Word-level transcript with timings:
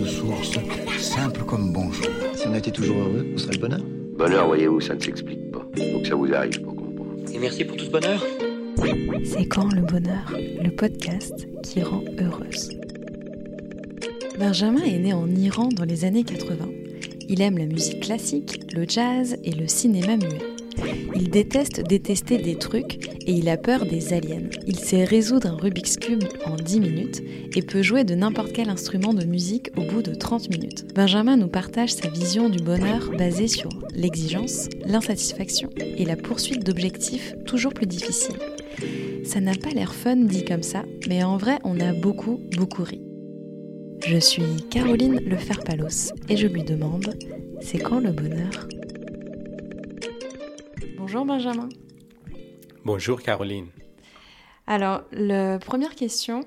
de 0.00 0.06
source, 0.06 0.58
simple 0.98 1.44
comme 1.44 1.72
bonjour. 1.72 2.06
Si 2.34 2.46
on 2.46 2.54
était 2.54 2.70
toujours 2.70 2.98
heureux, 2.98 3.26
on 3.34 3.38
serait 3.38 3.54
le 3.54 3.58
bonheur. 3.58 3.80
Bonheur, 4.16 4.46
voyez-vous, 4.46 4.80
ça 4.80 4.94
ne 4.94 5.00
s'explique 5.00 5.50
pas. 5.50 5.66
Faut 5.76 6.00
que 6.00 6.08
ça 6.08 6.14
vous 6.14 6.32
arrive 6.32 6.60
pour 6.62 6.74
comprendre. 6.74 7.14
Et 7.32 7.38
merci 7.38 7.64
pour 7.64 7.76
tout 7.76 7.84
ce 7.84 7.90
bonheur. 7.90 8.24
C'est 9.24 9.46
quand 9.46 9.72
le 9.74 9.82
bonheur, 9.82 10.32
le 10.32 10.70
podcast 10.70 11.46
qui 11.62 11.82
rend 11.82 12.02
heureuse. 12.18 12.70
Benjamin 14.38 14.82
est 14.84 14.98
né 14.98 15.12
en 15.12 15.28
Iran 15.28 15.68
dans 15.68 15.84
les 15.84 16.04
années 16.06 16.24
80. 16.24 16.66
Il 17.28 17.42
aime 17.42 17.58
la 17.58 17.66
musique 17.66 18.00
classique, 18.00 18.60
le 18.74 18.86
jazz 18.88 19.36
et 19.44 19.52
le 19.52 19.68
cinéma 19.68 20.16
muet. 20.16 20.59
Il 21.14 21.30
déteste 21.30 21.82
détester 21.86 22.38
des 22.38 22.56
trucs 22.56 23.08
et 23.26 23.32
il 23.32 23.48
a 23.48 23.56
peur 23.56 23.86
des 23.86 24.12
aliens. 24.12 24.48
Il 24.66 24.78
sait 24.78 25.04
résoudre 25.04 25.48
un 25.48 25.56
Rubik's 25.56 25.96
Cube 25.96 26.24
en 26.46 26.56
10 26.56 26.80
minutes 26.80 27.22
et 27.54 27.62
peut 27.62 27.82
jouer 27.82 28.04
de 28.04 28.14
n'importe 28.14 28.52
quel 28.52 28.68
instrument 28.68 29.14
de 29.14 29.24
musique 29.24 29.70
au 29.76 29.82
bout 29.82 30.02
de 30.02 30.14
30 30.14 30.50
minutes. 30.50 30.86
Benjamin 30.94 31.36
nous 31.36 31.48
partage 31.48 31.92
sa 31.92 32.08
vision 32.08 32.48
du 32.48 32.62
bonheur 32.62 33.10
basée 33.16 33.48
sur 33.48 33.70
l'exigence, 33.94 34.68
l'insatisfaction 34.86 35.70
et 35.78 36.04
la 36.04 36.16
poursuite 36.16 36.64
d'objectifs 36.64 37.34
toujours 37.46 37.74
plus 37.74 37.86
difficiles. 37.86 38.38
Ça 39.24 39.40
n'a 39.40 39.54
pas 39.54 39.70
l'air 39.70 39.94
fun 39.94 40.16
dit 40.16 40.44
comme 40.44 40.62
ça, 40.62 40.84
mais 41.08 41.22
en 41.22 41.36
vrai 41.36 41.58
on 41.64 41.78
a 41.80 41.92
beaucoup, 41.92 42.40
beaucoup 42.56 42.84
ri. 42.84 43.02
Je 44.06 44.18
suis 44.18 44.56
Caroline 44.70 45.20
Leferpalos 45.26 46.12
et 46.28 46.36
je 46.36 46.46
lui 46.46 46.62
demande 46.62 47.14
c'est 47.60 47.78
quand 47.78 48.00
le 48.00 48.12
bonheur? 48.12 48.68
Bonjour 51.12 51.24
Benjamin. 51.26 51.68
Bonjour 52.84 53.20
Caroline. 53.20 53.66
Alors, 54.68 55.02
la 55.10 55.58
première 55.58 55.96
question, 55.96 56.44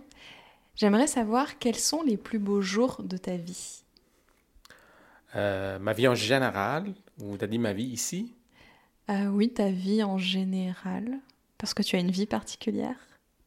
j'aimerais 0.77 1.07
savoir 1.07 1.59
quels 1.59 1.75
sont 1.75 2.01
les 2.01 2.15
plus 2.15 2.39
beaux 2.39 2.61
jours 2.61 3.01
de 3.03 3.17
ta 3.17 3.35
vie 3.35 3.83
Euh, 5.35 5.79
ma 5.79 5.91
vie 5.91 6.07
en 6.07 6.15
général, 6.15 6.93
ou 7.21 7.35
t'as 7.35 7.47
dit 7.47 7.59
ma 7.59 7.73
vie 7.73 7.83
ici? 7.83 8.33
Euh, 9.09 9.25
Oui, 9.27 9.49
ta 9.49 9.69
vie 9.69 10.01
en 10.01 10.17
général, 10.17 11.19
parce 11.57 11.73
que 11.73 11.83
tu 11.83 11.97
as 11.97 11.99
une 11.99 12.11
vie 12.11 12.25
particulière. 12.25 12.95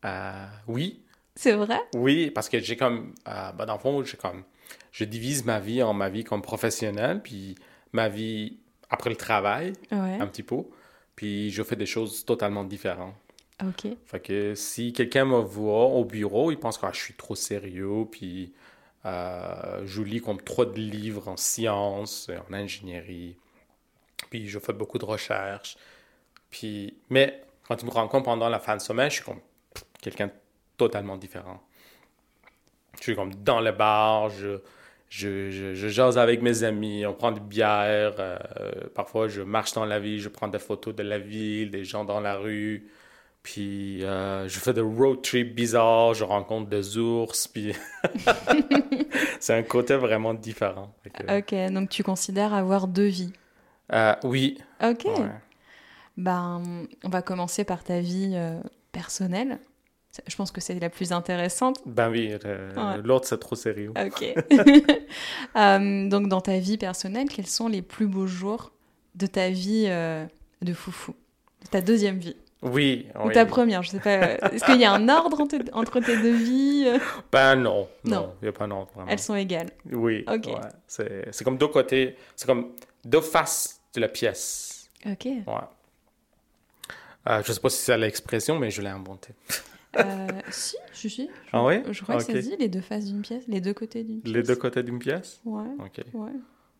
Euh, 0.05 0.47
Oui, 0.69 1.01
C'est 1.35 1.55
vrai? 1.55 1.81
Oui, 1.95 2.31
parce 2.31 2.51
que 2.51 2.59
j'ai 2.61 2.77
comme, 2.77 3.15
bah, 3.25 3.55
dans 3.67 3.73
le 3.73 3.81
fond, 3.81 4.05
j'ai 4.05 4.19
comme, 4.19 4.43
je 4.93 5.05
divise 5.05 5.47
ma 5.47 5.61
vie 5.61 5.83
en 5.83 5.95
ma 5.95 6.11
vie 6.11 6.25
comme 6.25 6.43
professionnelle, 6.43 7.23
puis 7.23 7.55
ma 7.93 8.11
vie 8.11 8.59
après 8.91 9.09
le 9.09 9.17
travail, 9.17 9.73
Ouais. 9.91 10.19
un 10.21 10.27
petit 10.27 10.43
peu, 10.43 10.57
puis 11.17 11.51
je 11.51 11.63
fais 11.63 11.77
des 11.77 11.87
choses 11.87 12.25
totalement 12.25 12.65
différentes. 12.65 13.15
Ok. 13.65 13.89
Fait 14.05 14.21
que 14.21 14.55
si 14.55 14.93
quelqu'un 14.93 15.25
me 15.25 15.39
voit 15.39 15.87
au 15.87 16.05
bureau, 16.05 16.51
il 16.51 16.59
pense 16.59 16.77
que 16.77 16.87
ah, 16.87 16.91
je 16.93 17.01
suis 17.01 17.15
trop 17.15 17.35
sérieux, 17.35 18.05
puis 18.11 18.53
euh, 19.07 19.83
je 19.87 20.03
lis 20.03 20.21
comme 20.21 20.41
trop 20.43 20.67
de 20.67 20.79
livres 20.79 21.29
en 21.29 21.37
sciences, 21.37 22.31
en 22.49 22.53
ingénierie, 22.53 23.37
puis 24.31 24.49
je 24.49 24.59
fais 24.59 24.75
beaucoup 24.75 24.99
de 24.99 25.07
recherches. 25.07 25.77
Puis, 26.51 26.99
mais 27.09 27.43
quand 27.67 27.81
il 27.83 27.87
me 27.87 27.91
rencontre 27.91 28.27
pendant 28.27 28.49
la 28.49 28.61
fin 28.61 28.77
de 28.77 28.83
semaine, 28.83 29.11
je 29.11 29.17
suis 29.17 29.25
comme 29.25 29.41
quelqu'un 30.03 30.31
totalement 30.77 31.17
différent. 31.17 31.63
Je 32.99 33.03
suis 33.03 33.17
comme 33.17 33.35
dans 33.37 33.61
le 33.61 33.73
bar, 33.73 34.29
je, 34.31 34.61
je, 35.09 35.51
je, 35.51 35.75
je 35.75 35.89
jase 35.89 36.19
avec 36.19 36.43
mes 36.43 36.63
amis, 36.65 37.07
on 37.07 37.15
prend 37.15 37.33
des 37.33 37.41
bières, 37.41 38.15
euh, 38.19 38.39
parfois 38.95 39.29
je 39.29 39.43
marche 39.43 39.73
dans 39.73 39.85
la 39.85 39.99
ville, 40.01 40.21
je 40.21 40.29
prends 40.29 40.49
des 40.49 40.59
photos 40.59 40.95
de 40.95 41.03
la 41.03 41.19
ville, 41.19 41.71
des 41.71 41.85
gens 41.85 42.05
dans 42.05 42.21
la 42.21 42.37
rue. 42.37 42.89
Puis 43.43 44.03
euh, 44.05 44.49
je 44.49 44.59
fais 44.59 44.73
des 44.73 44.81
road 44.81 45.23
trips 45.23 45.55
bizarres, 45.55 46.15
je 46.15 46.25
rencontre 46.25 46.69
des 46.69 46.99
ours, 46.99 47.47
puis 47.47 47.73
c'est 49.41 49.55
un 49.55 49.63
côté 49.63 49.95
vraiment 49.97 50.35
différent. 50.35 50.93
Ok, 51.29 51.55
donc 51.73 51.89
tu 51.91 52.03
considères 52.03 52.55
avoir 52.55 52.89
deux 52.89 53.07
vies. 53.07 53.33
euh, 53.93 54.15
oui, 54.25 54.59
Ok. 54.83 55.05
ouais. 55.05 55.31
Ben, 56.17 56.63
on 57.05 57.09
va 57.09 57.23
commencer 57.23 57.65
par 57.65 57.85
ta 57.85 58.01
vie 58.01 58.33
euh, 58.35 58.59
personnelle. 58.91 59.59
Je 60.27 60.37
pense 60.37 60.51
que 60.51 60.61
c'est 60.61 60.79
la 60.79 60.91
plus 60.91 61.13
intéressante. 61.13 61.79
Ben 61.87 62.11
oui, 62.11 62.33
Ouais. 62.45 62.99
l'autre 63.05 63.27
c'est 63.29 63.39
trop 63.39 63.57
sérieux. 63.57 63.93
Ok. 63.99 64.35
Euh, 65.57 66.09
donc, 66.09 66.29
dans 66.29 66.41
ta 66.41 66.59
vie 66.59 66.77
personnelle, 66.79 67.29
quels 67.29 67.47
sont 67.47 67.69
les 67.69 67.81
plus 67.83 68.07
beaux 68.07 68.27
jours 68.27 68.73
de 69.15 69.27
ta 69.27 69.49
vie 69.49 69.87
euh, 69.89 70.25
de 70.63 70.73
foufou? 70.75 71.15
De 71.63 71.69
ta 71.69 71.81
deuxième 71.81 72.19
vie? 72.19 72.37
Oui, 72.63 73.07
Ou 73.23 73.29
oui. 73.29 73.35
ta 73.35 73.47
première, 73.47 73.83
je 73.83 73.91
sais 73.91 74.01
pas. 74.01 74.33
Est-ce 74.53 74.65
qu'il 74.65 74.81
y 74.81 74.85
a 74.85 74.93
un 74.93 75.09
ordre 75.09 75.41
entre, 75.41 75.57
entre 75.73 76.01
tes 76.01 76.17
deux 76.21 76.35
vies? 76.35 76.87
Ben 77.33 77.55
non, 77.57 77.89
Non. 78.05 78.35
il 78.43 78.45
n'y 78.45 78.49
a 78.49 78.53
pas 78.53 78.67
d'ordre 78.67 78.91
vraiment. 78.95 79.09
Elles 79.11 79.19
sont 79.19 79.35
égales. 79.35 79.71
Oui, 79.93 80.25
Ok. 80.29 80.47
ouais. 80.47 81.25
c'est 81.31 81.45
comme 81.45 81.59
deux 81.59 81.69
côtés, 81.69 82.17
c'est 82.35 82.47
comme 82.47 82.73
deux 83.05 83.21
faces 83.21 83.81
de 83.95 84.01
la 84.01 84.09
pièce. 84.09 84.91
Ok. 85.07 85.25
Ouais. 85.27 85.43
Euh, 87.29 87.43
je 87.45 87.53
sais 87.53 87.61
pas 87.61 87.71
si 87.71 87.79
c'est 87.83 87.97
l'expression, 87.99 88.59
mais 88.59 88.71
je 88.71 88.83
l'ai 88.83 88.89
inventé. 88.89 89.31
Euh, 89.99 90.29
si, 90.51 90.77
si, 90.93 91.11
si. 91.11 91.27
Je, 91.27 91.51
Ah 91.53 91.65
ouais 91.65 91.83
Je 91.91 92.03
crois 92.03 92.17
que 92.17 92.23
ça 92.23 92.33
se 92.35 92.39
dit 92.39 92.57
les 92.59 92.69
deux 92.69 92.81
faces 92.81 93.07
d'une 93.07 93.23
pièce, 93.23 93.45
les 93.49 93.61
deux 93.61 93.75
côtés 93.75 94.05
d'une 94.05 94.21
pièce. 94.21 94.35
Les 94.35 94.43
deux 94.43 94.57
côtés 94.57 94.83
d'une 94.83 94.99
pièce 94.99 95.41
Ouais, 95.45 95.63
Ok. 95.79 96.05
ouais, 96.15 96.31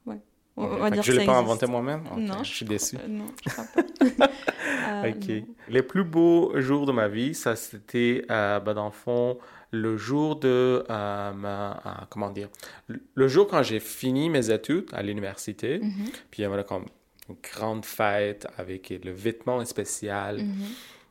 ouais. 0.07 0.21
On, 0.59 0.65
Ok. 0.65 0.71
on 0.73 0.77
va 0.79 0.85
Fait 0.85 0.89
que 0.91 0.95
dire 0.95 1.03
je 1.03 1.13
que 1.13 1.17
l'ai 1.19 1.27
pas 1.27 1.39
inventé 1.39 1.67
moi-même 1.67 2.05
Non, 2.17 2.43
Je 2.43 2.49
suis 2.55 2.65
déçu. 2.67 2.97
Euh, 2.97 3.09
non, 3.09 3.27
je 3.45 3.51
crois 3.51 3.65
pas. 3.65 4.29
Euh, 4.89 5.11
Ok. 5.11 5.29
non. 5.29 5.47
Les 5.69 5.83
plus 5.83 6.05
beaux 6.05 6.53
jours 6.61 6.87
de 6.87 6.93
ma 6.93 7.09
vie, 7.09 7.35
ça 7.35 7.57
c'était, 7.57 8.25
euh, 8.31 8.61
ben, 8.61 8.73
dans 8.75 8.85
le 8.87 8.93
fond, 8.93 9.37
le 9.73 9.97
jour 9.97 10.37
de, 10.37 10.85
euh, 10.89 11.33
ma, 11.33 11.73
euh, 11.85 11.91
comment 12.09 12.31
dire, 12.31 12.49
le- 12.87 13.29
jour 13.29 13.49
quand 13.49 13.63
j'ai 13.65 13.81
fini 13.81 14.31
mes 14.31 14.51
études 14.51 14.87
à 14.93 15.03
l'université, 15.03 15.79
Mhm, 15.81 16.05
puis 16.31 16.41
il 16.41 16.43
y 16.43 16.45
avait 16.45 16.63
comme 16.63 16.85
une 17.29 17.35
grande 17.43 17.85
fête 17.85 18.47
avec 18.59 18.91
le 18.91 19.11
vêtement 19.11 19.65
spécial. 19.65 20.39
mhm. 20.45 20.55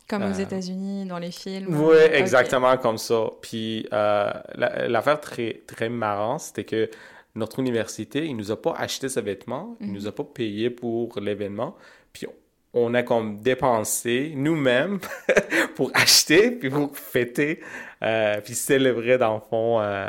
Comme 0.08 0.24
aux 0.24 0.40
Euh, 0.40 0.44
États-Unis, 0.44 1.06
dans 1.06 1.18
les 1.18 1.32
films. 1.32 1.68
Oui, 1.82 1.96
Ok. 2.06 2.12
exactement 2.14 2.78
comme 2.78 2.98
ça. 2.98 3.26
Puis 3.42 3.88
euh, 3.92 4.32
la- 4.56 4.88
l'affaire 4.88 5.20
très, 5.20 5.62
très 5.66 5.90
marrante, 5.90 6.42
c'était 6.42 6.64
que 6.64 6.90
notre 7.34 7.60
université, 7.60 8.26
il 8.26 8.36
nous 8.38 8.52
a 8.52 8.62
pas 8.62 8.74
acheté 8.78 9.10
ce 9.10 9.20
vêtement, 9.20 9.76
il 9.82 9.88
Mhm. 9.88 9.94
nous 9.94 10.08
a 10.08 10.12
pas 10.12 10.24
payé 10.24 10.70
pour 10.70 11.20
l'événement. 11.20 11.76
Puis 12.14 12.28
on 12.74 12.94
a 12.94 13.04
comme 13.04 13.40
dépensé 13.40 14.34
nous-mêmes 14.36 15.00
pour 15.76 15.92
acheter, 15.94 16.52
puis 16.52 16.70
pour 16.70 16.96
fêter, 16.98 17.62
euh, 18.04 18.40
puis 18.42 18.54
célébrer 18.54 19.18
dans 19.18 19.36
le 19.36 19.42
fond 19.50 19.80
euh, 19.82 20.08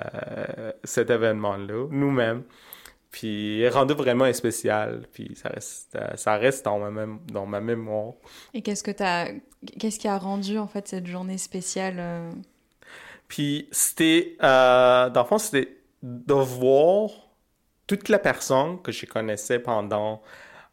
cet 0.84 1.10
événement-là, 1.10 1.86
nous-mêmes. 1.90 2.42
Puis 3.16 3.56
il 3.58 3.62
est 3.62 3.70
rendu 3.70 3.94
vraiment 3.94 4.30
spécial, 4.34 5.06
puis 5.12 5.34
ça 5.36 5.48
reste, 5.48 5.96
euh, 5.96 6.16
ça 6.16 6.36
reste 6.36 6.66
dans 6.66 6.78
ma, 6.78 6.90
mém- 6.90 7.18
dans 7.32 7.46
ma 7.46 7.60
mémoire. 7.60 8.12
Et 8.52 8.60
qu'est-ce 8.60 8.82
que 8.82 8.90
t'as, 8.90 9.28
qu'est-ce 9.78 9.98
qui 9.98 10.06
a 10.08 10.18
rendu 10.18 10.58
en 10.58 10.66
fait 10.66 10.86
cette 10.88 11.06
journée 11.06 11.38
spéciale 11.38 11.96
euh, 11.98 12.30
Puis 13.28 13.68
c'était, 13.72 14.36
euh, 14.42 15.10
dans 15.10 15.22
le 15.22 15.26
fond, 15.28 15.38
c'était 15.38 15.76
de 16.02 16.34
voir 16.34 17.10
toute 17.86 18.08
la 18.08 18.18
personne 18.18 18.82
que 18.82 18.92
je 18.92 19.06
connaissais 19.06 19.58
pendant 19.58 20.22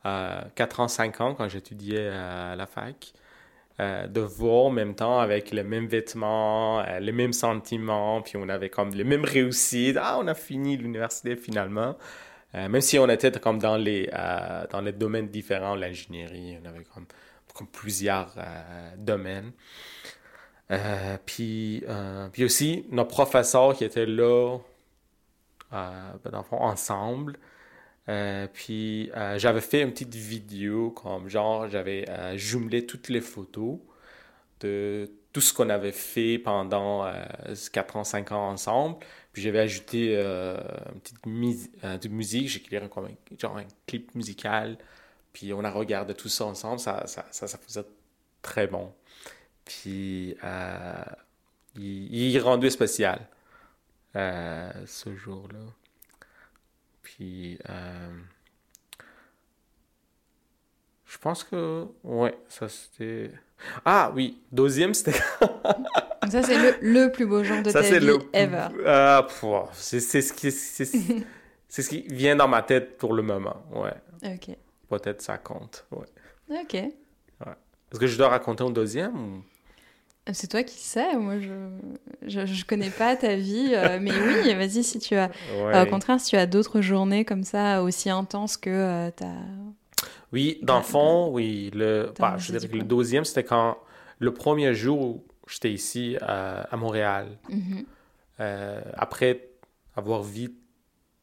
euh, 0.05 0.41
4 0.55 0.79
ans, 0.81 0.87
5 0.87 1.21
ans 1.21 1.35
quand 1.35 1.49
j'étudiais 1.49 2.09
à 2.09 2.55
la 2.55 2.67
fac. 2.67 3.13
euh, 3.79 4.07
de 4.07 4.21
voir 4.21 4.65
en 4.67 4.71
même 4.71 4.95
temps 4.95 5.19
avec 5.19 5.51
les 5.51 5.63
mêmes 5.63 5.87
vêtements, 5.87 6.81
euh, 6.81 6.99
les 6.99 7.11
mêmes 7.13 7.33
sentiments, 7.33 8.21
puis 8.21 8.35
on 8.37 8.49
avait 8.49 8.69
comme 8.69 8.91
les 8.91 9.03
mêmes 9.05 9.25
réussites. 9.25 9.97
Ah, 10.01 10.17
on 10.21 10.27
a 10.27 10.35
fini 10.35 10.77
l'université 10.77 11.35
finalement. 11.35 11.95
Euh, 12.55 12.69
même 12.69 12.81
si 12.81 12.99
on 12.99 13.09
était 13.09 13.31
comme 13.39 13.59
dans 13.59 13.77
les, 13.77 14.09
euh, 14.13 14.65
dans 14.69 14.81
les 14.81 14.91
domaines 14.91 15.27
différents, 15.27 15.75
l'ingénierie, 15.75 16.57
on 16.61 16.65
avait 16.67 16.83
comme, 16.83 17.67
plusieurs 17.71 18.33
euh, 18.37 18.91
domaines. 18.97 19.51
Puis, 21.25 21.83
puis 22.31 22.43
aussi, 22.45 22.85
nos 22.89 23.05
professeurs 23.05 23.75
qui 23.75 23.83
étaient 23.85 24.07
là, 24.07 24.57
ben, 25.71 26.19
dans 26.31 26.45
le 26.51 26.57
ensemble. 26.57 27.37
Puis, 28.53 29.11
j'avais 29.37 29.61
fait 29.61 29.81
une 29.81 29.91
petite 29.91 30.15
vidéo, 30.15 30.89
comme 30.89 31.29
genre, 31.29 31.69
j'avais 31.69 32.05
jumelé 32.37 32.87
toutes 32.87 33.09
les 33.09 33.21
photos 33.21 33.77
de 34.61 35.11
tout 35.33 35.41
ce 35.41 35.53
qu'on 35.53 35.69
avait 35.69 35.91
fait 35.91 36.37
pendant 36.37 37.05
euh, 37.05 37.25
4 37.73 37.97
ans, 37.97 38.03
5 38.03 38.31
ans 38.31 38.49
ensemble. 38.49 38.97
Puis, 39.33 39.41
j'avais 39.41 39.59
ajouté 39.59 40.15
euh, 40.15 40.57
une 40.93 41.01
petite 41.01 41.25
mus- 41.25 41.71
euh, 41.83 41.97
musique, 42.09 42.47
j'ai 42.49 42.61
créé 42.61 42.79
un, 42.79 42.89
genre 43.39 43.57
un 43.57 43.65
clip 43.87 44.13
musical. 44.15 44.77
Puis, 45.33 45.53
on 45.53 45.63
a 45.63 45.71
regardé 45.71 46.13
tout 46.13 46.29
ça 46.29 46.45
ensemble, 46.45 46.79
ça, 46.79 47.05
ça, 47.07 47.25
ça, 47.31 47.47
faisait 47.57 47.85
très 48.41 48.67
bon. 48.67 48.93
Puis, 49.65 50.37
euh, 50.43 51.03
il, 51.75 52.13
il 52.15 52.39
rendu 52.39 52.69
spécial 52.69 53.27
euh, 54.15 54.71
ce 54.85 55.15
jour-là. 55.15 55.65
Puis, 57.01 57.57
je 61.13 61.17
pense 61.19 61.43
que, 61.43 61.85
ouais, 62.03 62.35
ça 62.49 62.67
c'était. 62.67 63.31
Ah 63.85 64.11
oui, 64.15 64.41
deuxième, 64.51 64.93
c'était... 64.93 65.13
Ça, 66.29 66.43
c'est 66.43 66.57
le, 66.57 66.75
le 66.81 67.11
plus 67.11 67.25
beau 67.25 67.43
jour 67.43 67.61
de 67.61 67.69
Ça, 67.69 67.81
ta 67.81 67.99
vie 67.99 68.05
le... 68.05 68.19
ever. 68.33 68.67
Ah, 68.85 69.27
c'est 69.73 69.99
ce 69.99 70.33
qui... 70.33 70.51
C'est 70.51 71.81
ce 71.81 71.89
qui 71.89 72.01
vient 72.03 72.35
dans 72.35 72.47
ma 72.47 72.61
tête 72.61 72.99
pour 72.99 73.13
le 73.13 73.23
moment, 73.23 73.63
ouais. 73.73 73.95
Ok. 74.23 74.55
Peut-être 74.89 75.23
ça 75.23 75.39
compte, 75.39 75.87
ouais. 75.91 76.05
Ok. 76.61 76.75
Est-ce 76.75 77.99
que 77.99 78.05
je 78.05 78.15
dois 78.15 78.29
raconter 78.29 78.63
un 78.63 78.69
deuxième 78.69 79.15
ou... 79.15 79.43
C'est 80.31 80.47
toi 80.47 80.61
qui 80.61 80.77
sais, 80.77 81.17
moi 81.17 81.39
je, 81.39 81.51
je, 82.27 82.45
je 82.45 82.65
connais 82.65 82.91
pas 82.91 83.15
ta 83.15 83.35
vie, 83.35 83.71
euh, 83.73 83.97
mais 84.01 84.11
oui, 84.11 84.53
vas-y 84.53 84.83
si 84.83 84.99
tu 84.99 85.15
as. 85.15 85.29
Ouais. 85.51 85.75
Euh, 85.75 85.83
au 85.85 85.89
contraire, 85.89 86.19
si 86.19 86.29
tu 86.29 86.37
as 86.37 86.45
d'autres 86.45 86.79
journées 86.79 87.25
comme 87.25 87.43
ça 87.43 87.81
aussi 87.81 88.09
intenses 88.11 88.55
que 88.55 88.69
euh, 88.69 89.11
ta. 89.11 89.25
Oui, 90.31 90.59
dans 90.61 90.77
le 90.77 90.83
fond, 90.83 91.29
oui. 91.31 91.71
Le, 91.73 92.13
bah, 92.19 92.35
je 92.37 92.51
dirais 92.51 92.67
que 92.67 92.77
le 92.77 92.83
deuxième, 92.83 93.25
c'était 93.25 93.43
quand 93.43 93.77
le 94.19 94.31
premier 94.31 94.73
jour 94.75 95.21
j'étais 95.47 95.71
ici 95.71 96.17
à, 96.21 96.61
à 96.73 96.77
Montréal, 96.77 97.37
Mhm. 97.49 97.85
euh, 98.39 98.81
après 98.95 99.49
avoir 99.95 100.21
vécu 100.23 100.53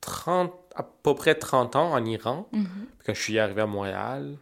30, 0.00 0.52
à 0.75 0.82
peu 0.82 1.14
près 1.14 1.34
30 1.34 1.76
ans 1.76 1.93
en 1.93 2.05
Iran, 2.05 2.49
puis 2.52 2.61
quand 3.06 3.14
je 3.14 3.20
suis 3.22 3.38
arrivé 3.38 3.61
à 3.62 3.67
Montréal, 3.67 4.37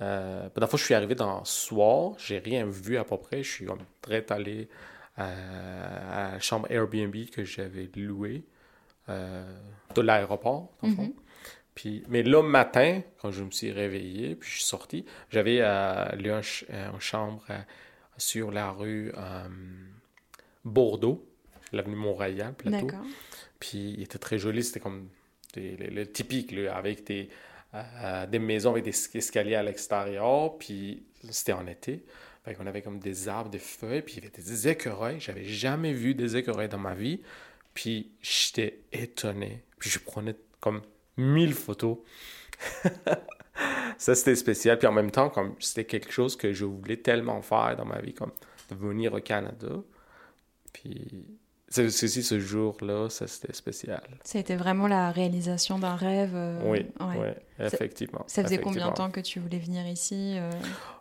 euh, 0.00 0.48
la 0.54 0.66
fois 0.66 0.78
je 0.78 0.84
suis 0.84 0.94
arrivé 0.94 1.14
dans 1.14 1.38
le 1.40 1.44
soir, 1.44 2.12
j'ai 2.18 2.38
rien 2.38 2.66
vu 2.66 2.96
à 2.98 3.04
peu 3.04 3.16
près, 3.16 3.42
je 3.42 3.50
suis 3.50 3.66
direct 4.04 4.30
allé 4.30 4.68
euh, 5.18 6.28
à 6.28 6.32
la 6.32 6.40
chambre 6.40 6.70
Airbnb 6.70 7.14
que 7.32 7.44
j'avais 7.44 7.88
louée 7.96 8.44
euh, 9.08 9.44
de 9.94 10.02
l'aéroport, 10.02 10.70
dans 10.82 10.88
le 10.88 10.94
fond. 10.94 11.02
Mhm. 11.02 11.12
Puis, 11.74 12.02
mais 12.08 12.22
le 12.22 12.42
matin, 12.42 13.02
quand 13.20 13.30
je 13.30 13.42
me 13.44 13.50
suis 13.50 13.70
réveillé, 13.70 14.34
puis 14.34 14.48
je 14.50 14.54
suis 14.56 14.64
sorti, 14.64 15.04
j'avais 15.30 15.58
euh, 15.60 16.04
lu 16.16 16.30
un 16.30 16.42
ch- 16.42 16.64
une 16.70 17.00
chambre 17.00 17.44
sur 18.18 18.50
la 18.50 18.70
rue 18.70 19.12
euh, 19.16 19.48
Bordeaux, 20.64 21.26
l'avenue 21.72 21.96
Mont-Royal, 21.96 22.54
plateau. 22.54 22.86
D'accord. 22.86 23.06
Puis 23.60 23.94
il 23.98 24.02
était 24.02 24.18
très 24.18 24.38
joli, 24.38 24.62
c'était 24.62 24.80
comme 24.80 25.08
des- 25.54 25.76
le, 25.76 25.86
le 25.88 26.10
typique, 26.10 26.52
là, 26.52 26.76
avec 26.76 27.04
des, 27.06 27.28
euh, 27.74 28.26
des 28.26 28.38
maisons 28.38 28.72
avec 28.72 28.84
des 28.84 28.90
es- 28.90 29.18
escaliers 29.18 29.54
à 29.54 29.62
l'extérieur, 29.62 30.58
puis 30.58 31.04
c'était 31.30 31.52
en 31.52 31.66
été. 31.66 32.04
Fait 32.44 32.54
qu'on 32.54 32.66
avait 32.66 32.82
comme 32.82 32.98
des 33.00 33.28
arbres, 33.28 33.50
des 33.50 33.58
feuilles, 33.58 34.02
puis 34.02 34.14
il 34.14 34.24
y 34.24 34.26
avait 34.26 34.36
des 34.36 34.68
écureuils. 34.68 35.18
J'avais 35.20 35.44
jamais 35.44 35.92
vu 35.92 36.14
des 36.14 36.36
écureuils 36.36 36.68
dans 36.68 36.78
ma 36.78 36.94
vie. 36.94 37.20
Puis 37.74 38.12
j'étais 38.22 38.80
étonné. 38.92 39.62
Puis 39.78 39.90
je 39.90 39.98
prenais 39.98 40.36
comme 40.60 40.80
mille 41.16 41.54
photos. 41.54 41.98
Ça, 43.98 44.14
c'était 44.14 44.36
spécial. 44.36 44.78
Puis 44.78 44.86
en 44.86 44.92
même 44.92 45.10
temps, 45.10 45.30
comme 45.30 45.54
c'était 45.60 45.84
quelque 45.84 46.12
chose 46.12 46.36
que 46.36 46.52
je 46.52 46.64
voulais 46.64 46.98
tellement 46.98 47.40
faire 47.42 47.76
dans 47.76 47.84
ma 47.84 48.00
vie, 48.00 48.14
comme 48.14 48.32
de 48.70 48.74
venir 48.74 49.14
au 49.14 49.20
Canada. 49.20 49.68
Puis 50.72 51.24
c'est 51.68 51.86
aussi 51.86 52.22
ce 52.22 52.38
jour-là, 52.38 53.08
ça 53.10 53.26
c'était 53.26 53.52
spécial. 53.52 54.02
Ça 54.22 54.38
a 54.38 54.40
été 54.40 54.54
vraiment 54.54 54.86
la 54.86 55.10
réalisation 55.10 55.78
d'un 55.78 55.96
rêve. 55.96 56.32
euh, 56.34 56.60
oui, 56.64 56.86
ouais. 57.00 57.18
ouais, 57.18 57.36
effectivement. 57.58 58.22
Ça 58.28 58.44
faisait 58.44 58.58
combien 58.58 58.88
de 58.88 58.94
temps 58.94 59.10
que 59.10 59.20
tu 59.20 59.40
voulais 59.40 59.58
venir 59.58 59.86
ici 59.88 60.36
euh? 60.38 60.50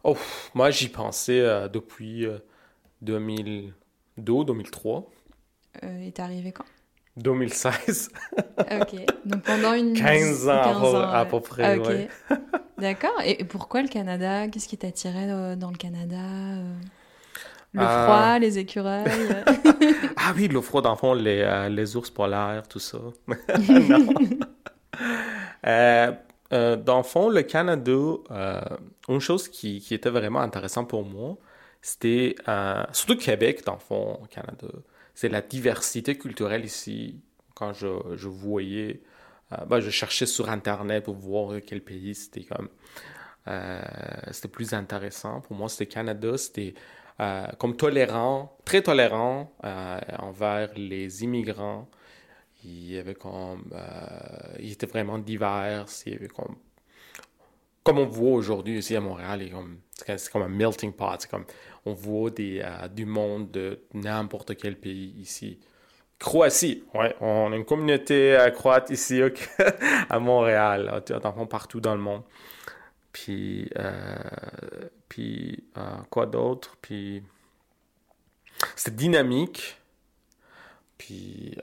Oh, 0.04 0.18
moi, 0.54 0.72
j'y 0.72 0.90
pensais 0.90 1.42
euh, 1.42 1.68
depuis 1.68 2.26
euh, 2.26 2.40
2002, 3.02 3.74
2003, 4.18 5.12
euh, 5.84 6.08
Et 6.08 6.12
t'es 6.12 6.22
arrivé 6.22 6.52
quand? 6.52 6.66
2016. 7.18 8.10
Ok. 8.60 8.96
Donc 9.26 9.42
pendant 9.44 9.74
une 9.74 9.94
15 9.98 10.48
ans 10.50 10.52
à 10.52 10.64
15 10.66 10.82
peu- 10.82 10.88
ans, 10.98 11.02
à 11.12 11.26
peu 11.26 11.40
près, 11.40 11.78
Ok. 11.78 11.88
ouais. 11.88 12.08
D'accord. 12.78 13.22
Et 13.24 13.44
pourquoi 13.46 13.82
le 13.82 13.88
Canada? 13.88 14.48
Qu'est-ce 14.50 14.68
qui 14.68 14.78
t'attirait 14.78 15.56
dans 15.56 15.72
le 15.72 15.78
Canada 15.78 16.16
euh? 16.18 16.74
Le 17.74 17.82
Euh, 17.82 18.06
froid, 18.06 18.40
les 18.40 18.58
écureuils? 18.60 19.06
Ah 20.18 20.34
oui, 20.36 20.48
le 20.48 20.60
froid 20.62 20.82
d'enfant, 20.82 21.14
les, 21.14 21.42
euh, 21.42 21.70
les 21.70 21.96
ours 21.96 22.10
polaires, 22.10 22.64
tout 22.68 22.80
ça. 22.80 22.98
non. 23.70 24.08
Euh, 25.68 26.12
euh, 26.54 26.76
dans 26.76 26.98
le 26.98 27.04
fond, 27.04 27.30
le 27.30 27.42
Canada, 27.42 27.92
euh, 28.32 28.62
une 29.10 29.20
chose 29.20 29.48
qui, 29.50 29.80
qui 29.82 29.94
était 29.94 30.10
vraiment 30.10 30.40
intéressante 30.42 30.90
pour 30.90 31.04
moi, 31.06 31.38
c'était, 31.82 32.36
surtout 32.92 33.18
Québec, 33.18 33.64
dans 33.66 33.74
le 33.74 33.80
fond, 33.80 34.20
au 34.24 34.26
Canada, 34.28 34.68
c'est 35.16 35.30
la 35.30 35.42
diversité 35.42 36.18
culturelle 36.18 36.66
ici. 36.66 37.22
Quand 37.56 37.74
je, 37.74 37.88
je 38.16 38.28
voyais, 38.28 39.02
euh, 39.54 39.66
ben, 39.66 39.80
je 39.80 39.90
cherchais 39.90 40.26
sur 40.26 40.50
Internet 40.50 41.06
pour 41.06 41.16
voir 41.16 41.58
quel 41.66 41.82
pays 41.82 42.14
c'était 42.14 42.44
comme, 42.44 42.70
euh, 43.48 43.82
c'était 44.32 44.50
plus 44.50 44.74
intéressant. 44.74 45.42
Pour 45.42 45.56
moi, 45.56 45.70
c'était 45.70 45.88
Canada, 45.88 46.38
c'était 46.38 46.74
euh, 47.22 47.48
comme 47.58 47.78
tolérant, 47.78 48.58
très 48.66 48.82
tolérant 48.82 49.52
envers 50.20 50.72
les 50.76 51.24
immigrants. 51.24 51.90
Il 52.66 52.92
y 52.92 52.98
avait 52.98 53.16
comme, 53.16 53.72
il 54.60 54.72
était 54.72 54.88
vraiment 54.88 55.20
divers. 55.20 55.86
Il 56.06 56.14
y 56.14 56.16
avait 56.16 56.28
comme, 56.28 56.56
comme 57.86 58.00
on 58.00 58.08
voit 58.08 58.32
aujourd'hui 58.32 58.80
ici 58.80 58.96
à 58.96 59.00
Montréal, 59.00 59.42
c'est 59.44 59.52
comme, 59.52 59.78
c'est 60.18 60.36
un 60.36 60.48
melting 60.48 60.92
pot. 60.92 61.16
C'est 61.20 61.30
comme, 61.30 61.46
on 61.86 61.94
voit 61.94 62.32
euh, 62.40 62.88
du 62.88 63.06
monde 63.06 63.52
de 63.52 63.80
n'importe 63.94 64.58
quel 64.58 64.76
pays 64.76 65.14
ici. 65.20 65.60
Croatie, 66.18 66.84
ouais, 66.96 67.16
on 67.22 67.54
a 67.54 67.56
une 67.56 67.64
communauté 67.64 68.36
euh, 68.36 68.50
croate 68.50 68.90
ici 68.90 69.22
à 70.10 70.20
Montréal, 70.20 71.04
fond, 71.22 71.46
partout 71.46 71.80
dans 71.80 71.94
le 71.94 72.02
monde. 72.02 72.24
Puis, 73.12 73.70
euh, 73.78 74.18
puis 75.08 75.64
quoi 76.10 76.26
d'autre? 76.26 76.78
Puis, 76.82 77.22
c'était 78.76 78.96
dynamique. 78.96 79.78
Puis, 80.98 81.56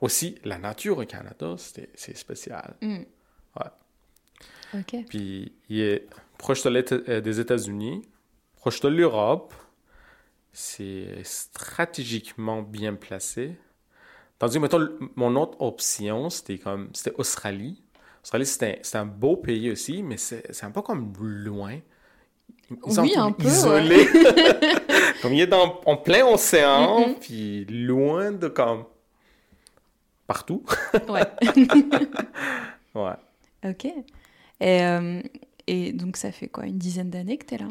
aussi, 0.00 0.38
la 0.44 0.56
nature 0.56 0.96
au 0.96 1.04
Canada, 1.04 1.56
c'est 1.58 2.16
spécial. 2.16 2.74
Hmm. 2.80 3.02
Ouais. 4.74 4.80
Ok. 4.80 5.04
Puis, 5.08 5.52
il 5.68 5.80
est 5.80 6.06
proche 6.38 6.62
de 6.62 6.94
euh, 7.08 7.20
des 7.20 7.40
États-Unis, 7.40 8.02
proche 8.56 8.80
de 8.80 8.88
l'Europe. 8.88 9.52
C'est 10.52 11.22
stratégiquement 11.24 12.62
bien 12.62 12.94
placé. 12.94 13.56
Tandis 14.38 14.56
que, 14.56 14.60
mettons, 14.62 14.88
mon 15.16 15.36
autre 15.36 15.60
option, 15.60 16.30
c'était 16.30 16.58
comme, 16.58 16.90
c'était 16.94 17.14
Australie. 17.18 17.82
Australie, 18.22 18.46
c'est 18.46 18.62
un, 18.64 18.74
c'est 18.82 18.98
un 18.98 19.06
beau 19.06 19.36
pays 19.36 19.70
aussi, 19.70 20.02
mais 20.02 20.16
c'est 20.16 20.52
c'est 20.52 20.66
un 20.66 20.70
peu 20.70 20.82
comme 20.82 21.12
loin. 21.20 21.78
Ils 22.70 23.00
Oui, 23.00 23.14
un 23.16 23.32
peu, 23.32 23.44
isolés. 23.46 24.06
comme 25.22 25.32
il 25.32 25.40
est 25.40 25.46
dans, 25.46 25.80
en 25.86 25.96
plein 25.96 26.26
océan, 26.26 27.08
Mhm. 27.08 27.14
puis 27.20 27.64
loin 27.66 28.32
de 28.32 28.48
comme 28.48 28.84
partout. 30.26 30.62
Ouais. 31.08 31.24
Ouais. 32.94 33.14
ok. 33.64 33.86
Et, 34.60 34.82
euh, 34.82 35.20
et 35.66 35.92
donc 35.92 36.16
ça 36.16 36.32
fait 36.32 36.48
quoi 36.48 36.66
Une 36.66 36.78
dizaine 36.78 37.10
d'années 37.10 37.38
que 37.38 37.46
t'es 37.46 37.58
là? 37.58 37.68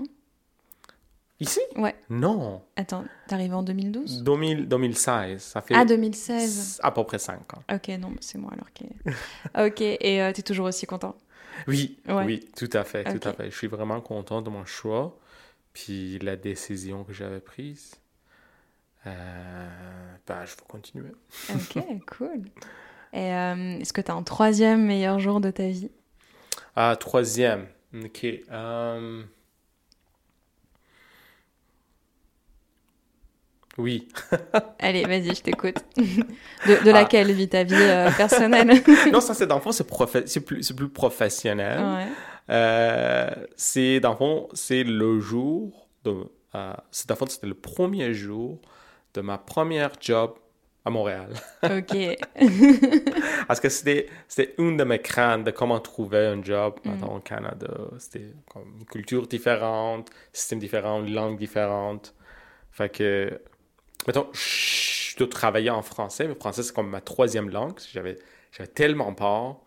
Ici? 1.39 1.59
Ouais. 1.75 1.95
Non. 2.09 2.63
Attends, 2.75 3.05
t'es 3.27 3.35
arrivé 3.35 3.53
en 3.53 3.61
2012 3.61 4.23
2000 4.23 4.67
2016. 4.67 5.39
Ça 5.41 5.61
fait 5.61 5.75
Ah, 5.75 5.85
2016. 5.85 6.79
à 6.81 6.91
peu 6.91 7.03
près 7.03 7.19
5 7.19 7.53
ans. 7.55 7.61
Ok, 7.71 7.89
non, 7.99 8.13
c'est 8.21 8.39
moi 8.39 8.51
alors 8.53 8.71
qui. 8.73 8.85
ok, 9.55 9.81
et 9.81 10.21
euh, 10.21 10.31
t'es 10.31 10.41
toujours 10.41 10.65
aussi 10.65 10.87
content? 10.87 11.15
Oui, 11.67 11.97
Ouais. 12.07 12.23
oui, 12.25 12.49
tout 12.55 12.69
à 12.73 12.83
fait, 12.83 13.03
tout 13.03 13.27
à 13.27 13.33
fait. 13.33 13.51
Je 13.51 13.55
suis 13.57 13.67
vraiment 13.67 13.99
content 14.01 14.41
de 14.41 14.49
mon 14.49 14.65
choix, 14.65 15.17
puis 15.73 16.17
la 16.19 16.35
décision 16.35 17.03
que 17.03 17.13
j'avais 17.13 17.39
prise. 17.39 17.91
Euh, 19.05 19.67
ben, 20.27 20.43
je 20.45 20.51
vais 20.55 20.61
continuer. 20.67 21.11
Ok, 21.49 21.83
cool. 22.17 22.41
Et 23.13 23.33
euh, 23.33 23.79
est-ce 23.79 23.93
que 23.93 24.01
t'as 24.01 24.13
un 24.13 24.23
troisième 24.23 24.85
meilleur 24.85 25.19
jour 25.19 25.39
de 25.39 25.49
ta 25.51 25.67
vie? 25.67 25.89
Ah, 26.79 26.95
troisième. 26.95 27.65
Ok. 28.03 28.23
euh, 28.51 29.23
Oui. 33.77 34.07
Allez, 34.79 35.03
vas-y, 35.05 35.35
je 35.35 35.41
t'écoute. 35.41 35.77
de 35.97 36.83
de 36.83 36.89
Ah. 36.89 36.93
laquelle 36.93 37.31
vit 37.31 37.47
ta 37.49 37.63
vie 37.63 37.73
euh, 37.75 38.11
personnelle? 38.11 38.71
Non, 39.11 39.21
ça, 39.21 39.33
c'est 39.33 39.45
dans 39.47 39.55
le 39.55 39.61
fond, 39.61 39.71
c'est 39.71 39.87
plus, 40.41 40.89
professionnel. 40.89 41.79
Ouais. 41.79 42.07
Euh, 42.49 43.29
c'est 43.55 43.99
dans 43.99 44.11
le 44.11 44.17
fond, 44.17 44.47
c'est 44.53 44.83
le 44.83 45.19
jour 45.19 45.87
de. 46.03 46.11
euh, 46.55 46.73
c'est 46.91 47.07
dans 47.09 47.15
le 47.15 47.19
fond, 47.19 47.25
c'était 47.27 47.47
le 47.47 47.53
premier 47.55 48.13
jour 48.13 48.59
de 49.13 49.21
ma 49.21 49.37
première 49.37 49.91
job 49.99 50.33
à 50.87 50.89
Montréal. 50.89 51.29
Ok. 51.63 51.95
Parce 53.47 53.59
que 53.59 53.69
c'était, 53.69 54.07
c'était 54.27 54.55
une 54.57 54.77
de 54.77 54.83
mes 54.83 54.99
craintes 54.99 55.43
de 55.43 55.51
comment 55.51 55.79
trouver 55.79 56.25
un 56.25 56.41
job 56.41 56.79
Mm. 56.83 57.03
au 57.03 57.19
Canada. 57.19 57.67
C'était 57.99 58.31
comme 58.51 58.77
une 58.79 58.85
culture 58.85 59.27
différente, 59.27 60.09
système 60.33 60.59
différent, 60.59 60.99
langue 60.99 61.37
différente. 61.37 62.15
Fait 62.71 62.89
que, 62.89 63.39
mettons, 64.07 64.27
je 64.33 65.17
dois 65.17 65.27
travailler 65.27 65.69
en 65.69 65.81
français, 65.81 66.23
mais 66.23 66.33
le 66.33 66.39
français 66.39 66.63
c'est 66.63 66.73
comme 66.73 66.89
ma 66.89 67.01
troisième 67.01 67.49
langue. 67.49 67.79
J'avais, 67.91 68.17
j'avais 68.51 68.69
tellement 68.69 69.13
peur. 69.13 69.57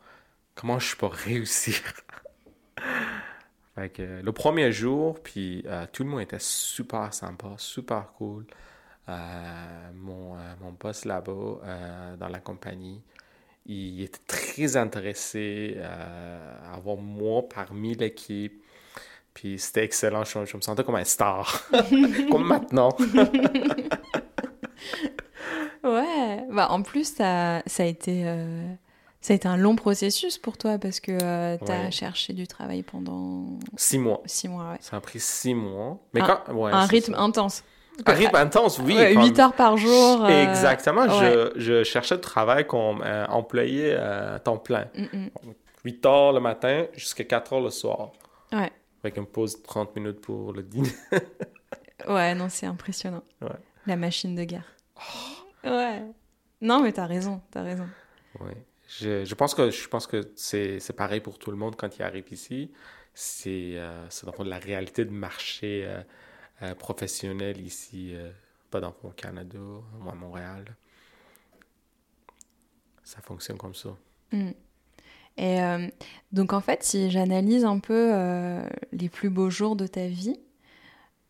Comment 0.55 0.79
je 0.79 0.97
peux 0.97 1.07
réussir? 1.07 1.81
Fait 3.77 3.89
que 3.89 4.21
le 4.23 4.33
premier 4.33 4.73
jour, 4.73 5.21
puis 5.23 5.63
euh, 5.67 5.87
tout 5.93 6.03
le 6.03 6.11
monde 6.11 6.21
était 6.21 6.39
super 6.41 7.13
sympa, 7.15 7.55
super 7.57 8.13
cool. 8.19 8.45
Euh, 9.11 9.91
mon, 9.95 10.35
euh, 10.35 10.39
mon 10.61 10.73
boss 10.73 11.05
là-bas, 11.05 11.61
dans 12.19 12.29
la 12.29 12.39
compagnie, 12.39 13.03
il 13.67 14.03
était 14.03 14.21
très 14.27 14.77
intéressé 14.77 15.79
à 15.83 16.75
avoir 16.75 16.97
moi 16.97 17.43
parmi 17.49 17.95
l'équipe. 17.95 18.63
Puis 19.35 19.59
c'était 19.59 19.85
excellent, 19.85 20.25
je, 20.25 20.45
je, 20.45 20.57
me 20.57 20.63
sentais 20.63 20.83
comme 20.83 20.97
un 20.97 21.05
star, 21.05 21.69
comme 22.31 22.47
maintenant. 22.47 22.97
ouais, 25.85 26.45
bah, 26.51 26.69
en 26.71 26.83
plus, 26.83 27.15
ça, 27.15 27.63
ça 27.67 27.85
a 27.85 27.87
été 27.87 28.25
ça 29.21 29.35
a 29.35 29.37
été 29.37 29.49
un 29.49 29.59
long 29.59 29.77
processus 29.77 30.39
pour 30.39 30.57
toi 30.57 30.79
parce 30.79 30.99
que 30.99 31.13
euh, 31.13 31.59
tu 31.65 31.71
as 31.71 31.91
cherché 31.91 32.33
du 32.33 32.47
travail 32.47 32.83
pendant... 32.83 33.59
Six 33.77 33.99
mois. 33.99 34.23
Six 34.25 34.49
mois, 34.49 34.71
ouais. 34.73 34.79
Ça 34.81 34.97
a 34.97 35.01
pris 35.01 35.21
six 35.21 35.55
mois. 35.55 35.99
Mais 36.15 36.23
un, 36.23 36.27
quand... 36.27 36.55
Ouais, 36.55 36.73
un 36.73 36.87
rythme 36.87 37.15
intense. 37.15 37.63
Un 38.07 38.13
rythme 38.13 38.37
intense, 38.37 38.79
oui. 38.79 38.95
Ouais, 38.97 39.15
8 39.15 39.39
heures 39.39 39.53
par 39.53 39.77
jour. 39.77 40.25
Euh... 40.25 40.29
Exactement. 40.29 41.09
Je, 41.09 41.53
je, 41.57 41.85
cherchais 41.85 42.17
du 42.17 42.21
travail 42.21 42.67
comme 42.67 43.03
euh, 43.03 43.27
employé 43.27 43.95
à 43.95 44.39
temps 44.39 44.59
plein. 44.59 44.87
Mm 44.95 45.05
-mm. 45.05 45.31
8 45.85 46.07
heures 46.07 46.33
le 46.33 46.41
matin 46.41 46.87
jusqu'à 46.95 47.25
4 47.25 47.53
heures 47.53 47.61
le 47.61 47.71
soir. 47.71 48.13
Ouais. 48.53 48.71
Avec 49.03 49.17
une 49.17 49.27
pause 49.27 49.57
de 49.57 49.63
30 49.63 49.97
minutes 49.97 50.21
pour 50.21 50.53
le 50.53 50.63
dîner. 50.63 50.91
ouais, 52.09 52.35
non, 52.35 52.49
c'est 52.49 52.67
impressionnant. 52.67 53.23
Ouais. 53.41 53.49
La 53.87 53.97
machine 53.97 54.35
de 54.35 54.45
guerre. 54.45 54.69
Ouais. 55.65 56.03
Non, 56.61 56.83
mais 56.83 56.93
t'as 56.93 57.07
raison, 57.07 57.41
t'as 57.51 57.63
raison. 57.63 57.89
Oui. 58.41 58.53
Je, 58.99 59.25
je, 59.25 59.35
pense 59.35 59.55
que 59.55 59.71
je 59.71 59.89
pense 59.89 60.07
que 60.07 60.33
c'est 60.35 60.97
pareil 60.97 61.21
pour 61.21 61.39
tout 61.39 61.51
le 61.51 61.57
monde 61.57 61.77
quand 61.77 61.97
il 61.97 62.03
arrive 62.03 62.25
ici. 62.33 62.71
C'est 63.15 63.73
euh, 63.77 64.07
dans 64.25 64.45
la 64.45 64.59
réalité 64.59 65.05
de 65.05 65.11
marché 65.11 65.87
euh, 66.63 66.75
professionnel 66.75 67.59
ici, 67.61 68.11
euh, 68.15 68.31
pas 68.71 68.81
dans 68.81 68.95
le 69.03 69.11
Canada 69.11 69.59
ou 69.59 70.09
à 70.09 70.15
Montréal. 70.15 70.65
Ça 73.03 73.21
fonctionne 73.23 73.57
comme 73.57 73.75
ça. 73.75 73.97
Mm. 74.33 74.51
Et 75.39 75.63
euh, 75.63 75.89
donc 76.33 76.53
en 76.53 76.61
fait, 76.61 76.83
si 76.83 77.11
j'analyse 77.11 77.65
un 77.65 77.79
peu 77.79 78.13
les 78.93 79.09
plus 79.09 79.31
beaux 79.31 79.49
jours 79.49 79.75
de 79.75 79.87
ta 79.87 80.07
vie, 80.07 80.39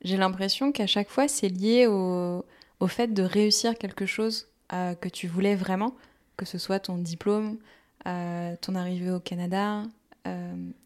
j'ai 0.02 0.16
l'impression 0.16 0.72
qu'à 0.72 0.88
chaque 0.88 1.08
fois, 1.08 1.28
c'est 1.28 1.48
lié 1.48 1.86
au, 1.86 2.44
au, 2.80 2.86
fait 2.88 3.08
de 3.08 3.22
réussir 3.22 3.76
quelque 3.76 4.06
chose 4.06 4.48
que 4.70 5.08
tu 5.08 5.28
voulais 5.28 5.54
vraiment 5.54 5.94
que 6.36 6.46
ce 6.46 6.58
soit 6.58 6.80
ton 6.80 6.96
diplôme, 6.96 7.58
ton 8.04 8.74
arrivée 8.74 9.10
au 9.10 9.20
Canada, 9.20 9.84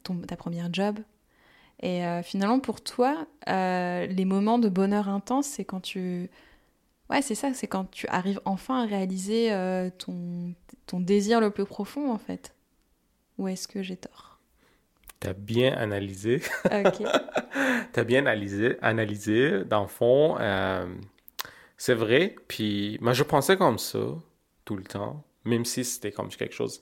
ton, 0.03 0.19
ta 0.27 0.37
première 0.37 0.69
job. 0.73 0.99
Et 1.85 2.05
euh, 2.05 2.23
finalement, 2.23 2.61
pour 2.61 2.81
toi, 2.83 3.27
les 3.47 4.25
moments 4.25 4.59
de 4.59 4.69
bonheur 4.69 5.09
intense, 5.09 5.47
c'est 5.47 5.65
quand 5.65 5.81
tu... 5.81 6.31
Ouais, 7.11 7.21
c'est 7.21 7.35
ça, 7.35 7.53
c'est 7.53 7.67
quand 7.67 7.91
tu 7.91 8.07
arrives 8.09 8.41
enfin 8.47 8.83
à 8.83 8.87
réaliser 8.87 9.51
ton, 9.99 10.55
ton 10.87 11.01
désir 11.01 11.41
le 11.41 11.51
plus 11.51 11.67
profond, 11.67 12.11
en 12.11 12.19
fait. 12.19 12.55
Ou 13.37 13.49
est-ce 13.49 13.69
que 13.69 13.83
j'ai 13.83 13.97
tort? 13.97 14.39
T'as 15.21 15.35
bien 15.35 15.73
analysé. 15.75 16.41
Ok. 16.65 17.07
T'as 17.93 18.05
bien 18.05 18.21
analysé, 18.21 18.79
analysé. 18.81 19.65
Dans 19.67 19.83
le 19.83 19.89
fond, 19.89 20.39
c'est 21.77 21.95
vrai. 21.95 22.35
Puis, 22.49 22.97
moi, 23.03 23.13
je 23.13 23.23
pensais 23.23 23.59
comme 23.59 23.79
ça 23.79 23.99
tout 24.65 24.77
le 24.77 24.85
temps 24.85 25.23
même 25.45 25.65
si 25.65 25.85
c'était 25.85 26.13
comme 26.13 26.29
quelque 26.29 26.55
chose 26.55 26.81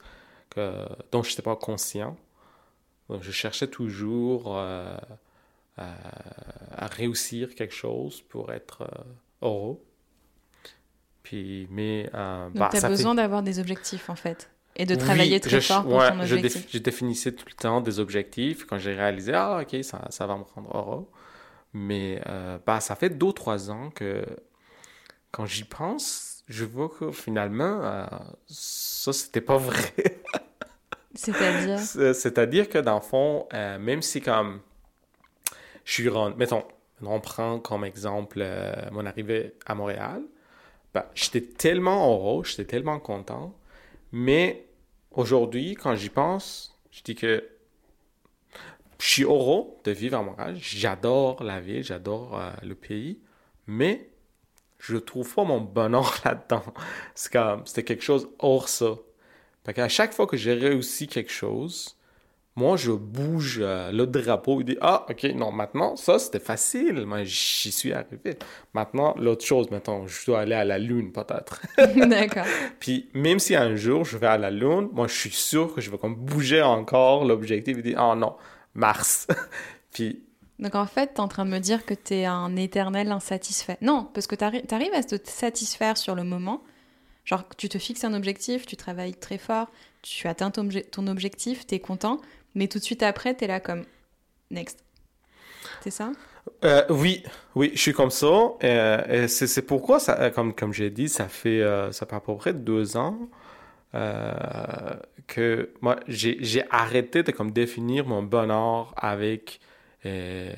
que, 0.50 0.86
dont 1.10 1.22
je 1.22 1.30
n'étais 1.30 1.42
pas 1.42 1.56
conscient. 1.56 2.16
Donc, 3.12 3.22
je 3.22 3.30
cherchais 3.30 3.66
toujours 3.66 4.56
euh, 4.56 4.96
à, 5.76 6.84
à, 6.84 6.86
réussir 6.86 7.54
quelque 7.54 7.74
chose 7.74 8.22
pour 8.22 8.52
être 8.52 8.82
euh, 8.82 9.46
heureux. 9.46 9.78
Puis, 11.22 11.68
mais, 11.70 12.10
euh, 12.14 12.46
Donc, 12.46 12.56
bah, 12.56 12.68
tu 12.70 12.78
as 12.78 12.88
besoin 12.88 13.12
fait... 13.12 13.16
d'avoir 13.16 13.42
des 13.42 13.58
objectifs, 13.58 14.10
en 14.10 14.16
fait, 14.16 14.50
et 14.76 14.86
de 14.86 14.94
travailler 14.94 15.34
oui, 15.34 15.40
très 15.40 15.60
je, 15.60 15.66
fort 15.66 15.82
pour 15.82 15.94
ouais, 15.94 16.10
ton 16.10 16.20
objectif. 16.20 16.52
Je, 16.52 16.58
déf, 16.58 16.68
je, 16.72 16.78
définissais 16.78 17.32
tout 17.32 17.44
le 17.46 17.54
temps 17.54 17.80
des 17.80 18.00
objectifs. 18.00 18.64
Quand 18.64 18.78
j'ai 18.78 18.94
réalisé, 18.94 19.32
ah, 19.34 19.60
OK, 19.62 19.84
ça, 19.84 20.06
ça 20.10 20.26
va 20.26 20.36
me 20.36 20.44
rendre 20.44 20.76
heureux. 20.76 21.08
Mais 21.74 22.20
bah, 22.66 22.80
ça 22.80 22.96
fait 22.96 23.10
deux 23.10 23.32
trois 23.32 23.70
ans 23.70 23.90
que, 23.90 24.24
quand 25.30 25.46
j'y 25.46 25.64
pense, 25.64 26.32
je 26.48 26.64
vois 26.64 26.88
que 26.88 27.10
finalement, 27.10 27.80
euh, 27.82 28.06
ça, 28.46 29.12
c'était 29.12 29.40
pas 29.40 29.56
vrai. 29.56 29.92
C'est-à-dire? 31.14 31.78
C'est-à-dire 32.14 32.68
que 32.68 32.78
dans 32.78 32.96
le 32.96 33.00
fond, 33.00 33.46
euh, 33.52 33.78
même 33.78 34.02
si 34.02 34.20
comme 34.20 34.60
je 35.84 35.92
suis 35.92 36.08
rendu, 36.08 36.36
mettons, 36.36 36.64
on 37.02 37.20
prend 37.20 37.58
comme 37.58 37.84
exemple 37.84 38.38
euh, 38.40 38.72
mon 38.92 39.06
arrivée 39.06 39.54
à 39.66 39.74
Montréal, 39.74 40.22
ben, 40.94 41.04
j'étais 41.14 41.40
tellement 41.40 42.12
heureux, 42.12 42.44
j'étais 42.44 42.64
tellement 42.64 43.00
content, 43.00 43.54
mais 44.12 44.66
aujourd'hui, 45.10 45.74
quand 45.74 45.94
j'y 45.94 46.10
pense, 46.10 46.78
je 46.90 47.02
dis 47.02 47.14
que 47.14 47.48
je 48.98 49.08
suis 49.08 49.24
heureux 49.24 49.66
de 49.84 49.90
vivre 49.90 50.18
à 50.18 50.22
Montréal, 50.22 50.56
j'adore 50.60 51.42
la 51.42 51.60
ville, 51.60 51.82
j'adore 51.82 52.38
euh, 52.38 52.50
le 52.62 52.74
pays, 52.74 53.18
mais 53.66 54.10
je 54.78 54.96
trouve 54.96 55.32
pas 55.34 55.44
mon 55.44 55.60
bonheur 55.60 56.14
là-dedans. 56.24 56.64
C'est 57.14 57.32
comme, 57.32 57.66
c'était 57.66 57.84
quelque 57.84 58.04
chose 58.04 58.28
hors 58.38 58.68
ça. 58.68 58.94
Fait 59.64 59.74
qu'à 59.74 59.88
chaque 59.88 60.12
fois 60.12 60.26
que 60.26 60.36
j'ai 60.36 60.54
réussi 60.54 61.06
quelque 61.06 61.30
chose, 61.30 61.96
moi, 62.54 62.76
je 62.76 62.92
bouge 62.92 63.60
euh, 63.62 63.90
le 63.92 64.06
drapeau 64.06 64.60
et 64.60 64.64
dis 64.64 64.76
Ah, 64.82 65.06
ok, 65.08 65.22
non, 65.34 65.52
maintenant, 65.52 65.96
ça, 65.96 66.18
c'était 66.18 66.38
facile. 66.38 67.06
Moi, 67.06 67.24
j'y 67.24 67.72
suis 67.72 67.94
arrivé. 67.94 68.38
Maintenant, 68.74 69.14
l'autre 69.18 69.44
chose, 69.44 69.70
maintenant, 69.70 70.06
je 70.06 70.26
dois 70.26 70.40
aller 70.40 70.54
à 70.54 70.64
la 70.64 70.78
Lune, 70.78 71.12
peut-être. 71.12 71.62
D'accord. 71.96 72.44
Puis, 72.78 73.08
même 73.14 73.38
si 73.38 73.56
un 73.56 73.74
jour 73.74 74.04
je 74.04 74.18
vais 74.18 74.26
à 74.26 74.36
la 74.36 74.50
Lune, 74.50 74.90
moi, 74.92 75.06
je 75.06 75.14
suis 75.14 75.30
sûr 75.30 75.74
que 75.74 75.80
je 75.80 75.90
vais 75.90 75.96
comme 75.96 76.14
bouger 76.14 76.60
encore 76.60 77.24
l'objectif 77.24 77.78
et 77.78 77.82
dire 77.82 77.98
Ah, 77.98 78.14
non, 78.14 78.36
Mars. 78.74 79.26
Puis, 79.92 80.22
donc 80.58 80.74
en 80.74 80.86
fait, 80.86 81.08
tu 81.08 81.14
es 81.14 81.20
en 81.20 81.28
train 81.28 81.44
de 81.46 81.50
me 81.50 81.58
dire 81.58 81.86
que 81.86 81.94
tu 81.94 82.14
es 82.14 82.24
un 82.26 82.54
éternel 82.56 83.10
insatisfait. 83.10 83.78
Non, 83.80 84.08
parce 84.12 84.26
que 84.26 84.34
tu 84.34 84.44
arri 84.44 84.62
arrives 84.70 84.94
à 84.94 85.02
te 85.02 85.16
satisfaire 85.24 85.96
sur 85.96 86.14
le 86.14 86.22
moment. 86.22 86.62
Genre, 87.24 87.44
tu 87.56 87.68
te 87.68 87.78
fixes 87.78 88.04
un 88.04 88.14
objectif, 88.14 88.66
tu 88.66 88.76
travailles 88.76 89.14
très 89.14 89.38
fort, 89.38 89.68
tu 90.02 90.26
atteins 90.26 90.50
ton, 90.50 91.06
objectif, 91.06 91.66
tu 91.66 91.74
es 91.76 91.80
content, 91.80 92.20
mais 92.54 92.66
tout 92.68 92.78
de 92.78 92.84
suite 92.84 93.02
après, 93.02 93.36
tu 93.36 93.44
es 93.44 93.46
là 93.46 93.60
comme 93.60 93.84
next. 94.50 94.84
C'est 95.82 95.90
ça? 95.90 96.12
Euh, 96.64 96.84
Oui, 96.90 97.22
oui, 97.54 97.70
je 97.74 97.80
suis 97.80 97.92
comme 97.92 98.10
ça. 98.10 98.26
Euh, 98.64 99.28
c'est 99.28 99.62
pourquoi, 99.62 100.00
ça, 100.00 100.30
comme, 100.30 100.72
j'ai 100.72 100.90
dit, 100.90 101.08
ça 101.08 101.28
fait, 101.28 101.60
euh, 101.60 101.92
ça 101.92 102.06
fait 102.06 102.16
à 102.16 102.20
peu 102.20 102.34
près 102.36 102.52
deux 102.52 102.96
ans 102.96 103.18
euh, 103.94 104.32
que 105.26 105.70
moi, 105.80 105.96
j'ai 106.08 106.64
arrêté 106.70 107.22
de 107.22 107.30
comme, 107.30 107.52
définir 107.52 108.06
mon 108.06 108.22
bonheur 108.22 108.92
avec 108.96 109.60
euh, 110.04 110.52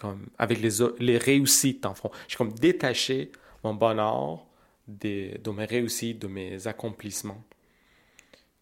comme 0.00 0.26
avec 0.38 0.60
les, 0.60 0.70
les 1.00 1.18
réussites, 1.18 1.84
en 1.86 1.94
fond. 1.94 2.10
J'ai 2.28 2.36
comme 2.36 2.52
détaché 2.52 3.32
mon 3.64 3.74
bonheur 3.74 4.44
de, 4.88 5.38
de 5.38 5.50
mes 5.50 5.66
réussites, 5.66 6.18
de 6.18 6.26
mes 6.26 6.66
accomplissements. 6.66 7.42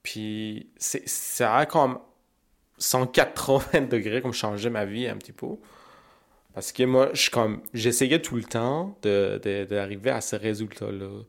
Puis 0.02 0.68
ça 0.76 1.56
a 1.56 1.66
comme 1.66 1.98
180 2.78 3.80
degrés 3.90 4.20
comme 4.20 4.32
changé 4.32 4.70
ma 4.70 4.84
vie 4.84 5.06
un 5.06 5.16
petit 5.16 5.32
peu. 5.32 5.56
Parce 6.54 6.72
que 6.72 6.84
moi, 6.84 7.10
je 7.12 7.30
j'essayais 7.74 8.20
tout 8.22 8.36
le 8.36 8.44
temps 8.44 8.98
d'arriver 9.02 10.10
de, 10.10 10.16
à 10.16 10.20
ce 10.20 10.36
résultat-là. 10.36 11.22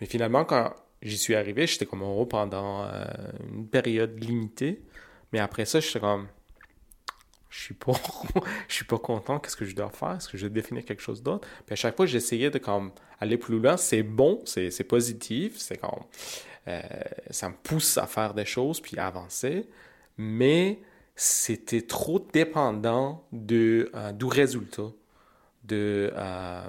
Mais 0.00 0.06
finalement, 0.06 0.44
quand 0.44 0.74
j'y 1.02 1.18
suis 1.18 1.34
arrivé, 1.34 1.66
j'étais 1.66 1.86
comme 1.86 2.02
heureux 2.02 2.26
pendant 2.26 2.82
euh, 2.84 3.04
une 3.52 3.68
période 3.68 4.18
limitée. 4.22 4.82
Mais 5.32 5.38
après 5.38 5.66
ça, 5.66 5.78
j'étais 5.78 6.00
comme 6.00 6.26
je 7.52 7.60
suis 7.60 7.74
pas 7.74 7.92
je 8.68 8.74
suis 8.74 8.84
pas 8.86 8.98
content 8.98 9.38
qu'est-ce 9.38 9.56
que 9.56 9.66
je 9.66 9.76
dois 9.76 9.90
faire? 9.90 10.12
Est-ce 10.12 10.28
que 10.28 10.38
je 10.38 10.46
dois 10.46 10.54
définir 10.54 10.84
quelque 10.84 11.02
chose 11.02 11.22
d'autre? 11.22 11.46
Puis 11.66 11.74
à 11.74 11.76
chaque 11.76 11.94
fois 11.94 12.06
j'essayais 12.06 12.50
de 12.50 12.58
comme 12.58 12.92
aller 13.20 13.36
plus 13.36 13.58
loin. 13.58 13.76
C'est 13.76 14.02
bon 14.02 14.42
c'est 14.46 14.84
positif 14.84 15.58
c'est 15.58 15.76
comme 15.76 16.04
euh, 16.66 16.80
ça 17.30 17.50
me 17.50 17.54
pousse 17.62 17.98
à 17.98 18.06
faire 18.06 18.32
des 18.32 18.46
choses 18.46 18.80
puis 18.80 18.98
à 18.98 19.06
avancer. 19.06 19.68
Mais 20.16 20.80
c'était 21.14 21.82
trop 21.82 22.18
dépendant 22.32 23.26
de 23.32 23.90
euh, 23.94 24.12
du 24.12 24.24
résultat 24.24 24.90
de 25.64 26.10
euh, 26.16 26.62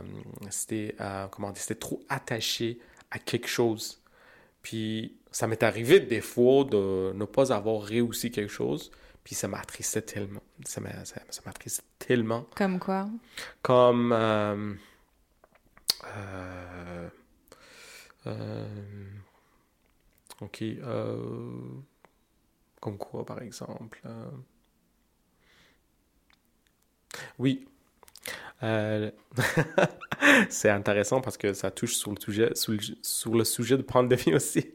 c'était 0.50 0.96
comment 1.32 1.52
dire 1.52 1.62
c'était 1.62 1.80
trop 1.80 2.02
attaché 2.10 2.78
à 3.10 3.20
quelque 3.20 3.48
chose. 3.48 4.02
Puis 4.62 5.16
ça 5.32 5.48
m'est 5.48 5.64
arrivé 5.64 6.02
des 6.02 6.22
fois 6.22 6.66
de 6.66 7.14
ne 7.16 7.26
pas 7.26 7.54
avoir 7.54 7.82
réussi 7.82 8.32
quelque 8.32 8.52
chose 8.52 8.92
puis 9.24 9.36
ça 9.36 9.48
m'attristait 9.48 10.02
tellement. 10.02 10.44
Ça 10.66 10.82
m'attristait 10.82 11.84
tellement. 12.00 12.46
Comme 12.56 12.80
quoi? 12.80 13.08
Comme... 13.62 14.12
Euh, 14.12 14.74
euh, 16.06 17.10
euh, 18.28 19.06
ok. 20.42 20.62
Euh, 20.62 21.58
comme 22.82 22.98
quoi, 22.98 23.26
par 23.26 23.42
exemple? 23.42 24.02
Oui. 27.40 27.66
Euh, 28.64 29.12
c'est 30.50 30.70
intéressant 30.70 31.22
parce 31.22 31.38
que 31.38 31.54
ça 31.54 31.72
touche 31.72 31.96
sur 31.96 32.12
le 32.12 32.20
sujet, 32.20 32.50
sur 32.56 32.72
le, 32.72 32.80
sur 33.02 33.36
le 33.36 33.44
sujet 33.44 33.78
de 33.78 33.82
pandémie 33.82 34.34
aussi. 34.34 34.74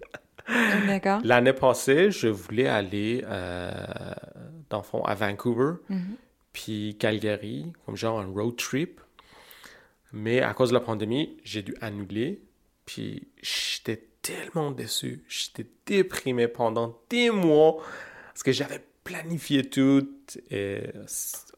D'accord. 0.86 1.20
L'année 1.24 1.52
passée, 1.52 2.10
je 2.10 2.28
voulais 2.28 2.68
aller, 2.68 3.22
euh, 3.26 3.82
dans 4.70 4.78
le 4.78 4.82
fond, 4.84 5.02
à 5.04 5.14
Vancouver, 5.14 5.74
Mhm. 5.88 6.16
puis 6.52 6.96
Calgary, 6.98 7.72
comme 7.86 7.96
genre 7.96 8.20
un 8.20 8.26
road 8.26 8.56
trip. 8.56 9.00
Mais 10.12 10.40
à 10.40 10.54
cause 10.54 10.70
de 10.70 10.74
la 10.74 10.80
pandémie, 10.80 11.36
j'ai 11.44 11.62
dû 11.62 11.74
annuler. 11.80 12.40
Puis 12.86 13.28
j'étais 13.42 14.02
tellement 14.22 14.70
déçu. 14.70 15.22
J'étais 15.28 15.66
déprimé 15.86 16.48
pendant 16.48 16.98
des 17.10 17.30
mois 17.30 17.76
parce 18.28 18.42
que 18.42 18.52
j'avais 18.52 18.82
planifié 19.04 19.68
tout. 19.68 20.08
Et 20.50 20.80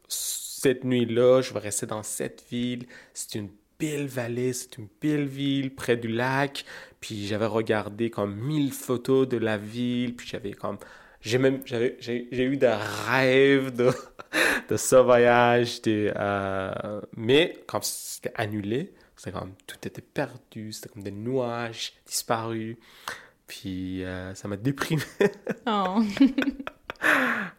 cette 0.07 0.83
nuit-là, 0.83 1.41
je 1.41 1.53
vais 1.53 1.59
rester 1.59 1.85
dans 1.85 2.03
cette 2.03 2.43
ville. 2.51 2.85
C'est 3.13 3.35
une 3.35 3.49
belle 3.79 4.07
vallée, 4.07 4.51
c'est 4.53 4.77
une 4.77 4.87
belle 5.01 5.25
ville 5.25 5.73
près 5.73 5.95
du 5.97 6.09
lac. 6.09 6.65
Puis 6.99 7.27
j'avais 7.27 7.45
regardé 7.45 8.09
comme 8.09 8.35
mille 8.35 8.73
photos 8.73 9.27
de 9.27 9.37
la 9.37 9.57
ville. 9.57 10.15
Puis 10.15 10.27
j'avais 10.27 10.51
comme. 10.53 10.77
J'ai 11.21 11.37
même. 11.37 11.61
J'ai, 11.65 11.97
eu 12.31 12.57
des 12.57 12.75
rêves 13.07 13.75
de, 13.75 13.91
de 14.69 14.77
ce 14.77 14.95
voyage. 14.95 15.81
de, 15.83 16.11
euh, 16.15 17.01
mais 17.15 17.63
comme 17.67 17.81
c'était 17.83 18.31
annulé, 18.35 18.93
c'était 19.15 19.31
comme. 19.37 19.53
Tout 19.67 19.77
était 19.87 20.01
perdu. 20.01 20.71
C'était 20.71 20.89
comme 20.89 21.03
des 21.03 21.11
nuages 21.11 21.93
disparus. 22.05 22.77
Puis 23.47 24.03
euh, 24.03 24.33
ça 24.35 24.47
m'a 24.47 24.57
déprimé. 24.57 25.03
Oh. 25.67 26.01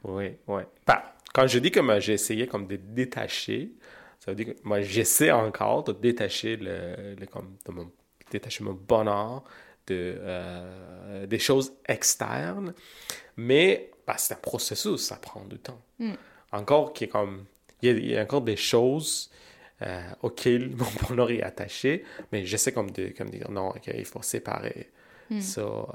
Oui, 0.05 0.37
oui. 0.47 0.63
Bah, 0.87 1.15
quand 1.35 1.47
je 1.47 1.59
dis 1.59 1.71
que 1.71 1.81
j'ai 2.01 2.13
essayé 2.15 2.47
comme 2.47 2.67
de 2.67 2.77
détacher, 2.77 3.73
ça 4.19 4.31
veut 4.31 4.37
dire 4.37 4.55
que 4.55 4.61
moi, 4.65 4.81
j'essaie 4.83 5.31
encore 5.33 5.85
de 5.85 5.93
détacher 5.93 6.57
le, 6.57 7.15
le- 7.19 7.27
comme, 7.27 7.57
de 7.67 7.73
mon, 7.73 7.91
détacher 8.31 8.65
mon 8.65 8.73
bonheur 8.75 9.45
de, 9.87 10.17
euh, 10.19 11.27
des 11.27 11.39
choses 11.39 11.73
externes. 11.87 12.75
Mais 13.37 13.91
bah, 14.07 14.15
c'est 14.19 14.35
un 14.35 14.39
processus, 14.39 15.01
ça 15.01 15.17
prend 15.17 15.45
du 15.45 15.59
temps. 15.59 15.81
Mm. 15.99 16.13
Encore 16.53 16.93
qui 16.93 17.05
est 17.05 17.09
comme, 17.09 17.45
il 17.83 17.89
y, 17.89 17.93
a, 17.93 17.99
il 17.99 18.11
y 18.11 18.17
a 18.17 18.23
encore 18.23 18.43
des 18.43 18.57
choses 18.57 19.31
euh, 19.83 20.01
auxquelles 20.23 20.71
mon 20.77 20.87
bonheur 21.09 21.31
est 21.31 21.43
attaché, 21.43 22.05
mais 22.31 22.45
j'essaie 22.45 22.73
comme 22.73 22.91
de 22.91 23.09
comme 23.17 23.31
dire 23.31 23.51
non, 23.51 23.69
ok, 23.71 23.91
il 23.95 24.05
faut 24.05 24.23
séparer 24.23 24.91
Mm. 25.31 25.41
ça. 25.41 25.61
euh, 25.63 25.87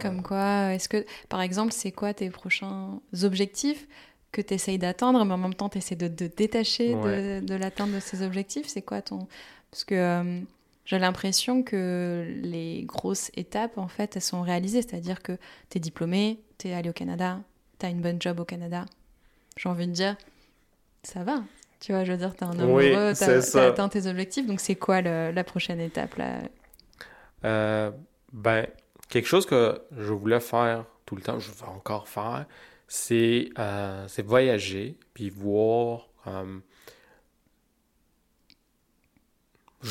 Comme 0.00 0.22
quoi, 0.24 0.72
est-ce 0.74 0.88
que, 0.88 1.04
par 1.28 1.40
exemple, 1.40 1.72
c'est 1.72 1.92
quoi 1.92 2.14
tes 2.14 2.30
prochains 2.30 3.00
objectifs 3.22 3.86
que 4.32 4.40
tu 4.40 4.54
essayes 4.54 4.78
d'atteindre, 4.78 5.24
mais 5.24 5.34
en 5.34 5.38
même 5.38 5.54
temps, 5.54 5.68
tu 5.68 5.78
essaies 5.78 5.94
de 5.94 6.08
te 6.08 6.24
détacher 6.24 6.94
de, 6.94 6.98
Ouais. 6.98 7.40
de 7.42 7.54
l'atteinte 7.54 7.92
de 7.92 8.00
ces 8.00 8.22
objectifs? 8.22 8.66
C'est 8.66 8.82
quoi 8.82 9.00
ton... 9.02 9.28
Parce 9.70 9.84
que 9.84 9.94
euh, 9.94 10.40
j'ai 10.84 10.98
l'impression 10.98 11.62
que 11.62 12.26
les 12.42 12.82
grosses 12.84 13.30
étapes, 13.34 13.78
en 13.78 13.88
fait, 13.88 14.16
elles 14.16 14.22
sont 14.22 14.42
réalisées. 14.42 14.82
C'est-à-dire 14.82 15.22
que 15.22 15.32
tu 15.70 15.78
es 15.78 15.80
diplômé, 15.80 16.40
tu 16.58 16.68
es 16.68 16.74
allé 16.74 16.90
au 16.90 16.92
Canada, 16.92 17.40
tu 17.78 17.86
as 17.86 17.88
une 17.90 18.00
bonne 18.00 18.20
job 18.20 18.40
au 18.40 18.44
Canada. 18.44 18.84
J'ai 19.56 19.68
envie 19.68 19.86
de 19.86 19.92
dire, 19.92 20.16
ça 21.02 21.22
va. 21.24 21.42
Tu 21.80 21.92
vois, 21.92 22.04
je 22.04 22.12
veux 22.12 22.18
dire, 22.18 22.34
tu 22.36 22.44
es 22.44 22.46
un 22.46 22.58
homme 22.58 22.74
Oui, 22.74 22.90
heureux, 22.90 23.10
tu 23.12 23.18
c'est 23.18 23.36
as, 23.36 23.40
ça. 23.42 23.66
atteint 23.68 23.88
tes 23.88 24.06
objectifs. 24.06 24.46
Donc, 24.46 24.60
c'est 24.60 24.76
quoi 24.76 25.00
le- 25.02 25.30
la 25.32 25.44
prochaine 25.44 25.80
étape 25.80 26.16
là? 26.16 26.40
Euh, 27.44 27.90
ben, 28.32 28.66
quelque 29.08 29.26
chose 29.26 29.46
que 29.46 29.80
je 29.96 30.12
voulais 30.12 30.40
faire 30.40 30.84
tout 31.06 31.16
le 31.16 31.22
temps, 31.22 31.38
je 31.40 31.50
veux 31.50 31.66
encore 31.68 32.08
faire, 32.08 32.46
c'est 32.86 33.50
euh, 33.58 34.06
voyager, 34.24 34.96
puis 35.12 35.28
voir, 35.28 36.08
euh, 36.28 36.58
je 39.82 39.90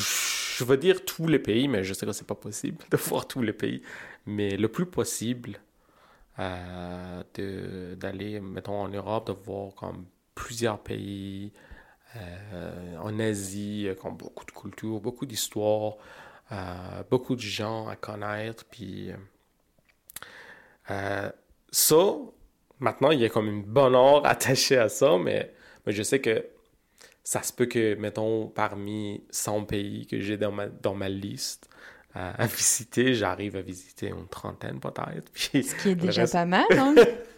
veux 0.64 0.76
dire 0.76 1.04
tous 1.04 1.26
les 1.26 1.38
pays, 1.38 1.68
mais 1.68 1.84
je 1.84 1.94
sais 1.94 2.06
que 2.06 2.12
c'est 2.12 2.26
pas 2.26 2.34
possible 2.34 2.78
de 2.90 2.96
voir 2.96 3.26
tous 3.26 3.42
les 3.42 3.52
pays, 3.52 3.82
mais 4.26 4.56
le 4.56 4.68
plus 4.68 4.86
possible 4.86 5.58
euh, 6.38 7.22
d'aller, 7.96 8.40
mettons, 8.40 8.80
en 8.80 8.88
Europe, 8.88 9.26
de 9.28 9.32
voir 9.32 9.74
comme 9.74 10.06
plusieurs 10.34 10.78
pays, 10.78 11.52
euh, 12.16 12.96
en 12.98 13.18
Asie, 13.18 13.88
euh, 13.88 13.94
comme 13.94 14.16
beaucoup 14.16 14.44
de 14.44 14.50
cultures, 14.50 15.00
beaucoup 15.00 15.26
d'histoires, 15.26 15.94
euh, 16.52 17.02
beaucoup 17.10 17.34
de 17.36 17.40
gens 17.40 17.88
à 17.88 17.96
connaître, 17.96 18.64
puis 18.70 19.10
euh, 19.10 19.16
euh, 20.90 21.30
ça, 21.70 22.16
maintenant, 22.80 23.10
il 23.10 23.20
y 23.20 23.24
a 23.24 23.28
comme 23.28 23.48
une 23.48 23.62
bonne 23.62 23.94
heure 23.94 24.26
attachée 24.26 24.76
à 24.78 24.88
ça, 24.88 25.16
mais 25.18 25.54
je 25.86 26.02
sais 26.02 26.20
que 26.20 26.46
ça 27.24 27.42
se 27.42 27.52
peut 27.52 27.66
que, 27.66 27.94
mettons, 27.94 28.48
parmi 28.48 29.22
100 29.30 29.64
pays 29.64 30.06
que 30.06 30.20
j'ai 30.20 30.36
dans 30.36 30.52
ma, 30.52 30.66
dans 30.66 30.94
ma 30.94 31.08
liste 31.08 31.68
euh, 32.16 32.32
à 32.36 32.46
visiter, 32.46 33.14
j'arrive 33.14 33.56
à 33.56 33.62
visiter 33.62 34.08
une 34.08 34.26
trentaine 34.28 34.80
peut-être. 34.80 35.30
Ce 35.34 35.48
qui 35.82 35.88
est 35.90 35.94
déjà 35.94 36.22
reste- 36.22 36.32
pas 36.34 36.44
mal. 36.44 36.64
hein. 36.72 36.94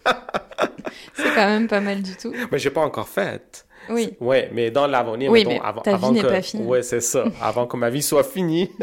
c'est 1.14 1.34
quand 1.34 1.46
même 1.46 1.68
pas 1.68 1.80
mal 1.80 2.02
du 2.02 2.16
tout. 2.16 2.34
Mais 2.50 2.58
j'ai 2.58 2.70
pas 2.70 2.80
encore 2.82 3.08
fait. 3.08 3.66
Oui. 3.90 4.16
Ouais, 4.20 4.48
mais 4.52 4.70
dans 4.70 4.86
l'avenir, 4.86 5.30
Oui, 5.30 5.44
mettons, 5.44 5.60
mais 5.60 5.68
avant, 5.68 5.82
ta 5.82 5.96
vie 5.96 6.04
avant 6.04 6.14
que... 6.14 6.26
pas 6.26 6.42
finie. 6.42 6.64
Ouais, 6.66 6.82
c'est 6.82 7.00
ça. 7.02 7.24
avant 7.42 7.66
que 7.66 7.76
ma 7.76 7.90
vie 7.90 8.02
soit 8.02 8.24
finie. 8.24 8.70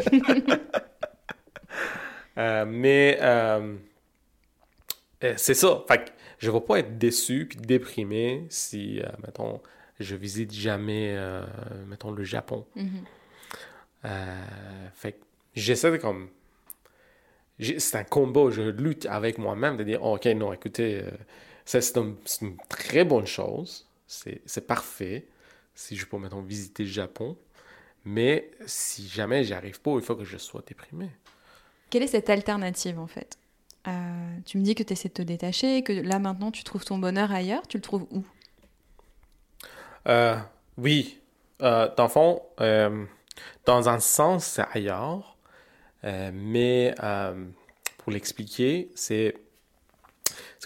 Euh, 2.38 2.64
mais 2.66 3.18
euh, 3.20 3.76
euh, 5.22 5.34
c'est 5.36 5.52
ça. 5.52 5.82
Fait 5.86 5.98
que 5.98 6.10
je 6.38 6.48
ne 6.48 6.54
vais 6.54 6.60
pas 6.62 6.78
être 6.78 6.96
déçu 6.96 7.46
puis 7.46 7.58
déprimé 7.58 8.46
si, 8.48 9.02
mettons, 9.24 9.60
je 10.02 10.16
visite 10.16 10.52
jamais, 10.52 11.14
euh, 11.16 11.44
mettons, 11.86 12.10
le 12.10 12.24
Japon. 12.24 12.66
Mhm. 12.76 13.04
Euh, 14.04 14.88
fait 14.94 15.12
que 15.12 15.24
j'essaie 15.54 15.90
de 15.90 15.96
comme... 15.96 16.28
C'est 17.60 17.96
un 17.96 18.04
combat, 18.04 18.50
je 18.50 18.62
lutte 18.62 19.06
avec 19.06 19.38
moi-même 19.38 19.76
de 19.76 19.84
dire, 19.84 20.02
ok, 20.02 20.24
non, 20.26 20.52
écoutez, 20.52 21.02
euh, 21.02 21.10
ça, 21.64 21.80
c'est 21.80 21.96
un- 21.98 22.14
c'est 22.24 22.42
une 22.44 22.56
très 22.68 23.04
bonne 23.04 23.26
chose, 23.26 23.86
c'est 24.06 24.66
parfait 24.66 25.26
si 25.74 25.96
je 25.96 26.04
peux, 26.06 26.18
mettons, 26.18 26.42
visiter 26.42 26.82
le 26.82 26.88
Japon, 26.90 27.36
mais 28.04 28.50
si 28.66 29.06
jamais 29.06 29.44
j'y 29.44 29.52
arrive 29.54 29.80
pas, 29.80 29.92
il 29.94 30.02
faut 30.02 30.16
que 30.16 30.24
je 30.24 30.38
sois 30.38 30.62
déprimé. 30.66 31.08
Quelle 31.88 32.02
est 32.02 32.08
cette 32.08 32.30
alternative 32.30 32.98
en 32.98 33.06
fait? 33.06 33.38
Tu 34.44 34.58
me 34.58 34.62
dis 34.62 34.74
que 34.74 34.82
tu 34.82 34.92
essaies 34.92 35.08
de 35.08 35.14
te 35.14 35.22
détacher, 35.22 35.82
que 35.82 35.92
là 35.92 36.18
maintenant 36.18 36.50
tu 36.50 36.64
trouves 36.64 36.84
ton 36.84 36.98
bonheur 36.98 37.30
ailleurs. 37.32 37.66
Tu 37.68 37.76
le 37.76 37.82
trouves 37.82 38.06
où? 38.10 38.24
Euh, 40.08 40.36
oui, 40.78 41.20
euh, 41.62 41.88
dans 41.96 42.04
le 42.04 42.08
fond, 42.08 42.42
euh, 42.60 43.04
dans 43.64 43.88
un 43.88 44.00
sens, 44.00 44.44
c'est 44.44 44.64
ailleurs, 44.72 45.36
mais 46.32 46.94
pour 47.98 48.12
l'expliquer, 48.12 48.90
c'est 48.94 49.36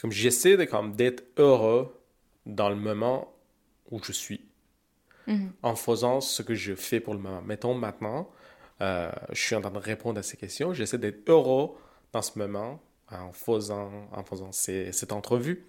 comme 0.00 0.12
j'essaie 0.12 0.56
de 0.56 0.64
comme 0.64 0.94
d'être 0.94 1.24
heureux 1.38 1.94
dans 2.46 2.68
le 2.70 2.76
moment 2.76 3.32
où 3.90 4.02
je 4.02 4.12
suis, 4.12 4.42
Mhm. 5.26 5.52
en 5.62 5.74
faisant 5.76 6.20
ce 6.20 6.42
que 6.42 6.54
je 6.54 6.74
fais 6.74 7.00
pour 7.00 7.12
le 7.14 7.20
moment. 7.20 7.42
Mettons 7.42 7.74
maintenant, 7.74 8.30
je 8.80 9.14
suis 9.34 9.54
en 9.54 9.60
train 9.60 9.70
de 9.70 9.78
répondre 9.78 10.18
à 10.18 10.22
ces 10.22 10.36
questions, 10.36 10.72
j'essaie 10.72 10.98
d'être 10.98 11.28
heureux 11.28 11.76
dans 12.12 12.22
ce 12.22 12.38
moment 12.38 12.80
en 13.10 13.32
faisant, 13.32 13.90
en 14.12 14.24
faisant 14.24 14.52
ces- 14.52 14.92
cette 14.92 15.12
entrevue. 15.12 15.66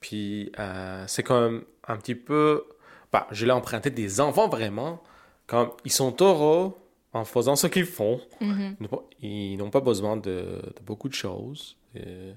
Puis 0.00 0.52
euh, 0.58 1.04
c'est 1.08 1.22
comme 1.22 1.64
un 1.88 1.96
petit 1.96 2.14
peu, 2.14 2.64
bah, 3.12 3.26
je 3.30 3.44
l'ai 3.46 3.52
emprunté 3.52 3.90
des 3.90 4.20
enfants 4.20 4.48
vraiment, 4.48 5.02
comme 5.46 5.70
ils 5.84 5.92
sont 5.92 6.14
heureux 6.20 6.72
en 7.12 7.24
faisant 7.24 7.56
ce 7.56 7.66
qu'ils 7.66 7.86
font. 7.86 8.20
Mhm. 8.40 8.76
Ils 8.78 8.82
n'ont 8.82 8.88
pas- 8.88 9.04
Ils 9.22 9.56
n'ont 9.56 9.70
pas 9.70 9.80
besoin 9.80 10.16
de, 10.16 10.30
de 10.76 10.82
beaucoup 10.84 11.08
de 11.08 11.14
choses. 11.14 11.76
Euh, 11.96 12.32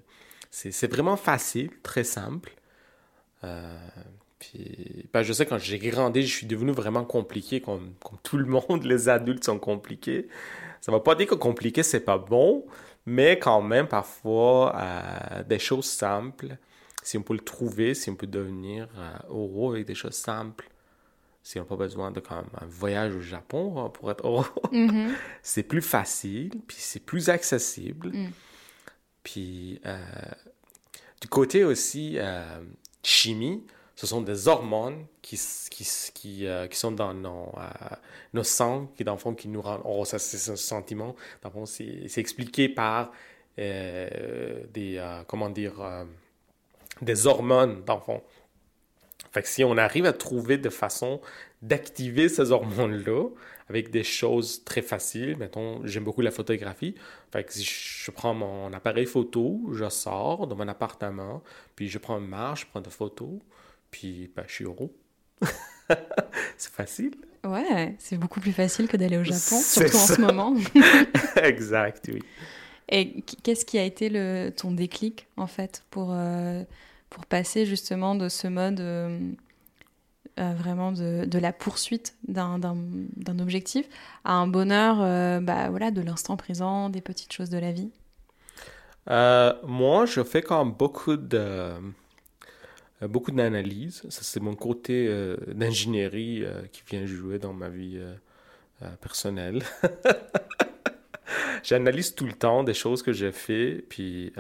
C'est 0.52 0.88
vraiment 0.92 1.16
facile, 1.18 1.70
très 1.84 2.04
simple. 2.04 2.52
Euh, 3.44 3.78
puis, 4.40 5.06
ben, 5.14 5.22
je 5.22 5.34
sais, 5.34 5.46
quand 5.46 5.58
j'ai 5.60 5.78
grandi, 5.80 6.24
je 6.24 6.34
suis 6.36 6.48
devenu 6.48 6.72
vraiment 6.72 7.04
compliqué, 7.06 7.62
comme, 7.62 7.94
comme 8.04 8.18
tout 8.24 8.38
le 8.38 8.46
monde, 8.46 8.84
les 8.84 9.10
adultes 9.10 9.44
sont 9.44 9.60
compliqués. 9.60 10.28
Ça 10.82 10.92
ne 10.92 10.98
veut 10.98 11.04
pas 11.04 11.16
dire 11.16 11.28
que 11.28 11.36
compliqué, 11.36 11.84
c'est 11.84 12.00
pas 12.00 12.18
bon, 12.18 12.66
mais 13.06 13.38
quand 13.38 13.62
même, 13.62 13.88
parfois, 13.88 14.76
euh, 14.78 15.44
des 15.44 15.60
choses 15.60 15.86
simples, 15.86 16.58
si 17.04 17.18
on 17.18 17.24
peut 17.24 17.34
le 17.34 17.40
trouver, 17.40 17.94
si 17.94 18.10
on 18.10 18.16
peut 18.16 18.28
devenir 18.28 18.88
heureux 19.30 19.76
avec 19.76 19.88
des 19.88 19.96
choses 19.96 20.16
simples, 20.16 20.70
si 21.44 21.58
on 21.58 21.64
n'a 21.64 21.68
pas 21.68 21.78
besoin 21.78 22.12
de 22.12 22.20
quand 22.20 22.36
même, 22.36 22.50
un 22.60 22.66
voyage 22.66 23.16
au 23.16 23.22
Japon 23.22 23.82
hein, 23.84 23.90
pour 23.90 24.12
être 24.12 24.26
heureux, 24.28 24.46
Mhm. 24.72 25.14
c'est 25.42 25.64
plus 25.64 25.82
facile, 25.82 26.52
puis 26.68 26.78
c'est 26.80 27.00
plus 27.00 27.30
accessible. 27.30 28.10
Mm. 28.10 28.30
Puis 29.24 29.80
euh, 29.86 29.98
du 31.22 31.28
côté 31.28 31.64
aussi 31.64 32.16
euh, 32.18 32.60
chimie, 33.04 33.64
ce 33.96 34.08
sont 34.08 34.22
des 34.22 34.48
hormones 34.48 35.06
qui, 35.22 35.38
qui, 35.70 35.86
qui, 36.14 36.48
euh, 36.48 36.68
qui 36.68 36.78
sont 36.78 36.94
dans 36.94 37.14
nos, 37.14 37.52
euh, 37.58 37.96
nos 38.34 38.44
sangs, 38.44 38.88
qui 38.96 39.04
dans 39.04 39.12
le 39.14 39.20
fond, 39.20 39.36
qui 39.36 39.50
nous 39.50 39.62
rendent... 39.62 39.82
Oh, 39.84 40.06
ça, 40.06 40.18
c'est 40.20 40.52
un 40.52 40.56
sentiment. 40.56 41.16
Dans 41.42 41.50
le 41.50 41.54
fond, 41.54 41.66
c'est 41.66 42.08
c'est 42.08 42.22
expliqué 42.22 42.70
par 42.70 43.12
euh, 43.60 44.64
des... 44.74 45.04
comment 45.28 45.50
dire... 45.50 46.06
des 47.02 47.28
hormones, 47.28 47.84
dans 47.86 47.96
le 47.96 48.02
fond. 48.02 48.22
Fait 49.32 49.44
que 49.44 49.48
si 49.48 49.64
on 49.64 49.78
arrive 49.78 50.06
à 50.06 50.14
trouver 50.14 50.58
de 50.58 50.70
façon 50.70 51.22
d'activer 51.62 52.30
ces 52.30 52.52
hormones-là 52.52 53.30
avec 53.70 53.92
des 53.92 54.04
choses 54.04 54.64
très 54.64 54.82
faciles, 54.82 55.36
mettons, 55.38 55.86
j'aime 55.86 56.04
beaucoup 56.04 56.22
la 56.22 56.32
photographie. 56.32 56.96
Fait 57.32 57.44
que 57.44 57.54
si 57.54 57.64
je 57.64 58.12
prends 58.12 58.34
mon 58.34 58.74
appareil 58.74 59.06
photo, 59.06 59.62
je 59.74 59.88
sors 59.90 60.48
de 60.48 60.56
mon 60.56 60.68
appartement, 60.68 61.44
puis 61.76 61.90
je 61.90 62.00
prends 62.00 62.18
une 62.18 62.28
marche, 62.28 62.62
je 62.62 62.66
prends 62.68 62.82
des 62.82 62.90
photos, 62.90 63.40
puis 63.92 64.32
ben, 64.36 64.44
je 64.48 64.54
suis 64.54 64.66
heureux. 64.66 64.92
c'est 66.58 66.72
facile. 66.72 67.14
Ouais, 67.46 67.96
c'est 68.00 68.18
beaucoup 68.18 68.40
plus 68.40 68.52
facile 68.52 68.88
que 68.88 68.98
d'aller 68.98 69.18
au 69.18 69.24
Japon, 69.24 69.62
surtout 69.62 69.96
en 69.96 70.08
ce 70.08 70.22
moment. 70.22 70.56
exact, 71.44 72.10
oui. 72.12 72.22
Et 72.92 73.22
qu'est-ce 73.44 73.66
qui 73.66 73.78
a 73.78 73.84
été 73.84 74.10
le, 74.10 74.50
ton 74.50 74.72
déclic, 74.72 75.28
en 75.38 75.46
fait, 75.46 75.84
pour, 75.92 76.10
euh, 76.12 76.64
pour 77.10 77.26
passer 77.26 77.66
justement 77.66 78.16
de 78.16 78.30
ce 78.30 78.48
mode 78.48 78.80
euh, 78.80 79.20
euh, 80.40 80.54
vraiment 80.54 80.92
de, 80.92 81.26
de, 81.26 81.40
la 81.40 81.52
poursuite 81.52 82.16
d'un 82.28 82.62
objectif 83.40 83.88
à 84.24 84.34
un 84.34 84.48
bonheur 84.48 84.98
bah, 85.42 85.70
voilà, 85.70 85.92
de 85.92 86.02
l'instant 86.02 86.38
présent, 86.38 86.90
des 86.90 87.02
petites 87.02 87.34
choses 87.34 87.50
de 87.50 87.58
la 87.58 87.72
vie 87.72 87.92
Moi, 89.08 90.06
je 90.06 90.24
fais 90.24 90.42
quand 90.42 90.64
même 90.64 90.74
beaucoup 90.74 91.18
de 91.18 91.74
beaucoup 93.02 93.32
d'analyse. 93.32 94.04
Ça, 94.10 94.24
c'est 94.24 94.42
mon 94.42 94.56
côté 94.56 95.10
d'ingénierie 95.48 96.44
qui 96.72 96.84
vient 96.90 97.06
jouer 97.06 97.40
dans 97.40 97.54
ma 97.54 97.70
vie 97.70 98.00
personnelle. 99.02 99.64
J'analyse 101.64 102.16
tout 102.16 102.26
le 102.26 102.34
temps 102.34 102.64
des 102.64 102.74
choses 102.74 103.04
que 103.04 103.14
j'ai 103.14 103.32
fait, 103.32 103.84
puis 103.90 104.32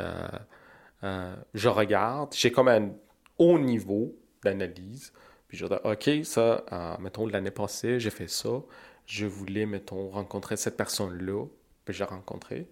euh, 1.03 1.35
je 1.53 1.69
regarde, 1.69 2.33
j'ai 2.33 2.51
comme 2.51 2.67
un 2.67 2.91
haut 3.37 3.57
niveau 3.57 4.15
d'analyse, 4.43 5.13
puis 5.47 5.57
je 5.57 5.65
dis, 5.65 5.73
OK, 5.83 6.09
ça, 6.25 6.63
euh, 6.71 6.97
mettons, 6.99 7.25
l'année 7.25 7.51
passée, 7.51 7.99
j'ai 7.99 8.09
fait 8.09 8.27
ça, 8.27 8.61
je 9.05 9.25
voulais, 9.25 9.65
mettons, 9.65 10.09
rencontrer 10.09 10.57
cette 10.57 10.77
personne-là, 10.77 11.45
puis 11.85 11.93
j'ai 11.93 12.03
rencontré. 12.03 12.69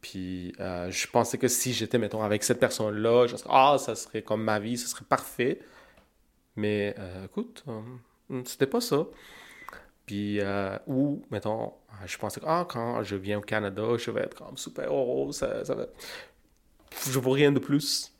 Puis 0.00 0.54
euh, 0.60 0.90
je 0.90 1.06
pensais 1.08 1.36
que 1.36 1.48
si 1.48 1.72
j'étais, 1.72 1.98
mettons, 1.98 2.22
avec 2.22 2.44
cette 2.44 2.60
personne-là, 2.60 3.26
je 3.26 3.36
serais, 3.36 3.50
ah, 3.52 3.76
ça 3.78 3.94
serait 3.94 4.22
comme 4.22 4.42
ma 4.42 4.58
vie, 4.58 4.78
ça 4.78 4.86
serait 4.86 5.04
parfait. 5.04 5.60
Mais 6.56 6.94
écoute, 7.24 7.64
c'était 8.44 8.66
pas 8.66 8.80
ça. 8.80 9.06
Puis, 10.06 10.40
ou, 10.86 11.22
mettons, 11.30 11.72
je 12.06 12.18
pensais 12.18 12.40
que, 12.40 12.46
ah, 12.48 12.66
quand 12.68 13.02
je 13.02 13.16
viens 13.16 13.38
au 13.38 13.42
Canada, 13.42 13.82
je 13.96 14.10
vais 14.10 14.22
être 14.22 14.34
comme 14.34 14.56
super 14.56 14.92
heureux, 14.92 15.32
ça, 15.32 15.64
ça 15.64 15.74
va 15.74 15.86
je 17.10 17.18
veux 17.18 17.30
rien 17.30 17.52
de 17.52 17.58
plus. 17.58 18.12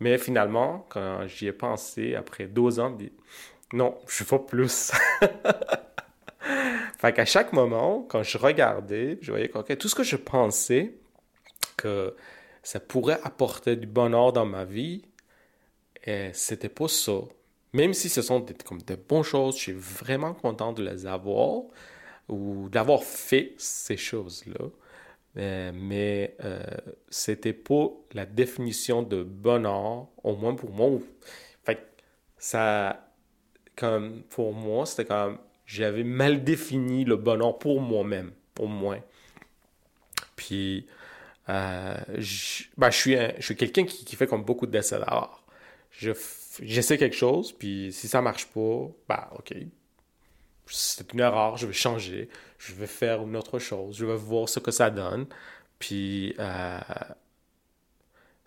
Mais 0.00 0.18
finalement, 0.18 0.86
quand 0.88 1.26
j'y 1.26 1.46
ai 1.46 1.52
pensé, 1.52 2.14
après 2.14 2.46
deux 2.46 2.80
ans, 2.80 2.96
non, 3.72 3.96
je 4.08 4.24
veux 4.24 4.44
plus. 4.44 4.92
fait 6.98 7.12
qu'à 7.12 7.24
chaque 7.24 7.52
moment, 7.52 8.04
quand 8.08 8.22
je 8.22 8.36
regardais, 8.36 9.18
je 9.20 9.30
voyais 9.30 9.48
que 9.48 9.74
tout 9.74 9.88
ce 9.88 9.94
que 9.94 10.02
je 10.02 10.16
pensais 10.16 10.94
que 11.76 12.14
ça 12.62 12.80
pourrait 12.80 13.20
apporter 13.22 13.76
du 13.76 13.86
bonheur 13.86 14.32
dans 14.32 14.46
ma 14.46 14.64
vie, 14.64 15.02
et 16.04 16.30
c'était 16.32 16.68
pas 16.68 16.88
ça. 16.88 17.20
Même 17.72 17.94
si 17.94 18.08
ce 18.08 18.22
sont 18.22 18.40
des, 18.40 18.54
comme 18.54 18.82
de 18.82 18.94
bonnes 18.96 19.22
choses, 19.22 19.56
je 19.56 19.60
suis 19.60 19.72
vraiment 19.72 20.34
content 20.34 20.72
de 20.72 20.82
les 20.82 21.06
avoir 21.06 21.62
ou 22.28 22.68
d'avoir 22.68 23.02
fait 23.02 23.54
ces 23.56 23.96
choses-là. 23.96 24.66
Euh, 25.38 25.72
mais 25.74 26.36
euh, 26.44 26.62
c'était 27.08 27.54
pas 27.54 27.88
la 28.12 28.26
définition 28.26 29.02
de 29.02 29.22
bonheur, 29.22 30.08
au 30.22 30.36
moins 30.36 30.54
pour 30.54 30.70
moi. 30.70 31.00
Fait 31.64 31.78
ça, 32.38 33.08
comme 33.76 34.22
pour 34.24 34.52
moi, 34.52 34.84
c'était 34.86 35.06
comme 35.06 35.38
j'avais 35.64 36.04
mal 36.04 36.44
défini 36.44 37.04
le 37.04 37.16
bonheur 37.16 37.58
pour 37.58 37.80
moi-même, 37.80 38.32
au 38.58 38.66
moins. 38.66 39.00
Puis, 40.36 40.86
euh, 41.48 41.96
je, 42.18 42.64
ben, 42.76 42.90
je 42.90 42.96
suis, 42.96 43.16
je 43.38 43.52
quelqu'un 43.54 43.84
qui, 43.84 44.16
fait 44.16 44.26
comme 44.26 44.44
beaucoup 44.44 44.66
d'essais 44.66 44.98
d'art. 44.98 45.44
J'essaie 46.60 46.98
quelque 46.98 47.16
chose, 47.16 47.52
puis 47.52 47.92
si 47.92 48.08
ça 48.08 48.20
marche 48.20 48.46
pas, 48.46 48.88
bah 49.08 49.30
ok, 49.38 49.54
c'est 50.66 51.12
une 51.12 51.20
erreur, 51.20 51.56
je 51.56 51.66
vais 51.66 51.72
changer, 51.72 52.28
je 52.58 52.74
vais 52.74 52.86
faire 52.86 53.22
une 53.22 53.36
autre 53.36 53.58
chose, 53.58 53.96
je 53.96 54.06
vais 54.06 54.16
voir 54.16 54.48
ce 54.48 54.60
que 54.60 54.70
ça 54.70 54.90
donne. 54.90 55.26
Puis, 55.78 56.34
euh, 56.38 56.78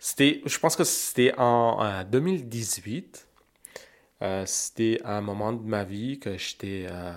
je 0.00 0.58
pense 0.58 0.76
que 0.76 0.84
c'était 0.84 1.34
en 1.36 2.04
2018. 2.04 3.28
Euh, 4.22 4.44
c'était 4.46 5.00
un 5.04 5.20
moment 5.20 5.52
de 5.52 5.62
ma 5.62 5.84
vie 5.84 6.18
que 6.18 6.38
j'étais, 6.38 6.86
euh, 6.90 7.12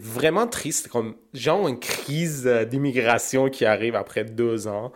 vraiment 0.00 0.48
triste, 0.48 0.88
comme 0.88 1.14
genre 1.32 1.68
une 1.68 1.78
crise 1.78 2.44
d'immigration 2.68 3.48
qui 3.48 3.64
arrive 3.64 3.94
après 3.94 4.24
deux 4.24 4.66
ans. 4.66 4.92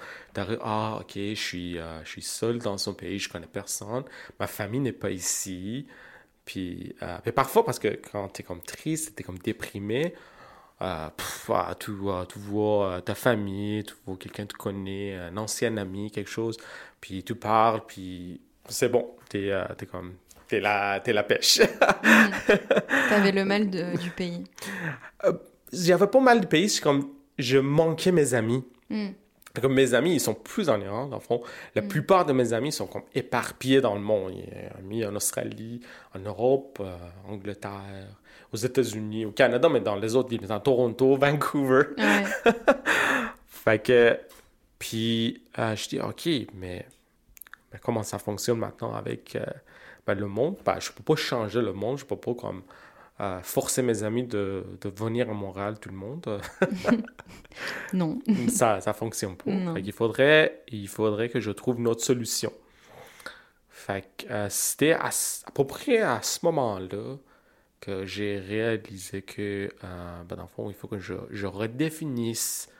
Ah, 0.60 0.98
ok, 1.00 1.12
je 1.14 1.34
suis, 1.34 1.78
je 2.02 2.08
suis 2.08 2.22
seul 2.22 2.58
dans 2.58 2.78
son 2.78 2.94
pays, 2.94 3.20
je 3.20 3.28
connais 3.28 3.46
personne, 3.46 4.02
ma 4.40 4.48
famille 4.48 4.80
n'est 4.80 4.92
pas 4.92 5.10
ici. 5.10 5.86
Puis, 6.44 6.94
euh, 7.02 7.18
mais 7.24 7.32
parfois, 7.32 7.64
parce 7.64 7.78
que 7.78 7.88
quand 7.88 8.28
tu 8.28 8.42
es 8.42 8.44
comme 8.44 8.60
triste, 8.60 9.14
tu 9.16 9.22
es 9.22 9.24
comme 9.24 9.38
déprimé, 9.38 10.14
euh, 10.82 11.08
ah, 11.48 11.76
tu, 11.78 11.92
vois, 11.92 12.26
tu 12.26 12.38
vois 12.38 13.00
ta 13.02 13.14
famille, 13.14 13.84
tu 13.84 13.94
vois 14.04 14.16
quelqu'un 14.16 14.44
que 14.44 14.52
tu 14.52 14.58
connais, 14.58 15.14
un 15.14 15.36
ancien 15.36 15.76
ami, 15.76 16.10
quelque 16.10 16.30
chose, 16.30 16.56
puis 17.00 17.22
tu 17.22 17.34
parles, 17.34 17.82
puis 17.86 18.40
c'est 18.68 18.88
bon, 18.88 19.14
tu 19.30 19.46
es, 19.46 19.52
euh, 19.52 19.64
comme, 19.90 20.14
t'es 20.48 20.60
la, 20.60 21.00
es 21.04 21.12
la 21.12 21.22
pêche. 21.22 21.60
mm. 21.60 23.08
T'avais 23.08 23.32
le 23.32 23.44
mal 23.44 23.70
de, 23.70 23.96
du 23.98 24.10
pays. 24.10 24.44
J'avais 25.72 26.06
pas 26.06 26.20
mal 26.20 26.40
du 26.40 26.46
pays, 26.46 26.68
c'est 26.68 26.82
comme, 26.82 27.10
je 27.38 27.58
manquais 27.58 28.12
mes 28.12 28.34
amis. 28.34 28.64
Mm. 28.90 29.08
Comme 29.60 29.74
mes 29.74 29.94
amis, 29.94 30.14
ils 30.14 30.20
sont 30.20 30.34
plus 30.34 30.68
en 30.68 30.80
Iran, 30.80 31.06
dans 31.06 31.16
le 31.16 31.22
fond. 31.22 31.42
La 31.74 31.82
mm. 31.82 31.88
plupart 31.88 32.26
de 32.26 32.32
mes 32.32 32.52
amis 32.52 32.72
sont 32.72 32.86
comme 32.86 33.04
éparpillés 33.14 33.80
dans 33.80 33.94
le 33.94 34.00
monde. 34.00 34.32
Il 34.34 34.40
y 34.40 34.66
a 34.66 34.76
amis 34.78 35.04
en 35.04 35.14
Australie, 35.14 35.80
en 36.14 36.18
Europe, 36.18 36.78
en 36.80 36.84
euh, 36.84 37.32
Angleterre, 37.34 38.08
aux 38.52 38.56
États-Unis, 38.56 39.26
au 39.26 39.30
Canada, 39.30 39.68
mais 39.68 39.80
dans 39.80 39.96
les 39.96 40.16
autres 40.16 40.28
villes, 40.28 40.46
dans 40.46 40.60
Toronto, 40.60 41.16
Vancouver. 41.20 41.82
fait 43.46 43.78
que, 43.78 44.18
puis 44.78 45.42
euh, 45.58 45.76
je 45.76 45.88
dis, 45.88 46.00
OK, 46.00 46.28
mais, 46.54 46.86
comment 47.80 48.02
ça 48.02 48.18
fonctionne 48.18 48.58
maintenant 48.58 48.94
avec 48.94 49.36
euh, 49.36 49.44
ben, 50.04 50.14
le 50.14 50.26
monde? 50.26 50.56
Ben, 50.64 50.80
je 50.80 50.90
peux 50.90 51.04
pas 51.04 51.16
changer 51.16 51.62
le 51.62 51.72
monde, 51.72 51.98
je 51.98 52.04
peux 52.04 52.16
pas 52.16 52.34
comme 52.34 52.62
forcer 53.42 53.82
mes 53.82 54.02
amis 54.02 54.24
de, 54.24 54.64
de, 54.80 54.88
venir 54.88 55.30
à 55.30 55.34
Montréal, 55.34 55.78
tout 55.80 55.88
le 55.88 55.96
monde. 55.96 56.40
non. 57.92 58.18
Ça 58.48 58.80
ne 58.84 58.92
fonctionne 58.92 59.36
pas. 59.36 59.50
il, 59.78 59.92
faudrait, 59.92 60.62
il 60.68 60.88
faudrait 60.88 61.28
que 61.28 61.40
je 61.40 61.50
trouve 61.50 61.78
une 61.78 61.88
autre 61.88 62.04
solution. 62.04 62.52
Fait 63.68 64.08
que 64.16 64.32
euh, 64.32 64.48
c'était 64.48 64.92
à, 64.92 65.10
peu 65.52 65.66
près 65.66 65.98
à 65.98 66.22
ce 66.22 66.38
moment-là 66.44 67.18
que 67.80 68.06
j'ai 68.06 68.38
réalisé 68.38 69.20
que, 69.20 69.68
euh, 69.84 70.22
ben, 70.22 70.36
dans 70.36 70.44
le 70.44 70.48
fond, 70.48 70.70
il 70.70 70.74
faut 70.74 70.88
que 70.88 70.98
je, 70.98 71.14
je 71.28 71.46
redéfinisse 71.46 72.70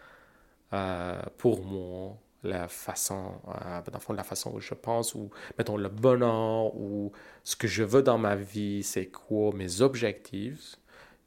euh, 0.73 1.20
pour 1.37 1.62
moi 1.62 2.16
la 2.44 2.68
façon, 2.68 3.33
euh, 3.48 3.80
dans 3.90 3.94
le 3.94 3.98
fond, 3.98 4.12
la 4.12 4.22
façon 4.22 4.52
où 4.54 4.61
je 4.61 4.74
pense, 4.74 5.14
ou 5.14 5.30
mettons 5.59 5.76
le 5.76 5.88
bonheur, 5.88 6.74
ou 6.76 7.12
ce 7.42 7.57
que 7.57 7.66
je 7.66 7.83
veux 7.83 8.02
dans 8.02 8.18
ma 8.18 8.37
vie, 8.37 8.83
c'est 8.83 9.07
quoi 9.07 9.52
mes 9.54 9.80
objectifs, 9.80 10.76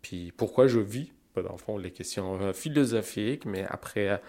puis 0.02 0.32
pourquoi 0.32 0.68
je 0.68 0.80
vis, 0.80 1.12
ben, 1.36 1.44
dans 1.44 1.54
le 1.54 1.58
fond, 1.58 1.78
les 1.78 1.92
questions 1.92 2.40
euh, 2.42 2.54
philosophiques, 2.54 3.46
mais 3.46 3.66
après 3.68 4.22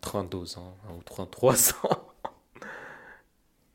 32 0.00 0.38
euh, 0.38 0.60
ans 0.60 0.76
ou 0.96 1.02
33 1.02 1.54
ans. 1.84 2.12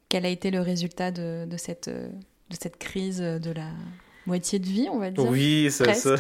Quel 0.09 0.25
a 0.25 0.29
été 0.29 0.49
le 0.49 0.62
résultat 0.62 1.12
de, 1.12 1.45
de, 1.45 1.57
cette, 1.57 1.88
de 1.88 2.55
cette 2.59 2.77
crise 2.77 3.19
de 3.19 3.51
la 3.51 3.69
moitié 4.25 4.57
de 4.57 4.65
vie, 4.65 4.88
on 4.91 4.97
va 4.97 5.12
dire? 5.12 5.29
Oui, 5.29 5.67
c'est 5.69 5.93
ça. 5.93 6.15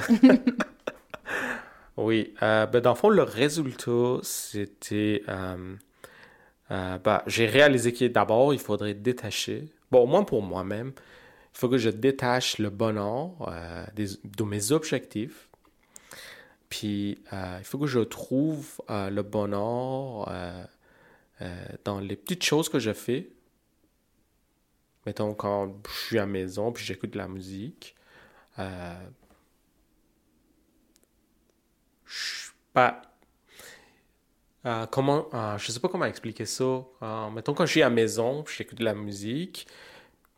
oui, 1.97 2.35
ben, 2.39 2.79
dans 2.81 2.91
le 2.91 2.95
fond, 2.95 3.09
le 3.09 3.23
résultat, 3.23 4.19
c'était 4.21 5.23
euh, 6.71 6.97
bah, 6.99 7.23
j'ai 7.27 7.45
réalisé 7.45 7.93
que 7.93 8.05
d'abord, 8.05 8.53
il 8.53 8.59
faudrait 8.59 8.93
détacher, 8.93 9.69
bon, 9.91 10.03
au 10.03 10.07
moins 10.07 10.23
pour 10.23 10.41
moi-même, 10.41 10.93
il 10.95 11.57
faut 11.57 11.69
que 11.69 11.77
je 11.77 11.89
détache 11.89 12.59
le 12.59 12.69
bonheur 12.69 13.31
euh, 13.47 13.85
de 13.95 14.43
mes 14.43 14.71
objectifs. 14.71 15.49
Puis, 16.69 17.23
euh, 17.33 17.57
il 17.59 17.65
faut 17.65 17.79
que 17.79 17.87
je 17.87 17.99
trouve 17.99 18.79
le 18.89 19.21
bonheur 19.21 20.31
dans 21.83 21.99
les 21.99 22.15
petites 22.15 22.43
choses 22.43 22.69
que 22.69 22.79
je 22.79 22.93
fais. 22.93 23.29
Mettons, 25.05 25.33
quand 25.33 25.73
je 25.87 26.05
suis 26.05 26.17
à 26.19 26.21
la 26.21 26.27
maison, 26.27 26.71
puis 26.71 26.85
j'écoute 26.85 27.11
de 27.11 27.17
la 27.17 27.27
musique. 27.27 27.95
je, 32.05 32.51
pas 32.73 33.08
euh, 34.65 34.85
comment, 34.87 35.27
euh, 35.33 35.57
je 35.57 35.71
sais 35.71 35.79
pas 35.79 35.87
comment 35.87 36.05
expliquer 36.05 36.45
ça. 36.45 36.83
Euh, 37.01 37.29
mettons 37.29 37.53
quand 37.53 37.65
je 37.65 37.71
suis 37.71 37.81
à 37.81 37.85
la 37.85 37.95
maison, 37.95 38.43
j'écoute 38.45 38.79
de 38.79 38.83
la 38.83 38.93
musique, 38.93 39.67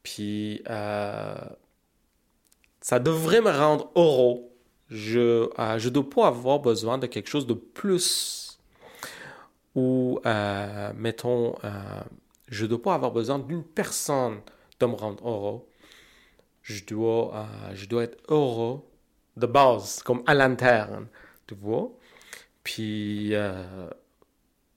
puis 0.03 0.61
ça 0.65 1.57
devrait 2.99 3.41
me 3.41 3.51
rendre 3.51 3.91
heureux. 3.95 4.41
Je 4.89 5.49
ne 5.57 5.89
dois 5.89 6.09
pas 6.09 6.27
avoir 6.27 6.59
besoin 6.59 6.97
de 6.97 7.07
quelque 7.07 7.29
chose 7.29 7.47
de 7.47 7.53
plus. 7.53 8.59
Ou, 9.75 10.19
mettons, 10.95 11.55
je 12.47 12.63
ne 12.63 12.69
dois 12.69 12.81
pas 12.81 12.95
avoir 12.95 13.11
besoin 13.11 13.39
d'une 13.39 13.63
personne 13.63 14.41
de 14.79 14.85
me 14.85 14.95
rendre 14.95 15.27
heureux. 15.27 15.61
Je 16.63 16.83
dois, 16.85 17.47
je 17.73 17.85
dois 17.85 18.03
être 18.03 18.17
heureux 18.29 18.81
de 19.37 19.45
base, 19.45 20.03
comme 20.03 20.23
à 20.27 20.33
l'interne, 20.33 21.07
tu 21.47 21.55
vois. 21.55 21.89
Puis, 22.63 23.33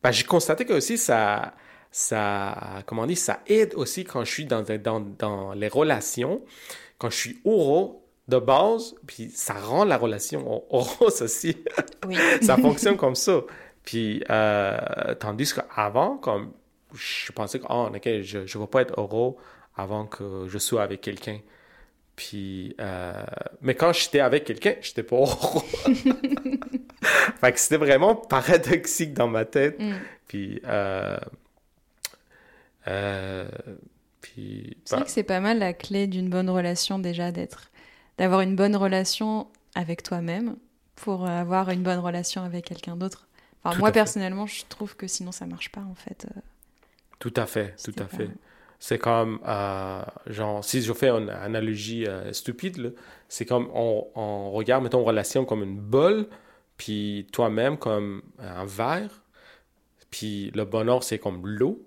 ben, 0.04 0.12
j'ai 0.12 0.24
constaté 0.24 0.66
que 0.66 0.74
aussi 0.74 0.98
ça, 0.98 1.54
ça, 1.90 2.82
comment 2.84 3.06
dire, 3.06 3.16
ça 3.16 3.40
aide 3.46 3.72
aussi 3.74 4.04
quand 4.04 4.22
je 4.22 4.30
suis 4.30 4.44
dans, 4.44 4.62
dans, 4.62 5.00
dans 5.00 5.54
les 5.54 5.68
relations, 5.68 6.42
quand 6.98 7.08
je 7.08 7.16
suis 7.16 7.40
heureux 7.46 7.96
de 8.28 8.38
base, 8.38 8.94
puis 9.06 9.30
ça 9.30 9.54
rend 9.54 9.86
la 9.86 9.96
relation 9.96 10.62
heureuse 10.70 11.22
aussi. 11.22 11.56
Oui. 12.06 12.16
ça 12.42 12.58
fonctionne 12.58 12.98
comme 12.98 13.14
ça. 13.14 13.40
Puis, 13.82 14.22
euh, 14.28 15.14
tandis 15.18 15.54
qu'avant, 15.54 16.18
comme 16.18 16.52
je 16.94 17.32
pensais 17.32 17.58
que, 17.58 17.66
oh, 17.70 17.88
ok, 17.94 18.20
je 18.20 18.38
ne 18.40 18.60
vais 18.62 18.66
pas 18.66 18.82
être 18.82 19.00
heureux 19.00 19.36
avant 19.74 20.04
que 20.04 20.46
je 20.48 20.58
sois 20.58 20.82
avec 20.82 21.00
quelqu'un. 21.00 21.38
Puis, 22.14 22.76
euh, 22.78 23.24
mais 23.62 23.74
quand 23.74 23.94
j'étais 23.94 24.20
avec 24.20 24.44
quelqu'un, 24.44 24.74
j'étais 24.82 25.02
pas 25.02 25.16
heureux. 25.16 25.62
fait 27.40 27.52
que 27.52 27.60
c'était 27.60 27.76
vraiment 27.76 28.14
paradoxique 28.14 29.14
dans 29.14 29.28
ma 29.28 29.44
tête. 29.44 29.78
Mm. 29.78 29.92
Puis, 30.28 30.60
euh, 30.66 31.16
euh, 32.88 33.48
puis, 34.20 34.76
c'est 34.84 34.94
vrai 34.94 35.00
bah 35.02 35.06
que 35.06 35.10
c'est 35.12 35.22
pas 35.22 35.40
mal 35.40 35.58
la 35.58 35.72
clé 35.72 36.06
d'une 36.06 36.28
bonne 36.28 36.50
relation 36.50 36.98
déjà 36.98 37.32
d'être, 37.32 37.70
d'avoir 38.18 38.40
une 38.40 38.56
bonne 38.56 38.76
relation 38.76 39.48
avec 39.74 40.02
toi-même 40.02 40.56
pour 40.96 41.26
avoir 41.26 41.70
une 41.70 41.82
bonne 41.82 41.98
relation 41.98 42.42
avec 42.42 42.64
quelqu'un 42.66 42.96
d'autre. 42.96 43.26
Enfin, 43.64 43.78
moi 43.78 43.92
personnellement, 43.92 44.46
je 44.46 44.62
trouve 44.68 44.96
que 44.96 45.06
sinon 45.06 45.32
ça 45.32 45.46
marche 45.46 45.70
pas 45.70 45.80
en 45.80 45.94
fait. 45.94 46.26
Euh. 46.30 46.40
Tout 47.18 47.32
à 47.36 47.46
fait, 47.46 47.74
tout 47.82 47.94
à 47.98 48.06
fait. 48.06 48.28
C'est 48.78 48.98
comme, 48.98 49.40
euh, 49.46 50.02
genre, 50.26 50.62
si 50.62 50.82
je 50.82 50.92
fais 50.92 51.08
une 51.08 51.30
analogie 51.30 52.06
stupide, 52.32 52.94
c'est 53.28 53.46
comme 53.46 53.70
on, 53.72 54.06
on, 54.14 54.50
regarde, 54.50 54.82
mettons, 54.82 55.00
une 55.00 55.06
relation 55.06 55.46
comme 55.46 55.62
une 55.62 55.78
bolle, 55.78 56.28
puis 56.76 57.26
toi-même 57.32 57.78
comme 57.78 58.22
un 58.38 58.64
verre, 58.64 59.24
puis 60.10 60.52
le 60.54 60.64
bonheur, 60.64 61.02
c'est 61.02 61.18
comme 61.18 61.46
l'eau. 61.46 61.82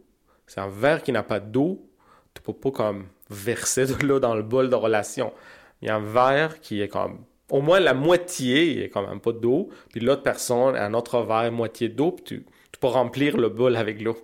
C'est 0.48 0.60
un 0.60 0.68
verre 0.68 1.02
qui 1.02 1.12
n'a 1.12 1.24
pas 1.24 1.40
d'eau. 1.40 1.90
Tu 2.34 2.42
peux 2.42 2.54
pas 2.54 2.72
comme 2.72 3.08
verser 3.30 3.86
de 3.86 4.06
l'eau 4.06 4.20
dans 4.20 4.36
le 4.36 4.44
bol 4.44 4.70
de 4.70 4.76
relation. 4.76 5.34
Il 5.82 5.88
y 5.88 5.92
a 5.92 5.96
un 5.96 6.04
verre 6.04 6.60
qui 6.60 6.82
est 6.82 6.88
comme 6.88 7.24
au 7.50 7.62
moins 7.62 7.80
la 7.80 7.94
moitié, 7.94 8.72
il 8.72 8.82
est 8.82 8.90
quand 8.90 9.08
même 9.08 9.22
pas 9.22 9.32
d'eau, 9.32 9.70
puis 9.92 10.02
l'autre 10.02 10.24
personne 10.24 10.76
a 10.76 10.86
un 10.86 10.94
autre 10.94 11.22
verre 11.22 11.52
moitié 11.52 11.88
d'eau, 11.88 12.12
puis 12.12 12.24
tu, 12.24 12.46
peux 12.80 12.88
remplir 12.88 13.38
le 13.38 13.50
bol 13.50 13.76
avec 13.76 14.02
l'eau. 14.02 14.18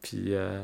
Puis 0.00 0.26
euh... 0.28 0.62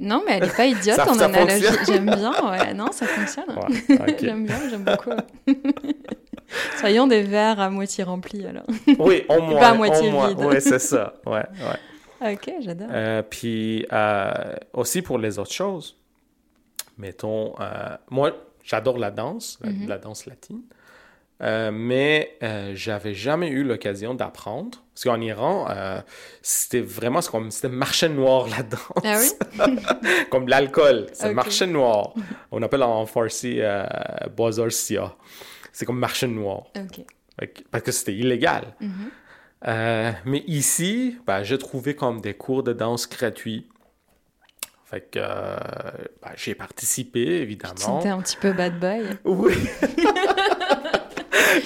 non, 0.00 0.22
mais 0.24 0.36
elle 0.36 0.44
est 0.44 0.56
pas 0.56 0.66
idiote 0.66 1.00
en 1.00 1.18
analogie. 1.18 1.66
J'aime 1.86 2.06
bien, 2.06 2.32
ouais. 2.50 2.72
Non, 2.72 2.90
ça 2.92 3.06
fonctionne. 3.06 3.46
j'aime 4.20 4.46
bien, 4.46 4.70
j'aime 4.70 4.84
beaucoup. 4.84 5.10
Soyons 6.78 7.06
des 7.06 7.22
verres 7.22 7.60
à 7.60 7.70
moitié 7.70 8.04
remplis 8.04 8.46
alors. 8.46 8.64
Oui, 8.98 9.24
au 9.28 9.40
moins. 9.40 9.60
Pas 9.60 9.68
à 9.70 9.74
moitié 9.74 10.10
vide. 10.10 10.38
Oui, 10.38 10.60
c'est 10.60 10.78
ça. 10.78 11.14
Ouais, 11.26 11.32
ouais. 11.32 11.78
Ok, 12.32 12.50
j'adore. 12.60 12.88
Euh, 12.90 13.22
puis 13.22 13.86
euh, 13.92 14.54
aussi 14.72 15.02
pour 15.02 15.18
les 15.18 15.38
autres 15.38 15.52
choses, 15.52 15.96
mettons, 16.96 17.54
euh, 17.60 17.96
moi, 18.08 18.32
j'adore 18.62 18.98
la 18.98 19.10
danse, 19.10 19.58
la, 19.62 19.70
mhm. 19.70 19.98
danse 20.02 20.24
latine, 20.24 20.62
mais 21.40 22.38
j'avais 22.74 23.12
jamais 23.12 23.48
eu 23.48 23.62
l'occasion 23.62 24.14
d'apprendre. 24.14 24.82
Parce 24.94 25.04
qu'en 25.04 25.20
Iran, 25.20 25.66
c'était 26.40 26.80
vraiment 26.80 27.20
comme 27.20 27.50
c'était 27.50 27.68
marché 27.68 28.08
noir 28.08 28.46
la 28.48 28.62
danse. 28.62 29.36
Ah 29.58 29.66
oui? 29.66 29.78
comme 30.30 30.48
l'alcool, 30.48 31.08
c'est 31.12 31.34
marché 31.34 31.66
noir. 31.66 32.14
On 32.52 32.62
appelle 32.62 32.84
en 32.84 33.04
farsi 33.04 33.60
bazar 34.34 34.70
C'est 35.74 35.84
comme 35.84 35.98
marché 35.98 36.26
noir. 36.28 36.68
Parce 37.70 37.82
que 37.82 37.92
c'était 37.92 38.14
illégal. 38.14 38.74
Mhm. 38.80 39.10
Euh, 39.66 40.12
mais 40.24 40.44
ici, 40.46 41.18
ben, 41.26 41.42
j'ai 41.42 41.58
trouvé 41.58 41.96
comme 41.96 42.20
des 42.20 42.34
cours 42.34 42.62
de 42.62 42.72
danse 42.72 43.08
gratuits. 43.08 43.66
Fait 44.84 45.00
que 45.00 45.18
euh, 45.18 45.56
ben, 46.22 46.30
j'ai 46.36 46.54
participé, 46.54 47.40
évidemment. 47.40 47.74
Tu 47.74 47.82
sentais 47.82 48.10
un 48.10 48.20
petit 48.22 48.36
peu 48.36 48.52
bad 48.52 48.78
boy. 48.78 49.02
Oui. 49.24 49.54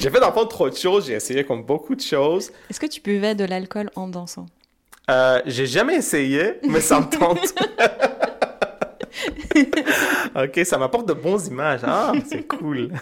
j'ai 0.01 0.11
fait 0.11 0.21
le 0.21 0.49
trop 0.49 0.71
de 0.71 0.77
choses, 0.77 1.07
j'ai 1.09 1.15
essayé 1.15 1.45
comme 1.45 1.65
beaucoup 1.65 1.95
de 1.95 2.01
choses. 2.01 2.51
Est-ce 2.71 2.81
que 2.81 2.87
tu 2.87 3.03
buvais 3.03 3.35
de 3.35 3.45
l'alcool 3.45 3.91
en 3.95 4.09
dansant? 4.09 4.47
Euh, 5.11 5.43
j'ai 5.45 5.67
jamais 5.67 5.97
essayé, 5.97 6.55
mais 6.63 6.81
ça 6.81 7.01
me 7.01 7.07
tente. 7.11 7.53
ok, 10.45 10.65
ça 10.65 10.79
m'apporte 10.79 11.09
de 11.09 11.15
bonnes 11.15 11.45
images. 11.47 11.81
Ah, 11.83 12.13
c'est 12.27 12.47
cool. 12.47 12.93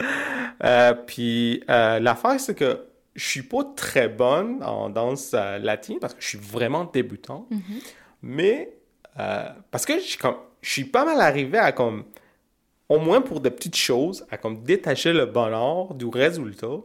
puis 1.06 1.62
l'affaire, 1.66 2.38
c'est 2.38 2.54
que 2.54 2.88
je 3.18 3.26
suis 3.26 3.42
pas 3.42 3.64
très 3.76 4.08
bonne 4.08 4.62
en 4.62 4.90
danse 4.90 5.32
euh, 5.34 5.58
latine 5.58 5.98
parce 5.98 6.14
que 6.14 6.22
je 6.22 6.28
suis 6.28 6.38
vraiment 6.38 6.84
débutant. 6.84 7.46
Mhm. 7.50 7.80
Mais 8.22 8.76
euh, 9.18 9.48
parce 9.72 9.84
que 9.84 9.98
je, 9.98 10.16
comme, 10.16 10.36
je 10.62 10.70
suis 10.70 10.84
pas 10.84 11.04
mal 11.04 11.20
arrivé 11.20 11.58
à 11.58 11.72
comme 11.72 12.04
au 12.88 12.98
moins 12.98 13.20
pour 13.20 13.40
de 13.40 13.48
petites 13.48 13.76
choses, 13.76 14.24
à 14.30 14.38
comme 14.38 14.62
détacher 14.62 15.12
le 15.12 15.26
bonheur 15.26 15.94
du 15.94 16.06
résultat. 16.06 16.78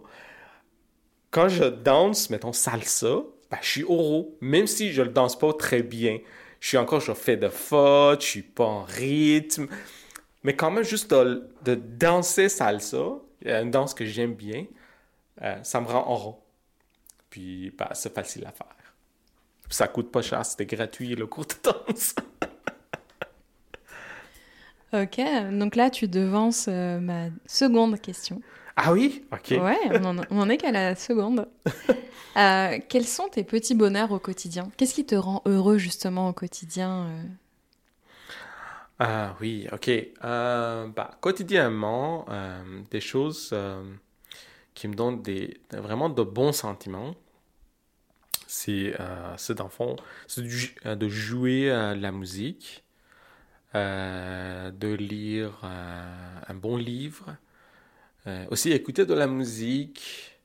Quand 1.30 1.50
je 1.50 1.66
danse, 1.66 2.30
mettons 2.30 2.52
salsa, 2.52 3.22
ben, 3.52 3.58
je 3.62 3.68
suis 3.68 3.84
heureux, 3.84 4.36
même 4.42 4.68
si 4.68 4.92
je 4.92 5.04
le 5.04 5.10
danse 5.10 5.38
pas 5.38 5.54
très 5.54 5.84
bien. 5.84 6.18
Je 6.60 6.70
suis 6.70 6.78
encore, 6.78 7.00
je 7.00 7.14
fais 7.14 7.38
de 7.38 7.48
fautes, 7.48 8.22
je 8.22 8.28
suis 8.28 8.42
pas 8.42 8.66
en 8.66 8.84
rythme. 8.84 9.68
Mais 10.44 10.56
quand 10.56 10.72
même, 10.72 10.84
juste 10.84 11.12
de, 11.12 11.50
de 11.64 11.76
danser 11.76 12.50
salsa, 12.50 13.20
une 13.46 13.72
danse 13.72 13.94
que 13.94 14.06
j'aime 14.06 14.34
bien, 14.34 14.66
euh, 15.42 15.58
ça 15.64 15.82
me 15.82 15.88
rend 15.88 16.06
heureux. 16.12 16.36
Puis, 17.30 17.74
bah, 17.78 17.90
c'est 17.94 18.14
facile 18.14 18.46
à 18.46 18.52
faire. 18.52 18.68
ça 19.70 19.88
coûte 19.88 20.12
pas 20.12 20.22
cher, 20.22 20.46
c'était 20.46 20.66
gratuit 20.66 21.16
le 21.16 21.26
cours 21.28 21.46
de 21.46 21.56
danse. 21.64 22.16
ok, 24.94 25.22
donc 25.52 25.76
là, 25.76 25.90
tu 25.90 26.08
devances 26.08 26.68
euh, 26.68 27.00
ma 27.00 27.28
seconde 27.46 28.00
question. 28.00 28.42
Ah 28.76 28.92
oui? 28.92 29.26
Ok. 29.32 29.52
Ouais, 29.52 29.78
on 30.04 30.40
en, 30.40 30.50
est 30.50 30.58
qu'à 30.58 30.72
la 30.72 30.96
seconde. 30.96 31.48
Euh, 32.36 32.80
quels 32.90 33.06
sont 33.06 33.28
tes 33.28 33.44
petits 33.44 33.76
bonheurs 33.76 34.12
au 34.12 34.18
quotidien? 34.18 34.72
Qu'est-ce 34.76 34.96
qui 34.96 35.06
te 35.06 35.14
rend 35.14 35.44
heureux 35.46 35.78
justement 35.78 36.30
au 36.30 36.34
quotidien 36.34 37.08
Ah 39.06 39.36
oui, 39.42 39.68
ok. 39.72 39.92
bah, 40.22 41.18
quotidiennement, 41.20 42.26
des 42.90 43.02
choses 43.02 43.54
qui 44.74 44.88
me 44.88 44.96
donne 44.96 45.22
des, 45.22 45.60
vraiment 45.72 46.10
de 46.10 46.24
bons 46.24 46.52
sentiments. 46.54 47.16
C'est, 48.48 48.96
euh, 49.00 49.36
dans 49.56 49.64
le 49.66 49.70
fond, 49.70 49.96
euh, 50.86 50.96
de 50.96 51.10
jouer 51.10 51.72
à 51.72 51.96
la 51.96 52.12
musique, 52.12 52.84
euh, 53.76 54.72
de 54.72 54.90
lire 54.94 55.60
euh, 55.64 56.40
un 56.48 56.54
bon 56.56 56.78
livre, 56.78 57.38
aussi 58.52 58.72
écouter 58.72 59.06
de 59.06 59.14
la 59.14 59.28
musique, 59.28 60.40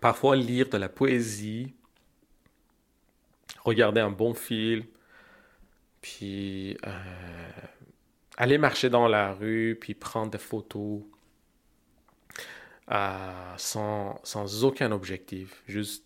parfois 0.00 0.34
lire 0.36 0.68
de 0.68 0.76
la 0.76 0.88
poésie, 0.88 1.72
regarder 3.64 4.00
un 4.00 4.10
bon 4.10 4.34
film, 4.34 4.84
puis 6.00 6.76
aller 8.38 8.58
marcher 8.58 8.88
dans 8.88 9.08
la 9.08 9.32
rue, 9.32 9.76
puis 9.80 9.94
prendre 9.94 10.30
des 10.30 10.38
photos 10.38 11.02
euh, 12.90 13.54
sans, 13.58 14.18
sans, 14.22 14.64
aucun 14.64 14.92
objectif, 14.92 15.62
juste 15.66 16.04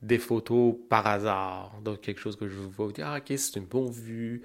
des 0.00 0.18
photos 0.18 0.74
par 0.88 1.06
hasard, 1.06 1.74
donc 1.82 2.00
quelque 2.00 2.20
chose 2.20 2.36
que 2.36 2.48
je 2.48 2.58
vois, 2.58 2.92
dire, 2.92 3.08
ah, 3.08 3.18
ok, 3.18 3.36
c'est 3.36 3.56
une 3.56 3.66
bonne 3.66 3.90
vue, 3.90 4.42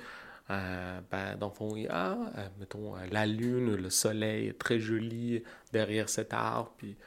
euh, 0.49 0.99
ben, 1.10 1.38
dans 1.38 1.47
le 1.47 1.54
fond, 1.54 1.75
ah, 1.89 2.17
euh, 2.38 2.47
mettons, 2.60 2.95
la 3.12 3.25
lune, 3.25 3.75
le 3.75 3.89
soleil, 3.89 4.54
très 4.56 4.80
joli 4.80 5.41
derrière 5.71 6.10
cet 6.10 6.34
arbre, 6.34 6.73
puis 6.78 6.97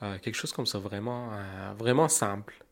quelque 0.00 0.34
chose 0.36 0.52
comme 0.52 0.66
ça, 0.66 0.78
vraiment, 0.78 1.30
vraiment 1.76 2.08
simple. 2.08 2.64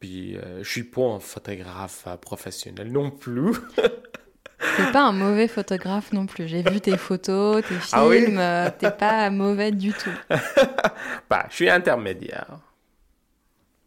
Puis, 0.00 0.36
je 0.62 0.68
suis 0.68 0.84
pas 0.84 1.02
un 1.02 1.20
photographe 1.20 2.06
professionnel 2.20 2.92
non 2.92 3.10
plus. 3.10 3.52
T'es 4.76 4.92
pas 4.92 5.02
un 5.06 5.12
mauvais 5.12 5.46
photographe 5.48 6.12
non 6.12 6.26
plus. 6.26 6.46
J'ai 6.48 6.62
vu 6.62 6.80
tes 6.80 6.96
photos, 6.96 7.62
tes 7.66 7.74
ah 7.92 8.08
films. 8.10 8.38
Ah 8.38 8.70
T'es 8.70 8.90
pas 8.90 9.30
mauvais 9.30 9.70
du 9.72 9.92
tout. 9.92 10.10
bah, 11.30 11.46
je 11.50 11.54
suis 11.54 11.70
intermédiaire. 11.70 12.58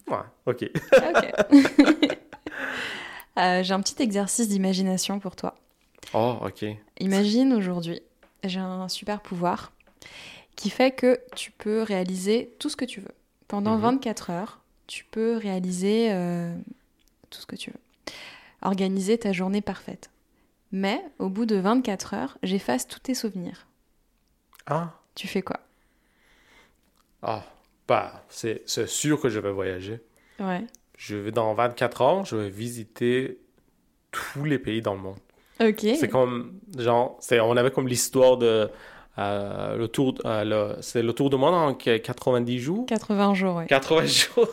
Ouais, 0.08 0.17
ok. 0.45 0.69
Euh, 3.38 3.63
j'ai 3.63 3.74
un 3.74 3.80
petit 3.82 4.02
exercice 4.04 4.50
d'imagination 4.50 5.19
pour 5.19 5.38
toi. 5.38 5.56
Oh, 6.13 6.36
ok. 6.45 6.65
imagine 7.00 7.54
aujourd'hui, 7.54 8.02
j'ai 8.43 8.60
un 8.60 8.89
super 8.89 9.21
pouvoir 9.21 9.71
qui 10.58 10.69
fait 10.69 10.91
que 10.91 11.17
tu 11.36 11.52
peux 11.52 11.82
réaliser 11.82 12.54
tout 12.60 12.67
ce 12.69 12.76
que 12.76 12.84
tu 12.84 13.00
veux. 13.00 13.13
Pendant 13.47 13.76
Mhm. 13.78 13.82
24 13.84 14.30
heures, 14.32 14.60
tu 14.91 15.06
peux 15.06 15.38
réaliser 15.38 16.12
euh, 16.12 16.54
tout 17.30 17.39
ce 17.39 17.45
que 17.45 17.56
tu 17.56 17.71
veux. 17.71 18.13
Organiser 18.62 19.17
ta 19.17 19.32
journée 19.32 19.62
parfaite. 19.62 20.10
Mais 20.73 21.01
au 21.17 21.30
bout 21.30 21.45
de 21.45 21.56
24 21.56 22.13
heures, 22.13 22.38
j'efface 22.43 22.89
tous 22.89 22.99
tes 22.99 23.13
souvenirs. 23.13 23.67
Ah, 24.65 24.91
Tu 25.15 25.30
fais 25.30 25.41
quoi? 25.41 25.62
Ah, 27.21 27.45
bah, 27.88 28.25
c'est 28.27 28.67
sûr 28.86 29.21
que 29.21 29.30
je 29.30 29.39
vais 29.39 29.51
voyager. 29.51 30.01
Ouais. 30.39 30.65
Je 30.97 31.15
vais 31.15 31.32
dans 31.32 31.54
24 31.54 32.01
heures, 32.01 32.25
je 32.25 32.36
vais 32.36 32.49
visiter 32.49 33.39
tous 34.12 34.43
les 34.43 34.60
pays 34.60 34.82
dans 34.82 34.95
le 34.95 34.99
monde. 34.99 35.19
Ok. 35.62 35.80
C'est 35.80 36.10
comme, 36.10 36.60
genre, 36.77 37.17
on 37.32 37.56
avait 37.56 37.71
comme 37.71 37.88
l'histoire 37.88 38.36
de 38.36 38.69
euh, 39.19 39.76
le 39.78 39.88
tour, 39.88 40.15
euh, 40.26 40.43
le- 40.43 40.82
c'est 40.82 41.02
le 41.04 41.13
tour 41.13 41.30
du 41.30 41.36
monde 41.38 41.54
en 41.54 41.74
90 41.74 42.60
jours? 42.60 42.86
80 42.88 43.34
jours, 43.34 43.56
ouais. 43.58 43.65
80 43.67 44.06
jours? 44.06 44.47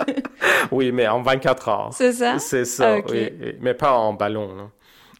oui, 0.72 0.92
mais 0.92 1.06
en 1.08 1.22
24 1.22 1.68
heures. 1.68 1.90
C'est 1.92 2.12
ça? 2.12 2.38
C'est 2.38 2.64
ça, 2.64 2.94
Ah, 2.96 3.00
oui, 3.10 3.30
oui. 3.40 3.54
Mais 3.60 3.74
pas 3.74 3.92
en 3.92 4.14
ballon, 4.14 4.54
non. 4.54 4.70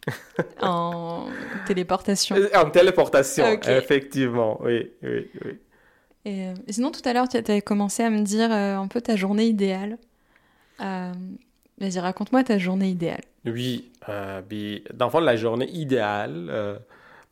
En 0.61 1.27
téléportation. 1.65 2.35
Euh, 2.35 2.49
En 2.55 2.69
téléportation, 2.69 3.45
effectivement, 3.67 4.59
oui, 4.61 4.91
oui, 5.01 5.29
oui. 5.45 5.51
Et, 6.25 6.47
euh, 6.47 6.53
sinon, 6.69 6.91
tout 6.91 7.01
à 7.05 7.13
l'heure, 7.13 7.27
tu 7.29 7.37
as 7.37 7.61
commencé 7.61 8.03
à 8.03 8.09
me 8.09 8.21
dire 8.21 8.51
euh, 8.51 8.77
un 8.77 8.87
peu 8.87 9.01
ta 9.01 9.15
journée 9.15 9.45
idéale. 9.45 9.97
Euh, 10.81 11.11
Vas-y, 11.79 11.99
raconte-moi 11.99 12.43
ta 12.43 12.57
journée 12.57 12.89
idéale. 12.89 13.23
Oui, 13.45 13.91
dans 14.07 15.05
le 15.05 15.09
fond, 15.11 15.19
la 15.19 15.35
journée 15.35 15.69
idéale, 15.71 16.79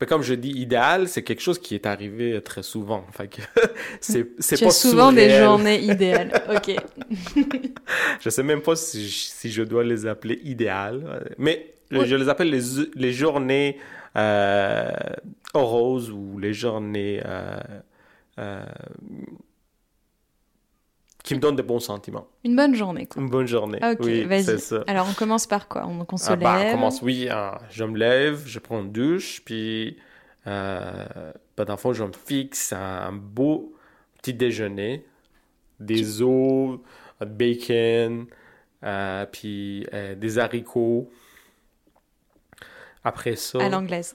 ben, 0.02 0.08
comme 0.08 0.22
je 0.22 0.34
dis, 0.34 0.50
idéal, 0.50 1.06
c'est 1.06 1.22
quelque 1.22 1.42
chose 1.42 1.60
qui 1.60 1.76
est 1.76 1.86
arrivé 1.86 2.40
très 2.42 2.64
souvent. 2.64 3.06
Fait 3.12 3.28
que 3.28 3.40
c'est, 4.00 4.30
c'est 4.40 4.60
pas 4.60 4.66
as 4.66 4.70
souvent 4.70 5.12
des 5.12 5.30
journées 5.38 5.80
idéales. 5.80 6.32
Ok. 6.56 6.74
Je 8.20 8.28
sais 8.28 8.42
même 8.42 8.62
pas 8.62 8.74
si 8.74 9.08
je, 9.08 9.14
si 9.14 9.52
je 9.52 9.62
dois 9.62 9.84
les 9.84 10.06
appeler 10.06 10.40
idéales, 10.42 11.32
mais 11.38 11.74
Oui. 11.92 12.06
je 12.06 12.16
les 12.16 12.28
appelle 12.28 12.50
les, 12.50 12.62
les 12.96 13.12
journées 13.12 13.78
euh, 14.16 14.90
heureuses 15.54 16.10
ou 16.10 16.36
les 16.40 16.52
journées 16.52 17.22
euh, 17.24 17.56
euh, 18.40 18.64
qui 21.22 21.34
me 21.34 21.40
donnent 21.40 21.56
de 21.56 21.62
bons 21.62 21.80
sentiments. 21.80 22.26
Une 22.44 22.56
bonne 22.56 22.74
journée, 22.74 23.06
quoi. 23.06 23.22
Une 23.22 23.28
bonne 23.30 23.46
journée. 23.46 23.78
Ok, 23.82 23.98
oui, 24.00 24.24
vas-y. 24.24 24.58
Alors, 24.88 25.06
on 25.08 25.14
commence 25.14 25.46
par 25.46 25.68
quoi? 25.68 25.86
On, 25.86 26.04
on 26.10 26.16
se 26.16 26.30
Ah, 26.32 26.36
bah, 26.36 26.54
on 26.56 26.62
lève? 26.62 26.72
commence, 26.72 27.00
oui, 27.02 27.28
hein, 27.30 27.58
je 27.70 27.84
me 27.84 27.96
lève, 27.96 28.42
je 28.46 28.58
prends 28.58 28.80
une 28.80 28.90
douche, 28.92 29.42
puis 29.44 29.96
euh, 30.46 31.06
bah, 31.56 31.64
dans 31.64 31.74
le 31.74 31.78
fond, 31.78 31.92
je 31.92 32.02
me 32.04 32.12
fixe 32.12 32.72
un 32.72 33.12
beau 33.12 33.72
petit 34.20 34.34
déjeuner, 34.34 35.04
des 35.78 36.20
œufs, 36.22 36.78
euh, 37.20 37.24
bacon, 37.24 38.26
euh, 38.84 39.26
puis 39.30 39.86
euh, 39.94 40.14
des 40.16 40.38
haricots. 40.38 41.08
Après 43.04 43.36
ça... 43.36 43.58
À 43.60 43.68
l'anglaise. 43.68 44.14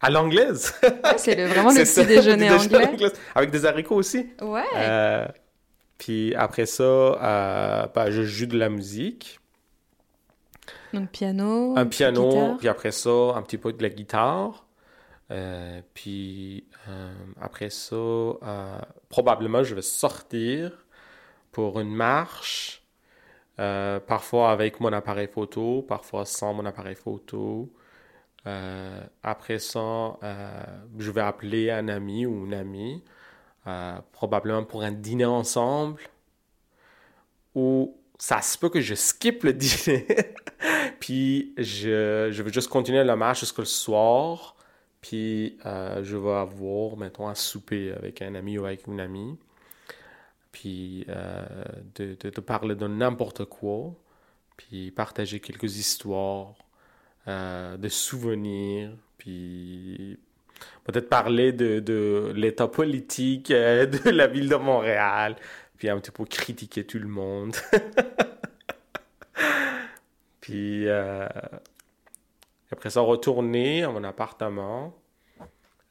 À 0.00 0.10
l'anglaise? 0.10 0.74
Ouais, 0.82 1.16
c'est 1.18 1.34
vraiment 1.46 1.70
le 1.72 1.76
petit 1.80 1.86
ça, 1.86 2.04
déjeuner 2.04 2.50
anglais. 2.50 2.90
Avec 3.34 3.50
des 3.50 3.66
haricots 3.66 3.96
aussi? 3.96 4.26
Ouais. 4.40 4.62
Puis 6.02 6.34
après 6.34 6.66
ça, 6.66 6.82
euh, 6.82 7.86
bah, 7.94 8.10
je 8.10 8.22
joue 8.22 8.46
de 8.46 8.58
la 8.58 8.68
musique. 8.68 9.38
Donc, 10.92 11.10
piano. 11.12 11.74
un 11.76 11.86
piano, 11.86 12.28
guitare. 12.28 12.56
puis 12.56 12.68
après 12.68 12.90
ça, 12.90 13.36
un 13.36 13.42
petit 13.42 13.56
peu 13.56 13.72
de 13.72 13.80
la 13.80 13.88
guitare. 13.88 14.66
Euh, 15.30 15.80
puis 15.94 16.66
euh, 16.88 17.14
après 17.40 17.70
ça, 17.70 17.94
probablement 19.10 19.62
je 19.62 19.76
vais 19.76 19.82
sortir 19.82 20.72
pour 21.52 21.78
une 21.78 21.94
marche, 21.94 22.82
parfois 23.56 24.50
avec 24.50 24.80
mon 24.80 24.92
appareil 24.92 25.28
photo, 25.28 25.82
parfois 25.82 26.24
sans 26.24 26.52
mon 26.52 26.66
appareil 26.66 26.96
photo. 26.96 27.72
Après 29.22 29.60
ça, 29.60 30.18
je 30.98 31.10
vais 31.12 31.20
appeler 31.20 31.70
un 31.70 31.86
ami 31.86 32.26
ou 32.26 32.44
une 32.44 32.54
amie, 32.54 33.04
euh, 33.66 33.98
probablement 34.12 34.64
pour 34.64 34.82
un 34.82 34.90
dîner 34.90 35.24
ensemble, 35.24 36.00
ou 37.54 37.96
ça 38.18 38.40
se 38.42 38.58
peut 38.58 38.68
que 38.68 38.80
je 38.80 38.94
skip 38.94 39.44
le 39.44 39.52
dîner, 39.52 40.06
puis 41.00 41.54
je, 41.56 42.28
je 42.32 42.42
vais 42.42 42.52
juste 42.52 42.68
continuer 42.68 43.04
la 43.04 43.16
marche 43.16 43.40
jusqu'au 43.40 43.64
soir, 43.64 44.56
puis 45.00 45.58
euh, 45.66 46.02
je 46.02 46.16
vais 46.16 46.32
avoir, 46.32 46.96
mettons, 46.96 47.28
un 47.28 47.34
souper 47.34 47.92
avec 47.92 48.22
un 48.22 48.34
ami 48.34 48.58
ou 48.58 48.64
avec 48.64 48.86
une 48.86 49.00
amie, 49.00 49.38
puis 50.50 51.04
euh, 51.08 51.44
de, 51.94 52.16
de, 52.18 52.30
de 52.30 52.40
parler 52.40 52.74
de 52.74 52.86
n'importe 52.88 53.44
quoi, 53.44 53.94
puis 54.56 54.90
partager 54.90 55.40
quelques 55.40 55.76
histoires, 55.76 56.54
de 57.28 57.88
souvenirs, 57.88 58.90
puis 59.18 60.18
peut-être 60.84 61.08
parler 61.08 61.52
de, 61.52 61.80
de 61.80 62.32
l'état 62.34 62.68
politique 62.68 63.50
euh, 63.50 63.86
de 64.04 64.10
la 64.10 64.26
ville 64.26 64.48
de 64.48 64.56
Montréal, 64.56 65.36
puis 65.76 65.88
un 65.88 65.98
petit 65.98 66.10
peu 66.10 66.24
critiquer 66.24 66.84
tout 66.84 66.98
le 66.98 67.08
monde. 67.08 67.54
puis 70.40 70.88
euh, 70.88 71.28
après 72.70 72.90
ça, 72.90 73.00
retourner 73.00 73.84
à 73.84 73.90
mon 73.90 74.04
appartement, 74.04 74.96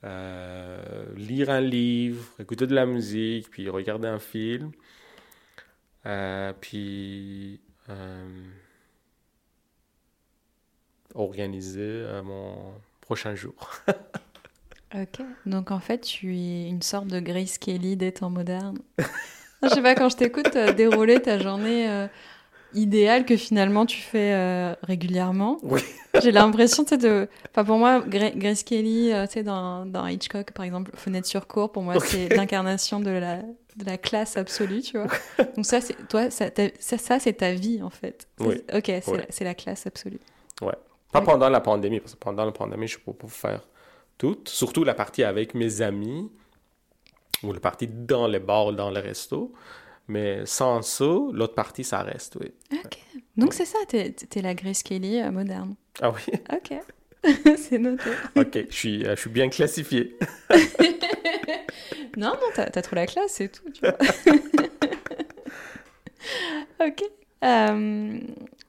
euh, 0.04 1.06
lire 1.16 1.50
un 1.50 1.62
livre, 1.62 2.26
écouter 2.40 2.68
de 2.68 2.76
la 2.76 2.86
musique, 2.86 3.50
puis 3.50 3.70
regarder 3.70 4.08
un 4.08 4.20
film. 4.20 4.72
Puis 6.62 7.62
organiser 11.14 12.06
mon 12.24 12.74
prochain 13.02 13.36
jour. 13.36 13.54
Ok. 14.94 15.26
Donc, 15.46 15.72
en 15.72 15.80
fait, 15.80 16.00
tu 16.00 16.36
es 16.36 16.68
une 16.68 16.82
sorte 16.82 17.08
de 17.08 17.20
Grace 17.20 17.58
Kelly 17.58 17.96
des 17.96 18.12
temps 18.12 18.30
modernes. 18.30 18.80
je 19.64 19.70
sais 19.70 19.82
pas, 19.82 19.96
quand 19.96 20.10
je 20.10 20.18
t'écoute 20.18 20.56
euh, 20.56 20.74
dérouler 20.74 21.22
ta 21.22 21.40
journée 21.40 21.90
euh, 21.90 22.08
idéale 22.74 23.26
que 23.26 23.38
finalement 23.38 23.86
tu 23.86 24.02
fais 24.02 24.34
euh, 24.34 24.74
régulièrement, 24.84 25.60
Oui. 25.64 25.82
j'ai 26.22 26.32
l'impression, 26.32 26.84
tu 26.84 26.90
sais, 26.90 26.98
de. 26.98 27.30
Enfin, 27.52 27.64
pour 27.64 27.78
moi, 27.78 28.02
Gra- 28.02 28.36
Grace 28.38 28.64
Kelly, 28.64 29.14
euh, 29.14 29.28
tu 29.28 29.34
sais, 29.34 29.44
dans, 29.44 29.86
dans 29.86 30.08
Hitchcock, 30.08 30.52
par 30.52 30.66
exemple, 30.66 30.92
Fenêtre 30.96 31.28
sur 31.28 31.48
cour, 31.48 31.72
pour 31.72 31.84
moi, 31.84 32.00
c'est 32.02 32.28
l'incarnation 32.36 33.00
de 33.00 33.12
la, 33.12 33.38
de 33.78 33.86
la 33.86 33.98
classe 33.98 34.36
absolue, 34.36 34.82
tu 34.82 34.98
vois. 34.98 35.08
Donc, 35.56 35.66
ça, 35.66 35.80
c'est 35.80 35.96
toi, 36.10 36.30
ça, 36.30 36.50
ta- 36.50 36.68
ça, 36.80 36.98
ça, 36.98 37.18
c'est 37.20 37.34
ta 37.34 37.54
vie, 37.54 37.82
en 37.82 37.90
fait. 37.90 38.28
Oui. 38.42 38.62
Ok, 38.74 38.86
c'est 38.88 39.08
Oui. 39.08 39.20
la, 39.42 39.54
classe 39.56 39.88
absolue. 39.88 40.20
Pas 40.60 40.68
Ouais. 41.20 41.26
pendant 41.26 41.50
la 41.50 41.62
pandémie, 41.62 42.00
parce 42.02 42.14
que 42.14 42.20
pendant 42.20 42.44
la 42.46 42.52
pandémie, 42.52 42.88
je 42.88 42.98
ne 42.98 43.04
peux 43.04 43.14
pas 43.14 43.28
faire 43.28 43.62
tout. 44.22 44.38
Surtout 44.46 44.84
la 44.84 44.94
partie 44.94 45.24
avec 45.24 45.56
mes 45.56 45.82
amis, 45.82 46.30
ou 47.42 47.52
la 47.54 47.60
partie 47.60 47.88
dans 47.88 48.28
les 48.28 48.40
bars, 48.40 48.72
dans 48.72 48.92
les 48.92 49.02
restos. 49.02 49.52
Mais 50.08 50.46
sans 50.46 50.82
ça, 50.84 51.06
l'autre 51.06 51.56
partie, 51.56 51.84
ça 51.84 52.04
reste, 52.04 52.38
oui. 52.40 52.52
Ok. 52.72 53.00
Donc, 53.36 53.54
c'est 53.54 53.66
ça, 53.66 53.80
t'es 53.88 54.14
es 54.36 54.42
la 54.42 54.54
Grace 54.54 54.84
Kelly 54.84 55.20
euh, 55.20 55.32
moderne. 55.32 55.76
Ah 56.02 56.12
oui? 56.12 56.22
Ok. 56.54 56.74
c'est 57.58 57.78
noté. 57.78 58.10
Ok, 58.36 58.66
je 58.70 58.76
suis, 58.76 59.06
euh, 59.06 59.16
je 59.16 59.22
suis 59.22 59.30
bien 59.30 59.50
classifié. 59.50 60.18
Non, 62.18 62.34
non, 62.34 62.48
t'as 62.54 62.64
as 62.66 62.82
trop 62.82 62.98
la 62.98 63.08
classe, 63.08 63.32
c'est 63.36 63.50
tout, 63.50 63.70
tu 63.72 63.80
vois. 63.80 63.98
ok. 66.86 67.04
Euh, 67.46 68.20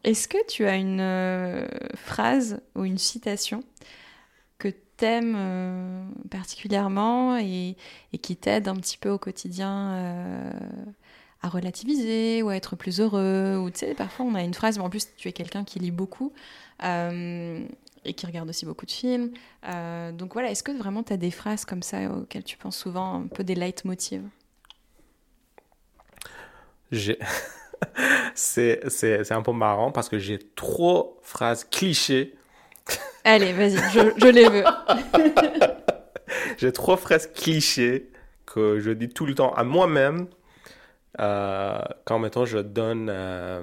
Est-ce 0.04 0.28
que 0.28 0.38
tu 0.46 0.64
as 0.64 0.76
une 0.76 1.00
euh, 1.00 1.66
phrase 1.96 2.60
ou 2.76 2.84
une 2.84 2.98
citation 2.98 3.64
t'aimes 4.96 5.34
euh, 5.36 6.04
particulièrement 6.30 7.36
et, 7.36 7.76
qui 8.22 8.36
t'aide 8.36 8.68
un 8.68 8.76
petit 8.76 8.98
peu 8.98 9.10
au 9.10 9.18
quotidien 9.18 9.92
euh, 9.92 10.50
à 11.42 11.48
relativiser 11.48 12.42
ou 12.42 12.48
à 12.50 12.56
être 12.56 12.76
plus 12.76 13.00
heureux 13.00 13.56
ou 13.58 13.70
tu 13.70 13.80
sais, 13.80 13.94
parfois 13.94 14.26
on 14.26 14.34
a 14.34 14.42
une 14.42 14.54
phrase, 14.54 14.78
mais 14.78 14.84
en 14.84 14.90
plus 14.90 15.08
tu 15.16 15.28
es 15.28 15.32
quelqu'un 15.32 15.64
qui 15.64 15.78
lit 15.78 15.90
beaucoup 15.90 16.32
euh, 16.84 17.66
et 18.04 18.14
qui 18.14 18.26
regarde 18.26 18.48
aussi 18.48 18.66
beaucoup 18.66 18.86
de 18.86 18.90
films. 18.90 19.30
Donc 20.18 20.32
voilà, 20.34 20.50
est-ce 20.50 20.62
que 20.62 20.72
vraiment 20.72 21.02
tu 21.02 21.12
as 21.12 21.16
des 21.16 21.30
phrases 21.30 21.64
comme 21.64 21.82
ça 21.82 22.10
auxquelles 22.10 22.44
tu 22.44 22.56
penses 22.56 22.76
souvent, 22.76 23.14
un 23.22 23.26
peu 23.28 23.44
des 23.44 23.54
leitmotivs? 23.54 24.24
J'ai- 26.92 27.18
c'est 28.34 29.32
un 29.32 29.42
peu 29.42 29.52
marrant 29.52 29.90
parce 29.90 30.08
que 30.08 30.18
j'ai 30.18 30.38
trois 30.38 31.18
phrases 31.22 31.64
clichés. 31.64 32.34
Allez, 33.24 33.52
vas-y, 33.52 33.76
je, 33.92 34.00
je 34.16 34.26
les 34.28 34.48
veux. 34.48 34.64
J'ai 36.58 36.72
trois 36.72 36.96
phrases 36.96 37.28
clichés 37.32 38.10
que 38.46 38.80
je 38.80 38.90
dis 38.90 39.08
tout 39.08 39.26
le 39.26 39.34
temps 39.34 39.52
à 39.54 39.64
moi-même 39.64 40.26
euh, 41.20 41.78
quand, 42.04 42.18
mettons, 42.18 42.44
je 42.44 42.58
donne 42.58 43.08
euh, 43.10 43.62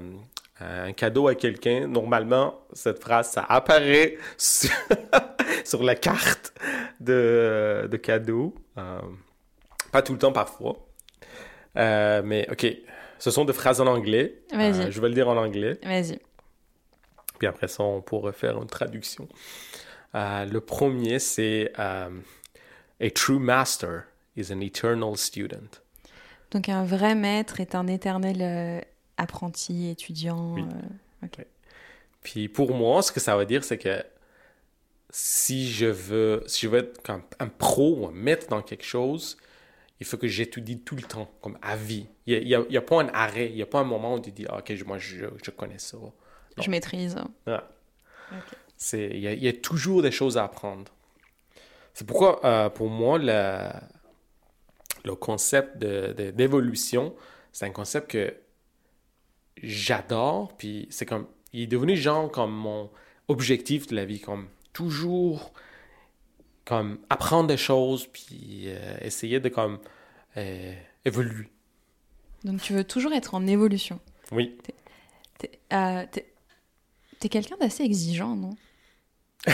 un 0.60 0.94
cadeau 0.94 1.28
à 1.28 1.36
quelqu'un. 1.36 1.88
Normalement, 1.88 2.60
cette 2.74 3.00
phrase, 3.00 3.30
ça 3.30 3.46
apparaît 3.48 4.18
sur, 4.38 4.72
sur 5.66 5.84
la 5.84 5.96
carte 5.96 6.54
de, 7.00 7.88
de 7.90 7.98
cadeaux. 7.98 8.54
Euh, 8.78 9.00
pas 9.92 10.02
tout 10.02 10.14
le 10.14 10.20
temps, 10.20 10.32
parfois. 10.32 10.78
Mais 11.76 12.48
ok, 12.52 12.68
ce 13.18 13.32
sont 13.32 13.46
des 13.46 13.54
phrases 13.54 13.82
en 13.82 13.88
anglais. 13.88 14.42
Vas-y. 14.54 14.92
Je 14.92 15.02
vais 15.02 15.08
le 15.10 15.16
dire 15.16 15.30
en 15.30 15.38
anglais. 15.38 15.80
Vas-y. 15.84 16.20
Puis 17.40 17.48
après 17.48 17.68
ça, 17.68 17.84
on 17.84 18.02
pourrait 18.02 18.34
faire 18.34 18.62
une 18.62 18.68
traduction. 18.68 19.28
Euh, 20.14 20.46
le 20.46 20.60
premier, 20.60 21.20
c'est 21.20 21.72
euh, 21.80 22.10
A 23.00 23.10
true 23.12 23.40
master 23.40 24.04
is 24.36 24.52
an 24.52 24.60
eternal 24.60 25.18
student. 25.18 25.82
Donc 26.52 26.68
un 26.68 26.84
vrai 26.84 27.16
maître 27.16 27.60
est 27.60 27.76
un 27.76 27.88
éternel 27.88 28.38
euh, 28.42 28.82
apprenti, 29.18 29.90
étudiant. 29.90 30.56
Oui. 30.56 30.64
Puis 32.24 32.50
pour 32.50 32.74
moi, 32.74 33.02
ce 33.02 33.12
que 33.12 33.20
ça 33.20 33.38
veut 33.38 33.46
dire, 33.46 33.64
c'est 33.64 33.78
que 33.78 34.04
si 35.12 35.72
je 35.72 35.86
veux, 35.86 36.44
si 36.48 36.66
je 36.66 36.68
veux 36.70 36.80
être 36.80 37.02
comme 37.02 37.24
un 37.40 37.48
pro 37.48 37.98
ou 38.00 38.08
un 38.08 38.12
maître 38.12 38.48
dans 38.48 38.62
quelque 38.62 38.84
chose, 38.84 39.38
il 40.00 40.06
faut 40.06 40.18
que 40.18 40.28
j'étudie 40.28 40.80
tout 40.80 40.96
le 40.96 41.02
temps, 41.04 41.30
comme 41.42 41.58
à 41.62 41.76
vie. 41.76 42.08
Il 42.26 42.46
n'y 42.46 42.78
a, 42.78 42.82
pas 42.82 43.02
un 43.02 43.10
arrêt, 43.10 43.50
il 43.50 43.56
n'y 43.56 43.62
a 43.62 43.66
pas 43.66 43.80
un 43.80 43.86
moment 43.86 44.16
où 44.16 44.20
tu 44.20 44.32
dis, 44.32 44.46
Ah, 44.50 44.60
ok, 44.60 44.74
moi 44.86 44.98
je, 44.98 45.26
je 45.44 45.52
connais 45.52 45.80
ça. 45.80 45.98
Non. 46.60 46.64
Je 46.66 46.70
maîtrise. 46.72 47.16
Ouais. 47.48 47.58
C'est, 48.78 49.10
il, 49.12 49.20
y 49.20 49.28
a, 49.28 49.34
il 49.34 49.44
y 49.44 49.48
a 49.48 49.54
toujours 49.54 50.02
des 50.02 50.12
choses 50.12 50.38
à 50.38 50.44
apprendre. 50.46 50.92
C'est 51.94 52.06
pourquoi, 52.08 52.46
euh, 52.46 52.70
pour 52.70 52.90
moi, 52.90 53.18
le, 53.18 53.70
le 55.04 55.16
concept 55.16 55.78
de, 55.80 56.14
de- 56.14 56.32
d'évolution, 56.32 57.14
c'est 57.52 57.66
un 57.66 57.72
concept 57.72 58.12
que 58.12 58.34
j'adore, 59.62 60.56
puis 60.58 60.88
c'est 60.90 61.06
comme, 61.06 61.28
il 61.52 61.62
est 61.64 61.68
devenu 61.68 61.98
genre 61.98 62.32
comme 62.32 62.54
mon 62.54 62.90
objectif 63.28 63.88
de 63.88 63.96
la 63.96 64.06
vie, 64.06 64.22
comme 64.22 64.48
toujours, 64.72 65.52
comme 66.64 67.00
apprendre 67.10 67.48
des 67.48 67.58
choses, 67.58 68.08
puis 68.08 68.64
euh, 68.68 68.98
essayer 69.02 69.40
de 69.40 69.50
comme 69.50 69.80
euh, 70.38 70.74
évoluer. 71.04 71.50
Donc 72.46 72.62
tu 72.62 72.74
veux 72.74 72.86
toujours 72.86 73.12
être 73.12 73.34
en 73.36 73.46
évolution. 73.48 74.00
Oui. 74.32 74.58
Euh, 75.74 76.06
t'es- 77.20 77.30
quelqu'un 77.30 77.56
d'assez 77.60 77.84
exigeant, 77.84 78.36
non? 78.36 78.56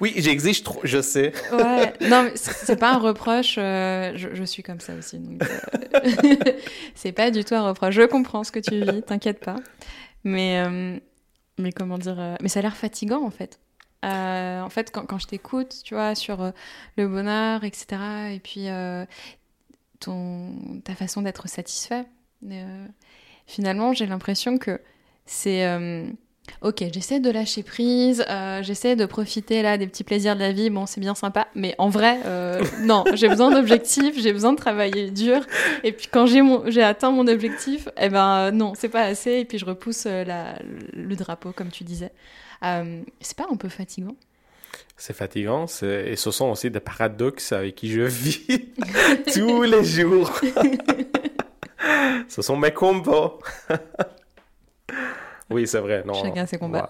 Oui, 0.00 0.12
j'exige 0.16 0.62
trop, 0.62 0.80
je 0.84 1.00
sais. 1.02 1.32
Ouais, 1.52 1.92
non, 2.08 2.22
mais 2.24 2.32
c'est 2.36 2.76
pas 2.78 2.92
un 2.94 2.98
reproche. 2.98 3.56
euh, 3.58 4.12
je, 4.14 4.34
je 4.34 4.44
suis 4.44 4.62
comme 4.62 4.78
ça 4.80 4.94
aussi. 4.94 5.18
donc, 5.18 5.42
euh, 5.42 6.36
c'est 6.94 7.12
pas 7.12 7.30
du 7.30 7.44
tout 7.44 7.54
un 7.54 7.66
reproche. 7.66 7.94
Je 7.94 8.02
comprends 8.02 8.44
ce 8.44 8.52
que 8.52 8.60
tu 8.60 8.80
vis, 8.80 9.02
t'inquiète 9.02 9.40
pas. 9.40 9.56
Mais, 10.24 10.62
euh, 10.64 10.98
mais 11.58 11.72
comment 11.72 11.98
dire 11.98 12.18
euh, 12.20 12.36
Mais 12.40 12.48
ça 12.48 12.60
a 12.60 12.62
l'air 12.62 12.76
fatigant 12.76 13.22
en 13.24 13.30
fait. 13.30 13.58
En 14.02 14.68
fait, 14.70 14.90
quand, 14.92 15.04
quand 15.06 15.18
je 15.18 15.26
t'écoute, 15.26 15.74
tu 15.84 15.94
vois, 15.94 16.14
sur 16.14 16.52
le 16.96 17.08
bonheur, 17.08 17.64
etc., 17.64 18.32
et 18.32 18.40
puis 18.40 18.66
ton, 19.98 20.80
ta 20.84 20.94
façon 20.94 21.22
d'être 21.22 21.48
satisfait, 21.48 22.04
finalement, 23.46 23.92
j'ai 23.92 24.06
l'impression 24.06 24.56
que 24.58 24.80
c'est. 25.26 25.66
Ok, 26.62 26.84
j'essaie 26.92 27.20
de 27.20 27.30
lâcher 27.30 27.62
prise, 27.62 28.24
euh, 28.28 28.62
j'essaie 28.62 28.96
de 28.96 29.06
profiter 29.06 29.62
là 29.62 29.78
des 29.78 29.86
petits 29.86 30.04
plaisirs 30.04 30.34
de 30.34 30.40
la 30.40 30.52
vie. 30.52 30.70
Bon, 30.70 30.86
c'est 30.86 31.00
bien 31.00 31.14
sympa, 31.14 31.48
mais 31.54 31.74
en 31.78 31.88
vrai, 31.88 32.18
euh, 32.26 32.62
non, 32.82 33.04
j'ai 33.14 33.28
besoin 33.28 33.50
d'objectifs, 33.50 34.18
j'ai 34.18 34.32
besoin 34.32 34.52
de 34.52 34.58
travailler 34.58 35.10
dur. 35.10 35.40
Et 35.84 35.92
puis 35.92 36.08
quand 36.10 36.26
j'ai 36.26 36.42
mon, 36.42 36.70
j'ai 36.70 36.82
atteint 36.82 37.10
mon 37.10 37.26
objectif, 37.28 37.88
eh 38.00 38.08
ben 38.08 38.36
euh, 38.36 38.50
non, 38.50 38.72
c'est 38.76 38.88
pas 38.88 39.02
assez. 39.02 39.32
Et 39.38 39.44
puis 39.44 39.58
je 39.58 39.64
repousse 39.64 40.04
la, 40.04 40.58
le 40.92 41.16
drapeau, 41.16 41.52
comme 41.52 41.70
tu 41.70 41.84
disais. 41.84 42.12
Euh, 42.64 43.02
c'est 43.20 43.36
pas 43.36 43.46
un 43.50 43.56
peu 43.56 43.68
fatigant? 43.68 44.16
C'est 44.96 45.16
fatigant, 45.16 45.64
et 45.82 46.14
ce 46.16 46.30
sont 46.30 46.50
aussi 46.50 46.70
des 46.70 46.80
paradoxes 46.80 47.52
avec 47.52 47.74
qui 47.74 47.90
je 47.90 48.02
vis 48.02 48.46
tous 49.34 49.62
les 49.62 49.82
jours. 49.82 50.30
ce 52.28 52.42
sont 52.42 52.56
mes 52.56 52.72
combats. 52.72 53.38
Oui, 55.50 55.66
c'est 55.66 55.80
vrai. 55.80 56.02
Non, 56.04 56.14
Chacun 56.14 56.46
ses 56.46 56.58
combats. 56.58 56.88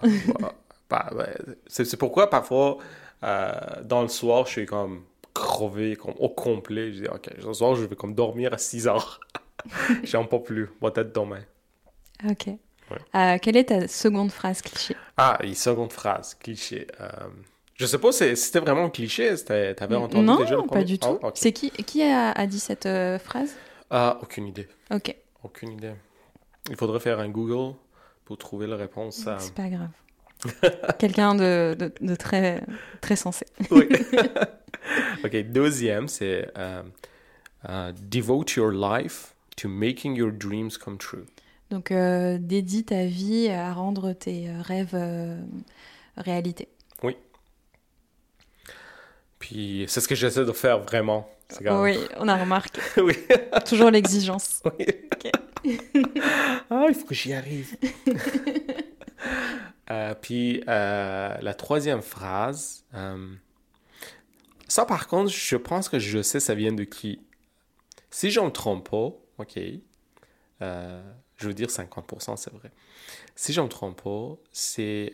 Bah, 0.89 1.09
ouais. 1.15 1.33
C'est 1.67 1.97
pourquoi 1.97 2.29
parfois, 2.29 2.77
euh, 3.23 3.51
dans 3.83 4.01
le 4.01 4.07
soir, 4.09 4.45
je 4.45 4.51
suis 4.51 4.65
comme 4.65 5.03
crevé, 5.33 5.95
comme 5.95 6.13
au 6.19 6.29
complet. 6.29 6.91
Je 6.91 7.03
dis, 7.03 7.07
OK, 7.07 7.29
ce 7.41 7.53
soir, 7.53 7.75
je 7.75 7.85
vais 7.85 7.95
comme 7.95 8.13
dormir 8.13 8.53
à 8.53 8.57
6 8.57 8.87
heures. 8.87 9.19
J'en 10.03 10.25
peux 10.25 10.41
plus. 10.41 10.67
Peut-être 10.81 11.13
demain. 11.15 11.41
Ok. 12.29 12.47
Euh, 13.15 13.37
quelle 13.41 13.55
est 13.55 13.65
ta 13.65 13.87
seconde 13.87 14.31
phrase 14.31 14.61
cliché? 14.61 14.97
Ah, 15.15 15.37
une 15.43 15.55
seconde 15.55 15.93
phrase, 15.93 16.35
cliché. 16.35 16.87
Euh, 16.99 17.07
je 17.75 17.85
sais 17.85 17.97
pas 17.97 18.11
si 18.11 18.35
c'était 18.35 18.59
vraiment 18.59 18.83
un 18.83 18.89
cliché. 18.89 19.33
T'avais 19.45 19.95
entendu 19.95 20.25
Non, 20.25 20.35
déjà 20.39 20.55
le 20.55 20.63
pas 20.63 20.67
premier? 20.67 20.83
du 20.83 20.99
tout. 20.99 21.17
Ah. 21.23 21.31
C'est 21.35 21.53
qui, 21.53 21.71
qui 21.71 22.03
a, 22.03 22.31
a 22.31 22.45
dit 22.47 22.59
cette 22.59 22.87
phrase? 23.23 23.55
Ah, 23.89 24.19
aucune 24.21 24.47
idée. 24.47 24.67
Ok, 24.93 25.15
Aucune 25.43 25.71
idée. 25.71 25.93
Il 26.69 26.75
faudrait 26.75 26.99
faire 26.99 27.19
un 27.19 27.29
Google 27.29 27.75
trouver 28.35 28.67
la 28.67 28.75
réponse. 28.77 29.25
à- 29.27 29.39
c'est 29.39 29.53
pas 29.53 29.69
grave. 29.69 29.89
Quelqu'un 30.99 31.35
de, 31.35 31.75
de, 31.77 31.91
de 32.01 32.15
très, 32.15 32.63
très 33.01 33.15
sensé. 33.15 33.45
Oui. 33.69 33.87
ok, 35.23 35.35
deuxième, 35.51 36.07
c'est 36.07 36.49
euh, 36.57 36.81
euh, 37.69 37.91
Devote 38.09 38.51
your 38.55 38.71
life 38.71 39.35
to 39.57 39.67
making 39.69 40.15
your 40.15 40.31
dreams 40.31 40.71
come 40.83 40.97
true. 40.97 41.25
Donc, 41.69 41.91
euh, 41.91 42.37
dédie 42.39 42.83
ta 42.83 43.05
vie 43.05 43.47
à 43.49 43.71
rendre 43.73 44.13
tes 44.13 44.49
euh, 44.49 44.61
rêves 44.61 44.97
réalité. 46.17 46.67
Puis 49.39 49.85
c'est 49.87 50.01
ce 50.01 50.07
que 50.07 50.13
j'essaie 50.15 50.45
de 50.45 50.51
faire 50.51 50.79
vraiment. 50.81 51.27
Oui, 51.59 51.97
on 52.17 52.27
a 52.27 52.37
remarqué. 52.37 52.81
oui. 53.01 53.15
Toujours 53.67 53.91
l'exigence. 53.91 54.61
Oui. 55.63 55.77
ah, 56.71 56.85
il 56.89 56.95
faut 56.95 57.05
que 57.05 57.13
j'y 57.13 57.33
arrive. 57.33 57.75
Euh, 59.91 60.15
puis 60.15 60.63
euh, 60.69 61.37
la 61.41 61.53
troisième 61.53 62.01
phrase, 62.01 62.85
euh, 62.93 63.35
ça 64.67 64.85
par 64.85 65.07
contre, 65.07 65.29
je 65.29 65.57
pense 65.57 65.89
que 65.89 65.99
je 65.99 66.21
sais 66.21 66.39
ça 66.39 66.55
vient 66.55 66.71
de 66.71 66.85
qui? 66.85 67.19
Si 68.09 68.31
je 68.31 68.39
ne 68.39 68.45
me 68.45 68.51
trompe 68.51 68.89
pas, 68.89 69.13
ok, 69.37 69.59
je 70.61 71.47
veux 71.47 71.53
dire 71.53 71.67
50%, 71.67 72.37
c'est 72.37 72.53
vrai. 72.53 72.71
Si 73.35 73.51
je 73.51 73.59
ne 73.59 73.65
me 73.65 73.69
trompe 73.69 74.01
pas, 74.01 74.37
c'est 74.53 75.13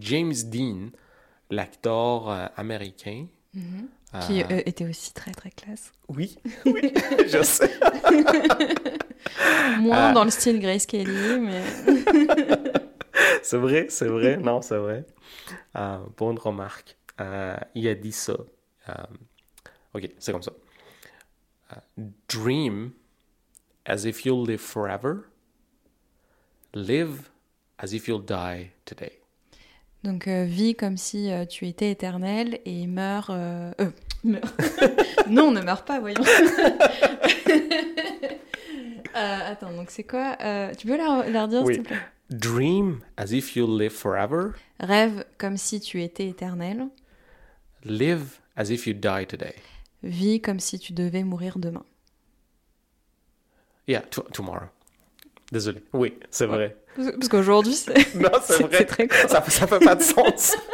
James 0.00 0.34
Dean, 0.44 0.90
l'acteur 1.50 2.50
américain. 2.56 3.26
Qui 3.52 4.42
Euh, 4.42 4.46
euh, 4.50 4.62
était 4.66 4.86
aussi 4.88 5.12
très 5.12 5.32
très 5.32 5.50
classe. 5.50 5.92
Oui, 6.08 6.38
oui, 6.66 6.92
je 7.28 7.42
sais. 7.42 7.70
Moins 9.80 10.08
Ah. 10.10 10.12
dans 10.12 10.24
le 10.24 10.30
style 10.30 10.60
Grace 10.60 10.86
Kelly, 10.86 11.38
mais. 11.40 11.62
C'est 13.42 13.56
vrai, 13.58 13.86
c'est 13.88 14.06
vrai, 14.06 14.36
non, 14.36 14.62
c'est 14.62 14.76
vrai. 14.76 15.04
Euh, 15.76 15.98
bonne 16.16 16.38
remarque. 16.38 16.96
Euh, 17.20 17.56
il 17.74 17.88
a 17.88 17.94
dit 17.94 18.12
ça. 18.12 18.36
Euh, 18.88 18.92
ok, 19.94 20.08
c'est 20.18 20.32
comme 20.32 20.42
ça. 20.42 20.52
Euh, 21.72 21.76
dream 22.28 22.92
as 23.86 24.04
if 24.04 24.24
you'll 24.24 24.46
live 24.46 24.60
forever. 24.60 25.16
Live 26.74 27.28
as 27.78 27.92
if 27.92 28.06
you'll 28.08 28.24
die 28.24 28.70
today. 28.84 29.18
Donc, 30.04 30.28
euh, 30.28 30.44
vis 30.44 30.74
comme 30.74 30.96
si 30.96 31.30
euh, 31.30 31.44
tu 31.44 31.66
étais 31.66 31.90
éternel 31.90 32.60
et 32.64 32.86
meurs. 32.86 33.28
euh, 33.30 33.72
euh, 33.80 33.90
meurs. 34.24 34.54
non, 35.28 35.50
ne 35.50 35.60
meurs 35.60 35.84
pas, 35.84 35.98
voyons. 36.00 36.22
Euh, 39.16 39.38
attends, 39.52 39.72
donc 39.72 39.90
c'est 39.90 40.04
quoi 40.04 40.36
Euh, 40.42 40.72
Tu 40.76 40.86
peux 40.86 40.92
redire, 40.94 41.62
Oui. 41.64 41.74
s'il 41.74 41.82
te 41.82 41.88
plaît? 41.88 41.98
Dream 42.30 43.00
as 43.16 43.32
if 43.32 43.56
you'll 43.56 43.76
live 43.80 43.90
forever. 43.90 44.50
Rêve 44.78 45.24
comme 45.38 45.56
si 45.56 45.80
tu 45.80 46.02
étais 46.02 46.28
éternel. 46.28 46.86
Live 47.84 48.38
as 48.54 48.70
if 48.70 48.86
you 48.86 48.92
die 48.92 49.26
today. 49.26 49.54
Vis 50.02 50.40
comme 50.40 50.60
si 50.60 50.78
tu 50.78 50.92
devais 50.92 51.24
mourir 51.24 51.58
demain. 51.58 51.84
Yeah, 53.88 54.02
to- 54.02 54.26
tomorrow. 54.32 54.66
Désolé. 55.50 55.82
Oui, 55.92 56.14
c'est 56.30 56.46
vrai. 56.46 56.76
Parce 56.96 57.28
qu'aujourd'hui, 57.28 57.74
c'est 57.74 57.94
Non, 58.14 58.30
c'est 58.42 58.62
vrai. 58.62 58.78
c'est 58.78 58.84
très 58.84 59.08
court. 59.08 59.18
Ça, 59.28 59.42
ça 59.48 59.66
fait 59.66 59.78
pas 59.78 59.94
de 59.94 60.02
sens. 60.02 60.56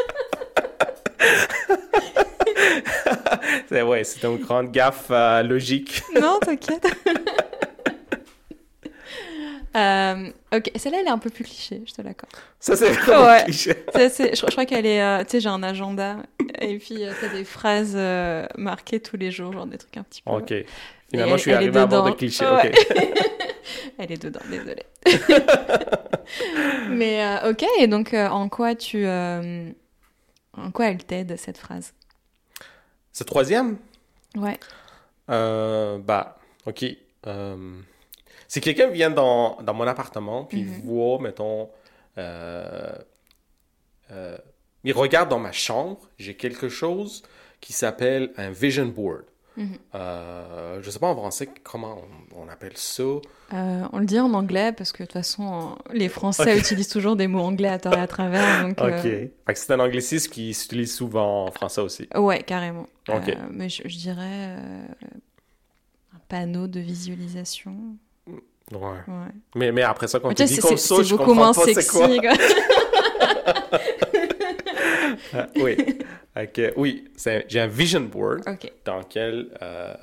c'est 3.68 3.82
ouais, 3.82 4.04
c'est 4.04 4.24
une 4.26 4.38
grande 4.38 4.70
gaffe 4.72 5.06
euh, 5.10 5.42
logique. 5.42 6.02
Non, 6.20 6.38
t'inquiète. 6.40 6.86
Euh, 9.76 10.30
ok, 10.54 10.70
celle-là, 10.76 10.98
elle 11.00 11.06
est 11.08 11.10
un 11.10 11.18
peu 11.18 11.30
plus 11.30 11.42
cliché, 11.44 11.82
je 11.86 11.92
te 11.92 12.00
l'accorde. 12.02 12.32
Ça 12.60 12.76
c'est 12.76 12.90
vraiment 12.92 13.26
Ouais. 13.26 13.42
cliché. 13.44 13.74
Je, 13.94 14.30
je 14.46 14.50
crois 14.52 14.66
qu'elle 14.66 14.86
est. 14.86 15.02
euh, 15.02 15.24
tu 15.24 15.30
sais, 15.30 15.40
j'ai 15.40 15.48
un 15.48 15.62
agenda. 15.64 16.18
Et 16.60 16.78
puis, 16.78 17.04
euh, 17.04 17.12
t'as 17.20 17.28
des 17.28 17.44
phrases 17.44 17.94
euh, 17.96 18.46
marquées 18.56 19.00
tous 19.00 19.16
les 19.16 19.30
jours, 19.32 19.52
genre 19.52 19.66
des 19.66 19.78
trucs 19.78 19.96
un 19.96 20.04
petit 20.04 20.22
peu. 20.22 20.30
Ok. 20.30 20.54
Finalement, 21.10 21.32
elle- 21.32 21.38
je 21.38 21.42
suis 21.42 21.50
elle 21.50 21.54
est 21.56 21.56
arrivé 21.58 21.78
à 21.78 21.82
avoir 21.82 22.04
des 22.04 22.10
dedans. 22.10 22.18
clichés. 22.18 22.46
Ouais. 22.46 22.72
Ok. 22.72 23.18
Elle 23.98 24.12
est 24.12 24.22
dedans, 24.22 24.40
désolée. 24.50 24.82
Mais 26.90 27.24
ok, 27.48 27.64
et 27.78 27.86
donc 27.86 28.12
en 28.14 28.48
quoi 28.48 28.74
tu. 28.74 29.06
En 29.06 30.70
quoi 30.72 30.86
elle 30.86 31.04
t'aide, 31.04 31.36
cette 31.38 31.58
phrase? 31.58 31.92
Ce 33.12 33.24
troisième, 33.24 33.76
Ouais. 34.36 34.58
bah, 35.28 36.38
ok. 36.66 36.84
Si 38.48 38.60
quelqu'un 38.60 38.88
vient 38.88 39.10
dans, 39.10 39.60
dans 39.62 39.74
mon 39.74 39.86
appartement, 39.86 40.44
puis 40.44 40.62
Mhm. 40.64 40.80
voit, 40.84 41.18
mettons, 41.20 41.70
euh, 42.18 42.92
euh, 44.10 44.36
il 44.84 44.92
regarde 44.92 45.28
dans 45.30 45.38
ma 45.38 45.52
chambre, 45.52 45.98
j'ai 46.18 46.34
quelque 46.34 46.68
chose 46.68 47.22
qui 47.60 47.72
s'appelle 47.72 48.32
un 48.36 48.50
vision 48.50 48.86
board. 48.86 49.24
Mhm. 49.56 49.78
Euh, 49.94 50.82
je 50.82 50.90
sais 50.90 50.98
pas 50.98 51.06
en 51.06 51.14
français 51.14 51.48
comment 51.62 52.02
on, 52.34 52.42
on 52.46 52.48
appelle 52.48 52.76
ça. 52.76 53.04
Euh, 53.04 53.86
on 53.92 53.98
le 54.00 54.04
dit 54.04 54.18
en 54.18 54.34
anglais 54.34 54.72
parce 54.72 54.90
que 54.90 55.04
de 55.04 55.06
toute 55.06 55.12
façon, 55.12 55.76
les 55.92 56.08
Français 56.08 56.58
utilisent 56.58 56.88
toujours 56.88 57.14
des 57.14 57.28
mots 57.28 57.40
anglais 57.42 57.68
à 57.68 57.78
tort 57.78 57.94
et 57.94 58.00
à 58.00 58.08
travers. 58.08 58.62
Donc, 58.62 58.80
Ok. 58.80 59.04
euh, 59.06 59.28
c'est 59.54 59.70
un 59.70 59.78
anglicisme 59.78 60.30
qui 60.32 60.52
s'utilise 60.54 60.92
souvent 60.94 61.46
en 61.46 61.50
français 61.52 61.80
aussi. 61.80 62.08
Ouais, 62.16 62.42
carrément. 62.42 62.86
Mais 63.52 63.68
je, 63.68 63.82
je 63.88 63.96
dirais 63.96 64.56
un 66.12 66.18
panneau 66.28 66.66
de 66.66 66.80
visualisation. 66.80 67.96
Ouais. 68.72 68.78
Ouais. 68.80 69.26
Mais, 69.54 69.72
mais 69.72 69.82
après 69.82 70.08
ça, 70.08 70.18
quand 70.20 70.28
Mais 70.28 70.34
tu 70.34 70.44
dis 70.44 70.58
comme 70.58 70.76
ça, 70.76 71.02
je 71.02 71.14
comprends 71.14 71.52
pas 71.52 71.64
c'est 71.74 71.86
quoi. 71.86 72.08
Ah, 75.32 75.46
oui. 75.56 75.76
Ok, 76.36 76.60
Oui, 76.76 77.08
c'est- 77.16 77.44
j'ai 77.48 77.60
un 77.60 77.66
vision 77.66 78.00
board 78.00 78.42
dans 78.84 78.98
lequel 78.98 79.48
euh, 79.62 79.94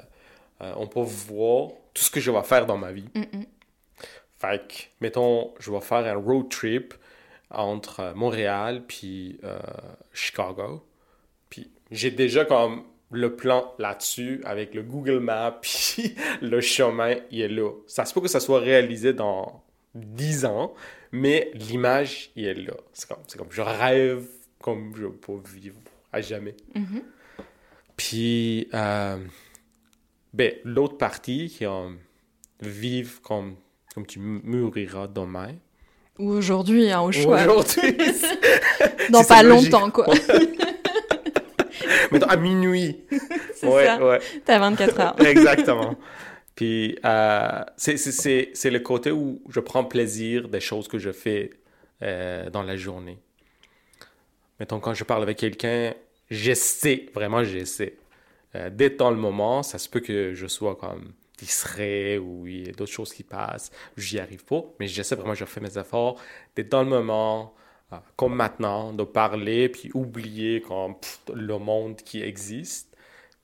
euh, 0.62 0.74
on 0.78 0.88
peut 0.88 1.02
voir 1.02 1.70
tout 1.94 2.04
ce 2.04 2.10
que 2.12 2.20
je 2.20 2.32
vais 2.32 2.44
faire 2.44 2.66
dans 2.66 2.78
ma 2.78 2.92
vie. 2.92 3.08
Mm, 3.16 3.20
mm. 3.22 3.46
Fait 4.38 4.68
que, 4.68 4.74
mettons, 5.02 5.52
je 5.60 5.72
vais 5.72 5.82
faire 5.82 6.06
un 6.06 6.16
road 6.16 6.50
trip 6.50 6.94
entre 7.50 8.00
euh, 8.00 8.14
Montréal 8.16 8.84
puis 8.88 9.40
euh, 9.44 9.60
Chicago. 10.14 10.84
Puis 11.50 11.70
j'ai 11.92 12.12
déjà 12.12 12.46
comme 12.46 12.84
le 13.12 13.36
plan 13.36 13.74
là-dessus 13.78 14.42
avec 14.46 14.74
le 14.74 14.84
Google 14.84 15.20
Maps, 15.20 15.60
puis 15.62 16.16
le 16.42 16.62
chemin, 16.62 17.16
il 17.30 17.42
est 17.42 17.48
là. 17.48 17.72
Ça 17.88 18.06
se 18.06 18.14
peut 18.14 18.22
que 18.22 18.28
ça 18.28 18.40
soit 18.40 18.60
réalisé 18.60 19.14
dans 19.14 19.64
10 19.96 20.46
ans, 20.46 20.74
mais 21.12 21.52
l'image, 21.54 22.32
il 22.36 22.46
est 22.46 22.54
là. 22.54 22.74
C'est 22.94 23.08
comme, 23.08 23.24
c'est 23.28 23.38
comme 23.38 23.52
je 23.52 23.62
rêve 23.62 24.26
comme 24.62 24.94
je 24.96 25.08
peux 25.08 25.42
vivre 25.54 25.80
à 26.14 26.22
jamais. 26.22 26.56
Mhm. 26.76 27.04
Puis, 27.98 28.68
euh, 28.74 29.18
ben, 30.34 30.54
l'autre 30.64 30.98
partie 30.98 31.50
qui 31.50 31.64
est 31.64 31.70
vivre 32.62 33.22
comme, 33.22 33.56
comme 33.94 34.06
tu 34.06 34.20
mouriras 34.20 35.08
demain. 35.08 35.56
Ou 36.20 36.32
aujourd'hui, 36.32 36.92
hein, 36.92 37.02
au 37.02 37.12
choix. 37.12 37.42
Aujourd'hui, 37.42 37.98
Dans 39.10 39.24
c'est 39.24 39.28
pas 39.28 39.44
longtemps, 39.44 39.90
quoi. 39.90 40.14
mettons 42.12 42.28
à 42.28 42.36
minuit. 42.38 43.00
C'est 43.56 43.68
ouais, 43.68 43.86
ça. 43.86 44.04
ouais, 44.06 44.20
T'as 44.46 44.60
24 44.60 45.00
heures. 45.00 45.22
exactement. 45.26 45.96
Puis, 46.56 46.98
euh, 47.06 47.64
c'est- 47.78 48.70
le 48.70 48.80
côté 48.80 49.12
où 49.12 49.42
je 49.50 49.60
prends 49.60 49.84
plaisir 49.84 50.48
des 50.50 50.60
choses 50.60 50.88
que 50.88 50.98
je 51.00 51.12
fais 51.12 51.52
euh, 52.04 52.50
dans 52.50 52.64
la 52.64 52.76
journée. 52.76 53.20
Mettons, 54.60 54.80
quand 54.80 54.94
je 54.94 55.04
parle 55.04 55.24
avec 55.24 55.38
quelqu'un, 55.38 55.94
j'essaie, 56.30 57.08
vraiment 57.14 57.44
j'essaie. 57.44 57.96
Euh, 58.56 58.70
d'être 58.70 58.98
dans 58.98 59.12
le 59.12 59.18
moment, 59.18 59.64
ça 59.64 59.78
se 59.80 59.88
peut 59.90 60.02
que 60.02 60.34
je 60.34 60.48
sois 60.48 60.76
comme 60.76 61.14
distrait 61.38 62.18
ou 62.18 62.46
il 62.46 62.68
y 62.68 62.70
a 62.70 62.74
d'autres 62.74 62.92
choses 62.92 63.14
qui 63.14 63.24
passent, 63.24 63.72
j'y 63.98 64.20
arrive 64.20 64.44
pas, 64.46 64.64
mais 64.80 64.88
j'essaie 64.88 65.16
vraiment, 65.16 65.34
je 65.34 65.46
fais 65.46 65.62
mes 65.62 65.76
efforts 65.78 66.22
d'être 66.56 66.70
dans 66.70 66.84
le 66.84 66.90
moment, 66.90 67.56
comme 68.16 68.36
maintenant, 68.36 68.94
de 68.94 69.04
parler, 69.04 69.70
puis 69.70 69.92
oublier 69.94 70.62
comme 70.62 70.96
le 71.34 71.58
monde 71.58 71.98
qui 71.98 72.22
existe, 72.22 72.96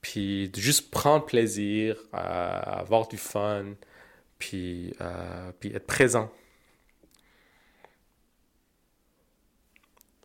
puis 0.01 0.49
de 0.49 0.59
juste 0.59 0.91
prendre 0.91 1.25
plaisir, 1.25 1.97
à 2.13 2.79
avoir 2.79 3.07
du 3.07 3.17
fun, 3.17 3.65
puis, 4.39 4.93
euh, 5.01 5.51
puis 5.59 5.73
être 5.75 5.87
présent. 5.87 6.31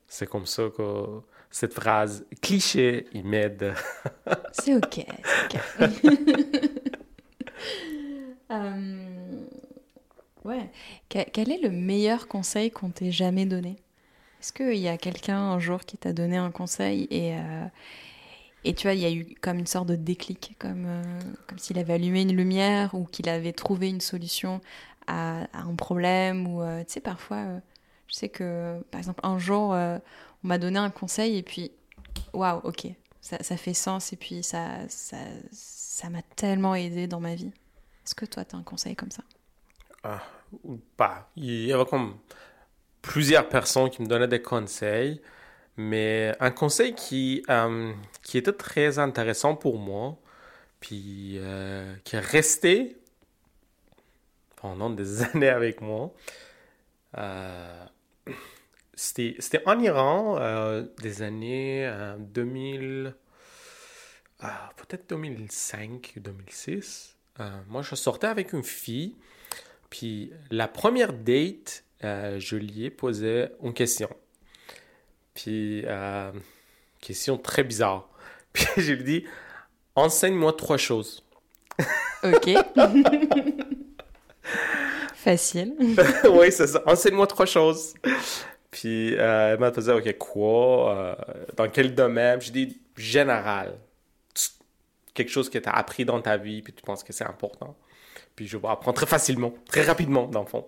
C'est 0.06 0.28
comme 0.28 0.46
ça 0.46 0.64
que 0.76 1.20
cette 1.50 1.74
phrase 1.74 2.26
cliché, 2.40 3.06
il 3.12 3.24
m'aide. 3.24 3.74
C'est 4.52 4.74
ok. 4.74 5.04
c'est 5.24 5.56
ok. 5.56 5.60
Euh, 8.50 9.44
ouais. 10.44 10.70
Que- 11.08 11.28
Quel 11.32 11.50
est 11.50 11.58
le 11.62 11.70
meilleur 11.70 12.28
conseil 12.28 12.70
qu'on 12.70 12.90
t'ait 12.90 13.12
jamais 13.12 13.46
donné? 13.46 13.81
Est-ce 14.42 14.52
qu'il 14.52 14.78
y 14.78 14.88
a 14.88 14.98
quelqu'un 14.98 15.38
un 15.38 15.60
jour 15.60 15.82
qui 15.82 15.96
t'a 15.96 16.12
donné 16.12 16.36
un 16.36 16.50
conseil 16.50 17.06
et, 17.12 17.36
euh, 17.36 17.64
et 18.64 18.74
tu 18.74 18.88
vois, 18.88 18.94
il 18.94 19.00
y 19.00 19.06
a 19.06 19.12
eu 19.12 19.36
comme 19.40 19.60
une 19.60 19.68
sorte 19.68 19.86
de 19.86 19.94
déclic, 19.94 20.56
comme, 20.58 20.84
euh, 20.84 21.20
comme 21.46 21.60
s'il 21.60 21.78
avait 21.78 21.92
allumé 21.92 22.22
une 22.22 22.36
lumière 22.36 22.92
ou 22.92 23.04
qu'il 23.04 23.28
avait 23.28 23.52
trouvé 23.52 23.88
une 23.88 24.00
solution 24.00 24.60
à, 25.06 25.46
un 25.52 25.76
problème 25.76 26.48
ou 26.48 26.60
euh, 26.60 26.82
tu 26.82 26.94
sais, 26.94 27.00
parfois, 27.00 27.44
je 28.08 28.14
sais 28.16 28.30
que 28.30 28.82
par 28.90 28.98
exemple, 28.98 29.20
un 29.22 29.38
jour, 29.38 29.70
on 29.70 30.00
m'a 30.42 30.58
donné 30.58 30.80
un 30.80 30.90
conseil 30.90 31.36
et 31.36 31.44
puis, 31.44 31.70
waouh, 32.32 32.62
ok, 32.64 32.88
ça, 33.20 33.40
ça 33.44 33.56
fait 33.56 33.74
sens 33.74 34.12
et 34.12 34.16
puis 34.16 34.42
ça 34.42 34.88
ça 34.88 35.18
ça 35.52 36.10
m'a 36.10 36.22
tellement 36.34 36.74
aidé 36.74 37.06
dans 37.06 37.20
ma 37.20 37.36
vie. 37.36 37.52
Est-ce 38.04 38.16
que 38.16 38.26
toi, 38.26 38.44
tu 38.44 38.56
as 38.56 38.58
un 38.58 38.64
conseil 38.64 38.96
comme 38.96 39.12
ça? 39.12 39.22
Ah, 40.02 40.20
pas. 40.96 41.30
Il 41.36 41.66
y 41.66 41.72
avait 41.72 41.84
comme 41.84 42.16
plusieurs 43.02 43.48
personnes 43.48 43.90
qui 43.90 44.02
me 44.02 44.06
donnaient 44.06 44.28
des 44.28 44.42
conseils, 44.42 45.20
mais 45.76 46.34
un 46.40 46.50
conseil 46.50 46.94
qui, 46.94 47.44
euh, 47.50 47.92
qui 48.22 48.38
était 48.38 48.52
très 48.52 48.98
intéressant 48.98 49.56
pour 49.56 49.78
moi, 49.78 50.18
puis 50.80 51.36
euh, 51.38 51.94
qui 52.04 52.16
est 52.16 52.20
resté 52.20 52.96
pendant 54.56 54.90
des 54.90 55.22
années 55.34 55.48
avec 55.48 55.80
moi. 55.80 56.12
Euh, 57.18 57.84
c'était, 58.94 59.36
c'était 59.38 59.62
en 59.66 59.78
Iran, 59.80 60.38
des 61.00 61.22
années 61.22 61.86
euh, 61.86 62.16
2000, 62.18 63.14
ah, 64.44 64.70
peut-être 64.76 65.08
2005 65.08 66.14
ou 66.16 66.20
2006. 66.20 67.16
Euh, 67.38 67.48
moi, 67.68 67.82
je 67.82 67.94
sortais 67.94 68.26
avec 68.26 68.52
une 68.52 68.64
fille, 68.64 69.16
puis 69.88 70.32
la 70.50 70.66
première 70.66 71.12
date, 71.12 71.84
euh, 72.04 72.38
je 72.38 72.56
lui 72.56 72.84
ai 72.84 72.90
posé 72.90 73.46
une 73.62 73.72
question. 73.72 74.08
Puis, 75.34 75.82
euh, 75.86 76.32
question 77.00 77.38
très 77.38 77.64
bizarre. 77.64 78.08
Puis, 78.52 78.66
je 78.76 78.92
lui 78.92 79.00
ai 79.00 79.04
dit, 79.04 79.24
enseigne-moi 79.94 80.52
trois 80.54 80.76
choses. 80.76 81.24
Ok. 82.22 82.50
Facile. 85.14 85.74
oui, 86.30 86.50
c'est 86.50 86.66
ça. 86.66 86.82
Enseigne-moi 86.86 87.26
trois 87.28 87.46
choses. 87.46 87.94
Puis 88.70 89.14
euh, 89.14 89.52
elle 89.52 89.60
m'a 89.60 89.70
posé, 89.70 89.92
OK, 89.92 90.18
quoi? 90.18 91.16
Dans 91.56 91.68
quel 91.68 91.94
domaine? 91.94 92.40
Je 92.40 92.50
dis, 92.50 92.80
général. 92.96 93.78
Quelque 95.14 95.30
chose 95.30 95.48
que 95.48 95.58
tu 95.58 95.68
as 95.68 95.72
appris 95.72 96.04
dans 96.04 96.20
ta 96.20 96.36
vie, 96.36 96.62
puis 96.62 96.72
tu 96.72 96.82
penses 96.82 97.04
que 97.04 97.12
c'est 97.12 97.24
important. 97.24 97.76
Puis 98.34 98.46
je 98.46 98.56
vais 98.56 98.68
apprendre 98.68 98.96
très 98.96 99.06
facilement, 99.06 99.52
très 99.68 99.82
rapidement, 99.82 100.26
dans 100.26 100.40
le 100.40 100.46
fond. 100.46 100.66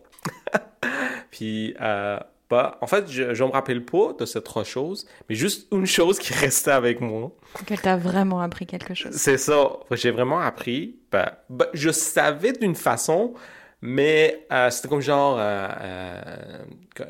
Puis, 1.35 1.75
euh, 1.81 2.21
bah, 2.49 2.79
en 2.81 2.87
fait, 2.87 3.11
je 3.11 3.25
ne 3.25 3.49
me 3.49 3.53
rappelle 3.53 3.85
pas 3.85 4.13
de 4.13 4.25
ces 4.25 4.41
trois 4.41 4.63
choses, 4.63 5.05
mais 5.29 5.35
juste 5.35 5.67
une 5.73 5.85
chose 5.85 6.21
qui 6.21 6.33
restait 6.47 6.71
avec 6.71 7.01
moi. 7.01 7.33
Qu'elle 7.67 7.81
t'a 7.81 7.97
vraiment 7.97 8.41
appris 8.41 8.67
quelque 8.67 8.95
chose. 8.95 9.17
C'est 9.17 9.37
ça. 9.37 9.73
J'ai 9.91 10.13
vraiment 10.13 10.39
appris. 10.39 10.95
Ben, 11.11 11.33
ben, 11.51 11.67
je 11.73 11.91
savais 11.91 12.53
d'une 12.53 12.77
façon, 12.77 13.35
mais 13.83 14.47
euh, 14.53 14.71
c'était 14.71 14.87
comme 14.87 15.01
genre 15.01 15.39
euh, 15.41 15.69
euh, 15.81 16.37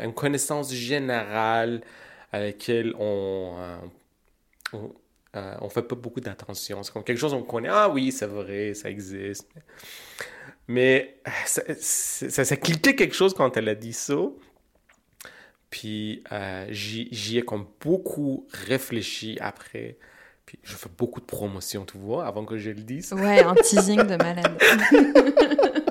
une 0.00 0.14
connaissance 0.14 0.72
générale 0.72 1.82
à 2.32 2.40
laquelle 2.40 2.94
on 2.98 3.52
on, 4.72 4.90
euh, 5.36 5.54
on 5.60 5.68
fait 5.68 5.82
pas 5.82 5.96
beaucoup 5.96 6.20
d'attention. 6.20 6.82
C'est 6.82 6.94
comme 6.94 7.04
quelque 7.04 7.18
chose 7.18 7.32
qu'on 7.32 7.42
connaît. 7.42 7.68
Ah 7.70 7.90
oui, 7.90 8.10
c'est 8.10 8.26
vrai, 8.26 8.72
ça 8.72 8.88
existe. 8.88 9.50
Mais 10.66 11.16
ça, 11.44 11.62
ça, 11.78 12.44
ça, 12.44 12.56
cliquait 12.56 12.94
quelque 12.94 13.14
chose 13.14 13.34
quand 13.34 13.56
elle 13.56 13.68
a 13.68 13.74
dit 13.74 13.92
ça. 13.92 14.16
Puis 15.70 16.22
euh, 16.32 16.66
j'y 16.70 17.36
ai 17.38 17.42
comme 17.42 17.66
beaucoup 17.80 18.46
réfléchi 18.66 19.36
après. 19.40 19.98
Puis 20.46 20.58
je 20.62 20.74
fais 20.74 20.88
beaucoup 20.96 21.20
de 21.20 21.26
promotion, 21.26 21.84
tu 21.84 21.98
vois, 21.98 22.26
avant 22.26 22.44
que 22.44 22.56
je 22.58 22.70
le 22.70 22.82
dise. 22.82 23.12
Ouais, 23.12 23.42
un 23.42 23.54
teasing 23.54 24.02
de 24.02 24.16
malade. 24.16 24.58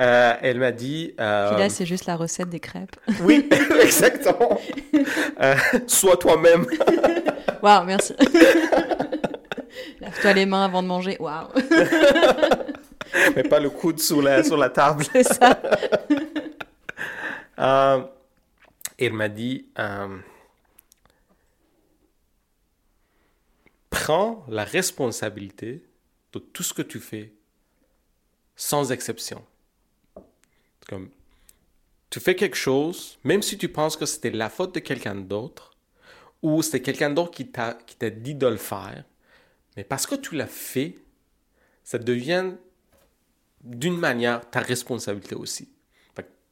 Euh, 0.00 0.34
elle 0.42 0.58
m'a 0.58 0.72
dit. 0.72 1.14
euh, 1.20 1.50
Puis 1.50 1.60
là, 1.60 1.68
c'est 1.68 1.86
juste 1.86 2.06
la 2.06 2.16
recette 2.16 2.48
des 2.50 2.58
crêpes. 2.58 2.96
Oui, 3.22 3.48
exactement. 3.80 4.58
Sois 5.86 6.16
toi-même. 6.16 6.66
Waouh, 7.62 7.84
merci. 7.84 8.12
Lave-toi 10.00 10.32
les 10.32 10.46
mains 10.46 10.64
avant 10.64 10.82
de 10.82 10.88
manger. 10.88 11.16
Waouh. 11.20 11.46
Mais 13.36 13.42
pas 13.44 13.60
le 13.60 13.70
coude 13.70 14.00
sous 14.00 14.20
la, 14.20 14.42
sur 14.42 14.56
la 14.56 14.70
table. 14.70 15.04
C'est 15.12 15.24
ça. 15.24 15.60
Euh, 17.56 18.02
elle 18.98 19.12
m'a 19.12 19.28
dit. 19.28 19.68
euh, 19.78 20.18
prends 23.94 24.44
la 24.48 24.64
responsabilité 24.64 25.84
de 26.32 26.38
tout 26.40 26.64
ce 26.64 26.74
que 26.74 26.82
tu 26.82 26.98
fais, 26.98 27.32
sans 28.56 28.90
exception. 28.90 29.44
Comme, 30.88 31.10
tu 32.10 32.20
fais 32.20 32.34
quelque 32.34 32.56
chose, 32.56 33.18
même 33.24 33.40
si 33.40 33.56
tu 33.56 33.68
penses 33.68 33.96
que 33.96 34.04
c'était 34.04 34.30
la 34.30 34.50
faute 34.50 34.74
de 34.74 34.80
quelqu'un 34.80 35.14
d'autre, 35.14 35.76
ou 36.42 36.60
c'était 36.60 36.82
quelqu'un 36.82 37.10
d'autre 37.10 37.30
qui 37.30 37.46
t'a 37.46 38.10
dit 38.10 38.34
de 38.34 38.46
le 38.46 38.56
faire, 38.56 39.04
mais 39.76 39.84
parce 39.84 40.06
que 40.06 40.16
tu 40.16 40.34
l'as 40.34 40.48
fait, 40.48 40.96
ça 41.84 41.98
devient 41.98 42.54
d'une 43.64 43.98
manière 43.98 44.48
ta 44.50 44.60
responsabilité 44.60 45.34
aussi. 45.34 45.68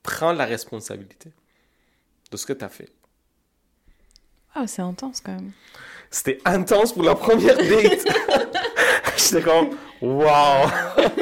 prends 0.02 0.32
la 0.32 0.46
responsabilité 0.46 1.30
de 2.32 2.36
ce 2.36 2.44
que 2.44 2.52
tu 2.52 2.64
as 2.64 2.68
fait. 2.68 2.90
Ah, 4.54 4.66
c'est 4.66 4.82
intense 4.82 5.20
quand 5.20 5.32
même. 5.32 5.52
C'était 6.10 6.40
intense 6.44 6.92
pour 6.92 7.04
la 7.04 7.14
première 7.14 7.56
date. 7.56 8.04
J'étais 9.16 9.42
comme, 9.42 9.76
waouh! 10.00 10.68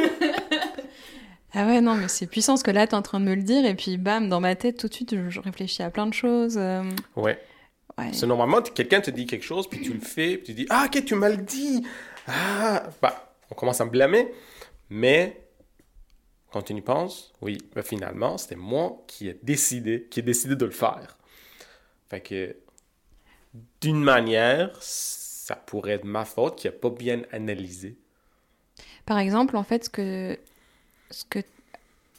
Ah 1.52 1.66
ouais, 1.66 1.80
non, 1.80 1.96
mais 1.96 2.06
c'est 2.06 2.26
puissant 2.26 2.56
ce 2.56 2.62
que 2.62 2.70
là, 2.70 2.86
tu 2.86 2.92
es 2.92 2.96
en 2.96 3.02
train 3.02 3.18
de 3.18 3.24
me 3.24 3.34
le 3.34 3.42
dire, 3.42 3.64
et 3.64 3.74
puis 3.74 3.96
bam, 3.96 4.28
dans 4.28 4.40
ma 4.40 4.54
tête, 4.54 4.76
tout 4.76 4.86
de 4.86 4.94
suite, 4.94 5.16
je 5.30 5.40
réfléchis 5.40 5.82
à 5.82 5.90
plein 5.90 6.06
de 6.06 6.14
choses. 6.14 6.56
Euh. 6.56 6.84
Ouais. 7.16 7.38
ouais. 7.98 8.10
C'est 8.12 8.26
normalement, 8.26 8.62
quelqu'un 8.62 9.00
te 9.00 9.10
dit 9.10 9.26
quelque 9.26 9.44
chose, 9.44 9.68
puis 9.68 9.80
tu 9.80 9.92
le 9.92 10.00
fais, 10.00 10.36
puis 10.36 10.44
tu 10.44 10.54
dis, 10.54 10.66
ah, 10.70 10.86
ok, 10.86 11.04
tu 11.04 11.16
m'as 11.16 11.28
le 11.28 11.38
dit. 11.38 11.84
Ah, 12.28 12.84
bah, 13.02 13.34
on 13.50 13.56
commence 13.56 13.80
à 13.80 13.84
me 13.84 13.90
blâmer. 13.90 14.32
Mais, 14.90 15.40
quand 16.52 16.62
tu 16.62 16.74
y 16.74 16.80
penses, 16.80 17.32
oui, 17.40 17.58
ben 17.74 17.82
finalement, 17.82 18.38
c'était 18.38 18.56
moi 18.56 19.02
qui 19.06 19.28
ai 19.28 19.38
décidé, 19.42 20.06
qui 20.10 20.20
ai 20.20 20.22
décidé 20.22 20.56
de 20.56 20.64
le 20.64 20.70
faire. 20.70 21.16
Fait 22.08 22.56
d'une 23.80 24.02
manière, 24.02 24.76
ça 24.80 25.56
pourrait 25.56 25.92
être 25.92 26.04
ma 26.04 26.24
faute 26.24 26.56
qui 26.56 26.66
n'a 26.66 26.72
pas 26.72 26.90
bien 26.90 27.22
analysé. 27.32 27.96
Par 29.06 29.18
exemple, 29.18 29.56
en 29.56 29.62
fait, 29.62 29.84
ce 29.84 29.90
que, 29.90 30.38
ce 31.10 31.24
que 31.24 31.40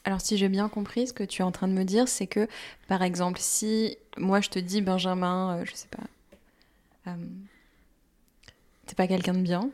alors 0.03 0.21
si 0.21 0.37
j'ai 0.37 0.49
bien 0.49 0.67
compris, 0.67 1.07
ce 1.07 1.13
que 1.13 1.23
tu 1.23 1.41
es 1.41 1.45
en 1.45 1.51
train 1.51 1.67
de 1.67 1.73
me 1.73 1.83
dire, 1.83 2.07
c'est 2.07 2.27
que, 2.27 2.47
par 2.87 3.03
exemple, 3.03 3.39
si 3.39 3.97
moi 4.17 4.41
je 4.41 4.49
te 4.49 4.59
dis 4.59 4.81
Benjamin, 4.81 5.57
euh, 5.57 5.65
je 5.65 5.73
sais 5.73 5.87
pas, 5.89 7.11
euh, 7.11 7.15
t'es 8.87 8.95
pas 8.95 9.07
quelqu'un 9.07 9.33
de 9.33 9.41
bien, 9.41 9.69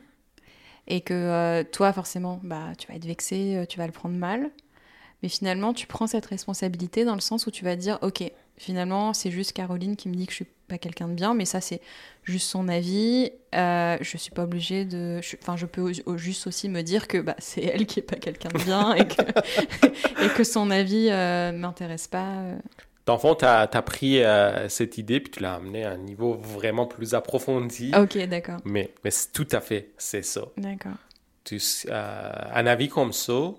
et 0.88 1.00
que 1.00 1.14
euh, 1.14 1.64
toi 1.64 1.92
forcément, 1.92 2.40
bah 2.42 2.72
tu 2.76 2.88
vas 2.88 2.94
être 2.94 3.06
vexé, 3.06 3.64
tu 3.68 3.78
vas 3.78 3.86
le 3.86 3.92
prendre 3.92 4.16
mal, 4.16 4.50
mais 5.22 5.28
finalement 5.28 5.72
tu 5.72 5.86
prends 5.86 6.06
cette 6.06 6.26
responsabilité 6.26 7.04
dans 7.04 7.14
le 7.14 7.20
sens 7.20 7.46
où 7.46 7.50
tu 7.50 7.64
vas 7.64 7.76
dire, 7.76 7.98
ok, 8.02 8.24
finalement 8.56 9.14
c'est 9.14 9.30
juste 9.30 9.52
Caroline 9.52 9.96
qui 9.96 10.08
me 10.08 10.14
dit 10.14 10.26
que 10.26 10.32
je 10.32 10.36
suis 10.36 10.46
pas 10.68 10.78
quelqu'un 10.78 11.08
de 11.08 11.14
bien, 11.14 11.34
mais 11.34 11.44
ça 11.44 11.60
c'est 11.60 11.80
juste 12.22 12.48
son 12.48 12.68
avis. 12.68 13.30
Euh, 13.54 13.96
je 14.00 14.16
suis 14.16 14.30
pas 14.30 14.44
obligée 14.44 14.84
de. 14.84 15.20
Enfin, 15.42 15.56
je, 15.56 15.66
peux 15.66 15.92
juste 16.16 16.46
aussi 16.46 16.68
me 16.68 16.82
dire 16.82 17.08
que 17.08 17.18
bah, 17.18 17.34
c'est 17.38 17.64
elle 17.64 17.86
qui 17.86 17.98
est 17.98 18.02
pas 18.02 18.16
quelqu'un 18.16 18.50
de 18.50 18.62
bien 18.62 18.94
et 18.94 19.08
que, 19.08 19.22
et 20.24 20.28
que 20.36 20.44
son 20.44 20.70
avis 20.70 21.08
euh, 21.10 21.52
m'intéresse 21.52 22.06
pas. 22.06 22.42
Euh. 23.08 23.12
Dans 23.12 23.14
le 23.14 23.20
fond, 23.20 23.34
tu 23.34 23.44
as, 23.44 23.66
pris 23.82 24.22
euh, 24.22 24.68
cette 24.68 24.98
idée 24.98 25.20
puis 25.20 25.30
tu 25.30 25.40
l'as 25.40 25.54
amenée 25.54 25.84
à 25.84 25.92
un 25.92 25.98
niveau 25.98 26.34
vraiment 26.34 26.86
plus 26.86 27.14
approfondi. 27.14 27.92
Ok, 27.96 28.16
d'accord. 28.28 28.60
Mais, 28.64 28.92
mais 29.04 29.10
tout 29.32 29.48
à 29.52 29.60
fait, 29.60 29.90
c'est 29.98 30.22
ça. 30.22 30.42
D'accord. 30.56 30.92
un 31.90 32.66
avis 32.66 32.88
comme 32.88 33.12
ça, 33.12 33.52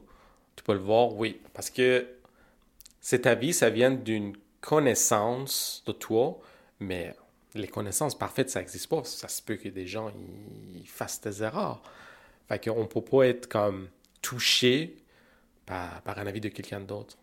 tu 0.55 0.63
peux 0.63 0.73
le 0.73 0.79
voir, 0.79 1.15
oui. 1.15 1.39
Parce 1.53 1.69
que 1.69 2.07
cet 3.01 3.25
avis, 3.25 3.53
ça 3.53 3.69
vient 3.69 3.91
d'une 3.91 4.33
connaissance 4.61 5.83
de 5.85 5.93
toi 5.93 6.39
mais 6.79 7.13
les 7.55 7.67
connaissances 7.67 8.17
parfaites, 8.17 8.49
ça 8.49 8.59
n'existe 8.59 8.87
pas. 8.87 9.03
Ça 9.03 9.27
se 9.27 9.41
peut 9.41 9.55
que 9.55 9.69
des 9.69 9.87
gens 9.87 10.11
ils 10.73 10.87
fassent 10.87 11.21
des 11.21 11.43
erreurs. 11.43 11.81
Fait 12.47 12.63
qu'on 12.63 12.81
ne 12.81 12.87
peut 12.87 13.01
pas 13.01 13.23
être 13.27 13.47
comme 13.47 13.89
touché 14.21 14.97
par, 15.65 16.01
par 16.01 16.17
un 16.19 16.27
avis 16.27 16.41
de 16.41 16.49
quelqu'un 16.49 16.79
d'autre. 16.79 17.17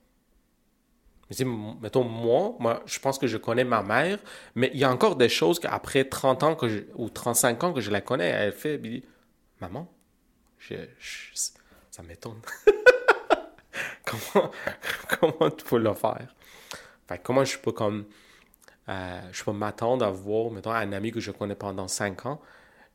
Mais 1.30 1.44
mettons, 1.80 2.04
moi, 2.04 2.54
moi, 2.58 2.82
je 2.86 2.98
pense 3.00 3.18
que 3.18 3.26
je 3.26 3.36
connais 3.36 3.64
ma 3.64 3.82
mère, 3.82 4.18
mais 4.54 4.70
il 4.72 4.80
y 4.80 4.84
a 4.84 4.90
encore 4.92 5.16
des 5.16 5.28
choses 5.28 5.58
qu'après 5.58 6.04
30 6.04 6.42
ans 6.42 6.54
que 6.54 6.68
je, 6.68 6.80
ou 6.94 7.08
35 7.08 7.64
ans 7.64 7.72
que 7.72 7.80
je 7.80 7.90
la 7.90 8.00
connais, 8.00 8.28
elle 8.28 8.52
fait, 8.52 8.74
elle 8.74 8.82
dit, 8.82 9.04
maman, 9.60 9.92
ça 11.90 12.02
m'étonne. 12.02 12.40
comment, 14.04 14.50
comment 15.18 15.50
tu 15.50 15.64
peux 15.64 15.78
le 15.78 15.94
faire? 15.94 16.34
Fait 17.08 17.18
comment 17.18 17.44
je 17.44 17.58
peux 17.58 17.72
comme 17.72 18.06
euh, 18.88 19.20
je 19.32 19.44
peux 19.44 19.52
m'attendre 19.52 20.04
à 20.04 20.10
voir, 20.10 20.50
mettons, 20.50 20.70
un 20.70 20.92
ami 20.92 21.10
que 21.10 21.20
je 21.20 21.30
connais 21.32 21.56
pendant 21.56 21.88
cinq 21.88 22.26
ans. 22.26 22.40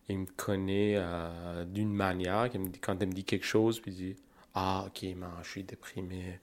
Il 0.08 0.20
me 0.20 0.26
connaît 0.26 0.96
euh, 0.98 1.66
d'une 1.66 1.94
manière, 1.94 2.44
me 2.44 2.70
dit, 2.70 2.80
quand 2.80 2.98
il 3.02 3.08
me 3.08 3.14
dit 3.14 3.24
quelque 3.24 3.46
chose, 3.46 3.80
puis 3.80 3.92
il 3.92 3.96
dit 3.96 4.16
Ah, 4.54 4.86
ok, 4.88 5.04
man, 5.16 5.32
je 5.44 5.50
suis 5.50 5.64
déprimé, 5.64 6.40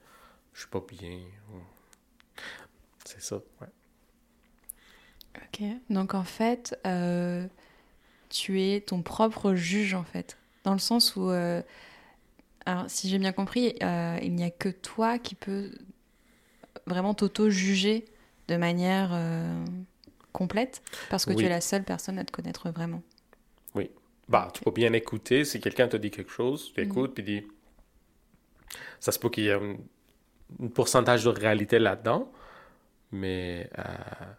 je 0.53 0.61
suis 0.61 0.69
pas 0.69 0.83
bien. 0.87 1.19
C'est 3.05 3.21
ça, 3.21 3.37
ouais. 3.61 3.67
Ok, 5.37 5.63
donc 5.89 6.13
en 6.13 6.23
fait, 6.23 6.77
euh, 6.85 7.47
tu 8.29 8.61
es 8.61 8.81
ton 8.81 9.01
propre 9.01 9.53
juge, 9.53 9.93
en 9.93 10.03
fait. 10.03 10.37
Dans 10.63 10.73
le 10.73 10.79
sens 10.79 11.15
où, 11.15 11.29
alors, 11.29 12.85
si 12.87 13.09
j'ai 13.09 13.19
bien 13.19 13.31
compris, 13.31 13.75
il 13.81 14.35
n'y 14.35 14.43
a 14.43 14.49
que 14.49 14.69
toi 14.69 15.17
qui 15.17 15.35
peux 15.35 15.71
vraiment 16.85 17.13
t'auto-juger 17.13 18.05
de 18.47 18.57
manière 18.57 19.11
euh, 19.13 19.65
complète 20.33 20.81
parce 21.09 21.25
que 21.25 21.33
tu 21.33 21.45
es 21.45 21.49
la 21.49 21.61
seule 21.61 21.83
personne 21.83 22.19
à 22.19 22.25
te 22.25 22.31
connaître 22.31 22.69
vraiment. 22.69 23.01
Oui. 23.75 23.89
Bah, 24.27 24.49
tu 24.53 24.61
peux 24.61 24.71
bien 24.71 24.93
écouter. 24.93 25.45
Si 25.45 25.59
quelqu'un 25.59 25.87
te 25.87 25.97
dit 25.97 26.11
quelque 26.11 26.31
chose, 26.31 26.71
tu 26.73 26.81
écoutes, 26.81 27.13
puis 27.13 27.23
dis. 27.23 27.43
Ça 28.99 29.11
se 29.11 29.17
peut 29.17 29.29
qu'il 29.29 29.45
y 29.45 29.47
ait 29.47 29.53
un, 29.53 29.77
pourcentage 30.73 31.23
de 31.23 31.29
réalité 31.29 31.79
là-dedans, 31.79 32.31
mais 33.11 33.69
euh, 33.77 33.83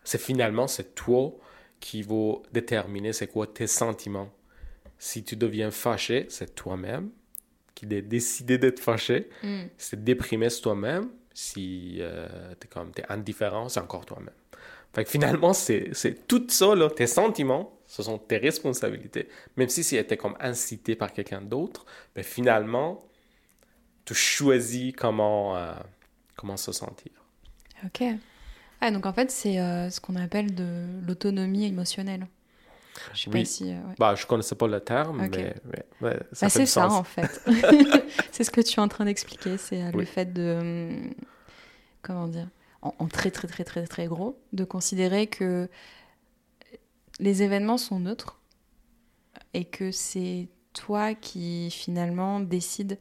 c'est 0.05 0.21
finalement, 0.21 0.67
c'est 0.67 0.95
toi 0.95 1.33
qui 1.81 2.03
va 2.03 2.35
déterminer 2.53 3.13
c'est 3.13 3.27
quoi 3.27 3.47
tes 3.47 3.67
sentiments. 3.67 4.31
Si 4.99 5.25
tu 5.25 5.37
deviens 5.37 5.71
fâché, 5.71 6.27
c'est 6.29 6.55
toi-même 6.55 7.11
qui 7.75 7.87
a 7.97 8.01
décidé 8.01 8.59
d'être 8.59 8.81
fâché. 8.81 9.29
Mm. 9.43 9.63
C'est 9.79 10.05
déprimé, 10.05 10.51
c'est 10.51 10.61
toi-même. 10.61 11.09
Si 11.33 11.97
euh, 12.01 12.29
tu 12.61 12.67
es, 12.67 12.71
comme, 12.71 12.93
es 12.97 13.05
indifférent, 13.11 13.69
c'est 13.69 13.81
encore 13.81 14.05
toi-même. 14.05 14.35
Fait 14.93 15.05
que 15.05 15.11
finalement, 15.11 15.53
c'est 15.53 15.93
tout 16.27 16.45
ça, 16.49 16.75
là, 16.75 16.91
tes 16.91 17.07
sentiments, 17.07 17.79
ce 17.87 18.03
sont 18.03 18.19
tes 18.19 18.39
responsabilités. 18.39 19.29
Même 19.57 19.69
si 19.69 19.85
tu 19.85 19.95
étais 19.97 20.17
comme 20.17 20.37
incité 20.41 20.97
par 20.97 21.13
quelqu'un 21.13 21.41
d'autre, 21.41 21.87
mais 22.17 22.23
ben, 22.23 22.29
finalement, 22.29 23.05
tu 24.05 24.15
choisis 24.15 24.93
comment, 24.97 25.57
euh, 25.57 25.73
comment 26.37 26.57
se 26.57 26.73
sentir. 26.73 27.13
Ok. 27.85 28.03
Ah, 28.81 28.91
donc 28.91 29.07
en 29.07 29.13
fait, 29.13 29.31
c'est 29.31 29.61
euh, 29.61 29.91
ce 29.91 30.01
qu'on 30.01 30.17
appelle 30.17 30.55
de 30.55 30.87
l'autonomie 31.07 31.67
émotionnelle. 31.67 32.27
Je 33.15 33.23
sais 33.23 33.31
pas 33.31 33.45
si. 33.45 33.73
Euh, 33.73 33.79
bah, 33.99 34.15
je 34.15 34.27
connaissais 34.27 34.55
pas 34.55 34.67
le 34.67 34.81
terme, 34.81 35.29
mais, 35.31 35.55
bah, 36.01 36.15
c'est 36.33 36.67
ça 36.67 36.89
en 36.89 37.05
fait. 37.05 37.43
c'est 38.33 38.45
ce 38.45 38.51
que 38.51 38.61
tu 38.61 38.79
es 38.79 38.83
en 38.83 38.89
train 38.89 39.05
d'expliquer, 39.05 39.57
c'est 39.59 39.83
euh, 39.83 39.91
le 39.93 40.05
fait 40.05 40.33
de 40.33 40.59
hum, 40.61 41.15
comment 42.03 42.27
dire, 42.27 42.49
en, 42.83 43.07
très 43.07 43.31
très 43.31 43.49
très 43.49 43.65
très 43.65 43.87
très 43.87 44.07
gros, 44.07 44.39
de 44.53 44.65
considérer 44.65 45.27
que 45.27 45.69
les 47.21 47.43
événements 47.43 47.79
sont 47.79 48.01
neutres 48.01 48.41
et 49.53 49.65
que 49.65 49.91
c'est 49.93 50.49
toi 50.73 51.15
qui 51.15 51.71
finalement 51.71 52.41
décide 52.41 52.99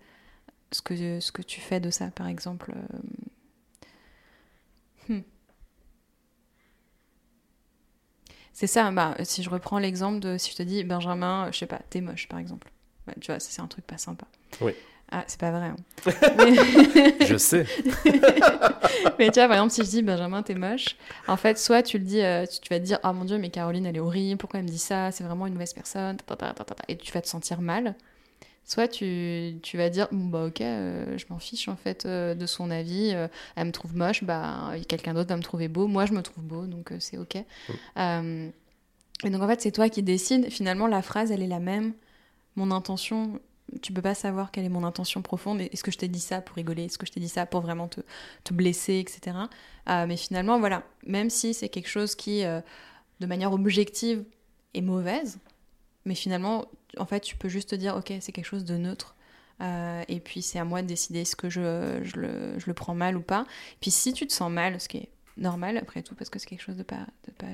ce 0.72 0.82
que 0.82 1.20
ce 1.20 1.32
que 1.32 1.42
tu 1.42 1.62
fais 1.62 1.80
de 1.80 1.90
ça, 1.90 2.08
par 2.12 2.28
exemple. 2.28 2.74
Hmm. 5.08 5.22
C'est 8.54 8.68
ça, 8.68 8.92
bah, 8.92 9.16
si 9.24 9.44
je 9.44 9.50
reprends 9.50 9.80
l'exemple 9.80 10.20
de 10.20 10.38
si 10.38 10.52
je 10.52 10.58
te 10.58 10.64
dis 10.64 10.84
Benjamin, 10.84 11.50
je 11.52 11.60
sais 11.60 11.66
pas, 11.66 11.80
t'es 11.90 12.02
moche 12.02 12.28
par 12.28 12.40
exemple. 12.40 12.70
Bah, 13.08 13.14
tu 13.20 13.32
vois, 13.32 13.40
c'est 13.40 13.62
un 13.62 13.68
truc 13.68 13.86
pas 13.86 13.98
sympa. 13.98 14.26
Oui. 14.62 14.74
Ah, 15.12 15.24
c'est 15.26 15.40
pas 15.40 15.50
vrai. 15.50 15.68
Hein. 15.68 15.76
je 17.26 17.38
sais. 17.38 17.66
mais 19.18 19.32
tu 19.32 19.40
vois, 19.40 19.48
par 19.48 19.54
exemple, 19.54 19.72
si 19.72 19.84
je 19.84 19.90
dis 19.90 20.02
Benjamin, 20.04 20.44
t'es 20.44 20.54
moche, 20.54 20.98
en 21.28 21.36
fait, 21.36 21.58
soit 21.58 21.82
tu 21.82 21.98
le 21.98 22.04
dis, 22.04 22.22
euh, 22.22 22.46
tu 22.46 22.70
vas 22.70 22.80
te 22.80 22.86
dire, 22.86 23.00
oh 23.04 23.12
mon 23.14 23.26
dieu, 23.26 23.40
mais 23.40 23.50
Caroline, 23.50 23.88
elle 23.88 23.96
est 23.96 24.02
horrible, 24.02 24.38
pourquoi 24.38 24.60
elle 24.60 24.66
me 24.66 24.70
dit 24.70 24.78
ça, 24.78 25.12
c'est 25.12 25.24
vraiment 25.24 25.48
une 25.48 25.54
mauvaise 25.54 25.74
personne, 25.74 26.18
et 26.88 26.98
tu 26.98 27.12
vas 27.12 27.22
te 27.22 27.28
sentir 27.28 27.62
mal. 27.62 27.96
Soit 28.70 28.88
tu, 28.88 29.58
tu 29.64 29.78
vas 29.78 29.90
dire, 29.90 30.08
bon, 30.12 30.26
bah 30.26 30.46
ok, 30.46 30.62
euh, 30.62 31.18
je 31.18 31.26
m'en 31.32 31.40
fiche 31.40 31.68
en 31.68 31.76
fait 31.76 32.06
euh, 32.06 32.36
de 32.36 32.46
son 32.46 32.70
avis, 32.70 33.16
elle 33.56 33.66
me 33.66 33.72
trouve 33.72 33.96
moche, 33.96 34.24
bah 34.24 34.74
quelqu'un 34.88 35.16
d'autre 35.16 35.30
va 35.30 35.38
me 35.38 35.42
trouver 35.42 35.68
beau, 35.68 35.88
moi 35.88 36.06
je 36.06 36.14
me 36.14 36.22
trouve 36.22 36.44
beau, 36.44 36.68
donc 36.68 36.94
c'est 37.00 37.18
ok. 37.18 37.38
Mm. 37.96 38.50
et 39.24 39.30
donc 39.32 39.42
en 39.42 39.48
fait, 39.48 39.62
c'est 39.62 39.72
toi 39.72 39.90
qui 39.90 40.04
décides. 40.04 40.52
Finalement, 40.52 40.86
la 40.86 41.02
phrase, 41.02 41.32
elle 41.32 41.42
est 41.42 41.48
la 41.48 41.60
même. 41.60 41.94
Mon 42.56 42.70
intention, 42.70 43.40
tu 43.82 43.92
peux 43.92 44.04
pas 44.04 44.14
savoir 44.14 44.52
quelle 44.52 44.66
est 44.66 44.70
mon 44.70 44.84
intention 44.84 45.24
profonde. 45.24 45.62
Est-ce 45.62 45.84
que 45.84 45.92
je 45.92 45.98
t'ai 45.98 46.08
dit 46.08 46.20
ça 46.20 46.40
pour 46.42 46.56
rigoler? 46.56 46.86
Est-ce 46.86 47.00
que 47.00 47.08
je 47.08 47.12
t'ai 47.12 47.20
dit 47.20 47.30
ça 47.30 47.46
pour 47.46 47.62
vraiment 47.62 47.88
te, 47.88 48.02
te 48.44 48.54
blesser, 48.54 49.00
etc. 49.00 49.38
Euh, 49.90 50.06
mais 50.08 50.18
finalement, 50.18 50.60
voilà, 50.60 50.84
même 51.06 51.30
si 51.30 51.54
c'est 51.54 51.70
quelque 51.70 51.90
chose 51.90 52.16
qui, 52.16 52.44
euh, 52.44 52.62
de 53.20 53.26
manière 53.26 53.52
objective, 53.52 54.24
est 54.76 54.82
mauvaise, 54.82 55.40
Mais 56.06 56.16
finalement, 56.16 56.66
en 56.98 57.06
fait, 57.06 57.22
tu 57.22 57.36
peux 57.36 57.50
juste 57.50 57.70
te 57.72 57.76
dire, 57.76 57.96
ok, 57.96 58.14
c'est 58.20 58.32
quelque 58.32 58.46
chose 58.46 58.66
de 58.66 58.78
neutre. 58.78 59.16
Euh, 59.62 60.04
et 60.08 60.20
puis 60.20 60.42
c'est 60.42 60.58
à 60.58 60.64
moi 60.64 60.82
de 60.82 60.88
décider 60.88 61.26
ce 61.26 61.36
que 61.36 61.50
je, 61.50 62.00
je, 62.04 62.18
le, 62.18 62.58
je, 62.58 62.66
le, 62.68 62.74
prends 62.74 62.96
mal 62.96 63.18
ou 63.18 63.22
pas. 63.22 63.46
Puis 63.82 63.92
si 63.92 64.14
tu 64.14 64.26
te 64.26 64.32
sens 64.32 64.50
mal, 64.52 64.80
ce 64.80 64.88
qui 64.88 64.98
est 64.98 65.10
normal 65.38 65.78
après 65.78 66.02
tout, 66.02 66.16
parce 66.16 66.30
que 66.30 66.40
c'est 66.40 66.48
quelque 66.48 66.62
chose 66.64 66.78
de 66.78 66.84
pas, 66.84 67.06
de 67.28 67.32
pas 67.34 67.48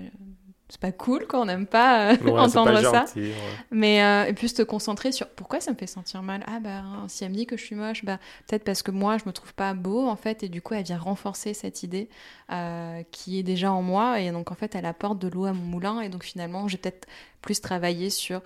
c'est 0.70 0.82
pas 0.82 0.92
cool 0.92 1.28
quand 1.28 1.42
on 1.42 1.46
n'aime 1.46 1.68
pas 1.68 2.12
euh, 2.14 2.18
Ouais, 2.24 2.32
entendre 2.40 2.74
pas 2.74 2.82
ça. 2.82 3.06
gentil, 3.06 3.20
ouais. 3.20 3.34
Mais 3.70 4.04
euh, 4.04 4.26
et 4.26 4.34
puis 4.34 4.50
se 4.50 4.56
te 4.56 4.62
concentrer 4.64 5.12
sur 5.12 5.28
pourquoi 5.30 5.60
ça 5.60 5.72
me 5.72 5.78
fait 5.78 5.86
sentir 5.88 6.24
mal. 6.24 6.44
Ah 6.48 6.60
bah 6.60 6.84
si 7.08 7.24
elle 7.24 7.32
me 7.32 7.36
dit 7.36 7.46
que 7.46 7.56
je 7.56 7.64
suis 7.64 7.76
moche, 7.76 8.04
bah 8.04 8.18
peut-être 8.48 8.64
parce 8.64 8.82
que 8.82 8.90
moi 8.90 9.18
je 9.20 9.26
me 9.26 9.32
trouve 9.32 9.54
pas 9.54 9.74
beau 9.76 10.08
en 10.08 10.16
fait 10.16 10.42
et 10.42 10.50
du 10.50 10.62
coup 10.62 10.74
elle 10.74 10.84
vient 10.84 10.98
renforcer 10.98 11.54
cette 11.54 11.84
idée 11.84 12.10
euh, 12.52 13.04
qui 13.12 13.38
est 13.38 13.44
déjà 13.44 13.72
en 13.72 13.84
moi 13.84 14.20
et 14.20 14.32
donc 14.32 14.52
en 14.52 14.56
fait 14.56 14.74
elle 14.74 14.86
apporte 14.88 15.20
de 15.20 15.28
l'eau 15.28 15.46
à 15.46 15.54
mon 15.54 15.62
moulin 15.64 16.02
et 16.02 16.10
donc 16.10 16.24
finalement 16.24 16.68
j'ai 16.68 16.78
peut-être 16.78 17.08
plus 17.42 17.62
travaillé 17.62 18.10
sur 18.10 18.42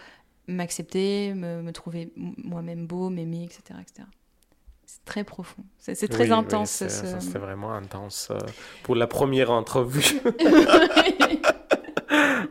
m'accepter, 0.50 1.34
me, 1.34 1.62
me 1.62 1.72
trouver 1.72 2.12
moi-même 2.16 2.88
beau, 2.88 3.10
m'aimer, 3.10 3.44
etc., 3.46 3.62
etc. 3.82 4.08
C'est 4.86 5.06
très 5.06 5.24
profond. 5.24 5.64
C'est 5.78 5.94
très 6.08 6.24
Oui, 6.24 6.30
oui, 6.32 6.36
intense. 6.36 6.72
c'est- 6.72 6.90
ce- 6.90 7.20
C'était 7.20 7.40
vraiment 7.40 7.72
intense 7.74 8.30
euh, 8.32 8.38
pour 8.84 8.96
la 8.96 9.08
première 9.08 9.52
entrevue. 9.52 10.04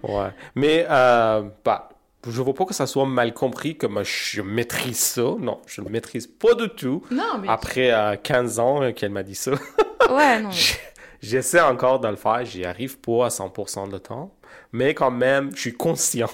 ouais. 0.03 0.31
Mais, 0.55 0.87
euh, 0.89 1.43
bah, 1.65 1.89
je 2.27 2.43
veux 2.43 2.53
pas 2.53 2.65
que 2.65 2.75
ça 2.75 2.87
soit 2.87 3.07
mal 3.07 3.33
compris 3.35 3.77
que 3.77 3.87
moi, 3.87 4.03
je 4.05 4.43
maîtrise 4.43 4.99
ça. 4.99 5.23
Non, 5.39 5.61
je 5.67 5.81
ne 5.81 5.89
maîtrise 5.89 6.27
pas 6.27 6.55
du 6.55 6.69
tout. 6.69 7.03
non, 7.11 7.39
mais 7.41 7.49
Après 7.49 7.93
euh, 7.93 8.17
15 8.17 8.59
ans 8.59 8.83
euh, 8.83 8.93
qu'elle 8.93 9.11
m'a 9.11 9.23
dit 9.23 9.35
ça, 9.35 9.53
ouais, 10.11 10.41
non. 10.41 10.51
J- 10.51 10.77
j'essaie 11.21 11.61
encore 11.61 12.01
de 12.01 12.09
le 12.09 12.17
faire. 12.17 12.45
J'y 12.45 12.65
arrive 12.65 12.99
pas 12.99 13.27
à 13.27 13.29
100% 13.29 13.91
de 13.91 13.99
temps. 13.99 14.35
Mais 14.73 14.95
quand 14.95 15.11
même, 15.11 15.51
je 15.55 15.61
suis 15.61 15.75
conscient. 15.75 16.29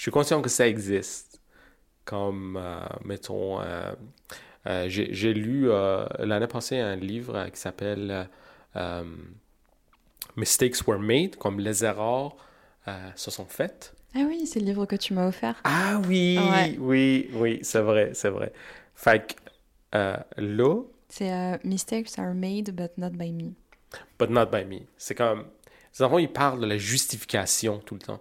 Je 0.00 0.04
suis 0.04 0.10
conscient 0.12 0.40
que 0.40 0.48
ça 0.48 0.66
existe. 0.66 1.42
Comme, 2.06 2.56
euh, 2.58 2.80
mettons, 3.04 3.60
euh, 3.60 3.92
euh, 4.66 4.86
j'ai 4.88 5.34
lu 5.34 5.68
l'année 6.20 6.46
passée 6.46 6.78
un 6.78 6.96
livre 6.96 7.46
qui 7.50 7.60
s'appelle 7.60 8.26
Mistakes 10.36 10.86
Were 10.88 10.98
Made, 10.98 11.36
comme 11.36 11.60
les 11.60 11.84
erreurs 11.84 12.34
se 13.14 13.30
sont 13.30 13.44
faites. 13.44 13.92
Ah 14.14 14.20
oui, 14.26 14.46
c'est 14.46 14.60
le 14.60 14.64
livre 14.64 14.86
que 14.86 14.96
tu 14.96 15.12
m'as 15.12 15.28
offert. 15.28 15.60
Ah 15.64 16.00
oui, 16.08 16.38
Ouais. 16.50 16.76
oui, 16.78 17.30
oui, 17.34 17.58
c'est 17.62 17.82
vrai, 17.82 18.12
c'est 18.14 18.30
vrai. 18.30 18.54
Fait 18.94 19.36
que 19.92 19.94
là, 20.38 20.82
C'est 21.10 21.62
Mistakes 21.62 22.18
are 22.18 22.32
made 22.32 22.70
but 22.74 22.96
not 22.96 23.10
by 23.10 23.30
me. 23.32 23.52
but 24.18 24.30
not 24.30 24.46
by 24.46 24.64
me. 24.64 24.86
C'est 24.96 25.14
comme. 25.14 25.44
Les 25.92 26.02
enfants, 26.02 26.16
ils 26.18 26.32
parlent 26.32 26.60
de 26.60 26.66
la 26.66 26.78
justification 26.78 27.80
tout 27.80 27.96
le 27.96 28.00
temps. 28.00 28.20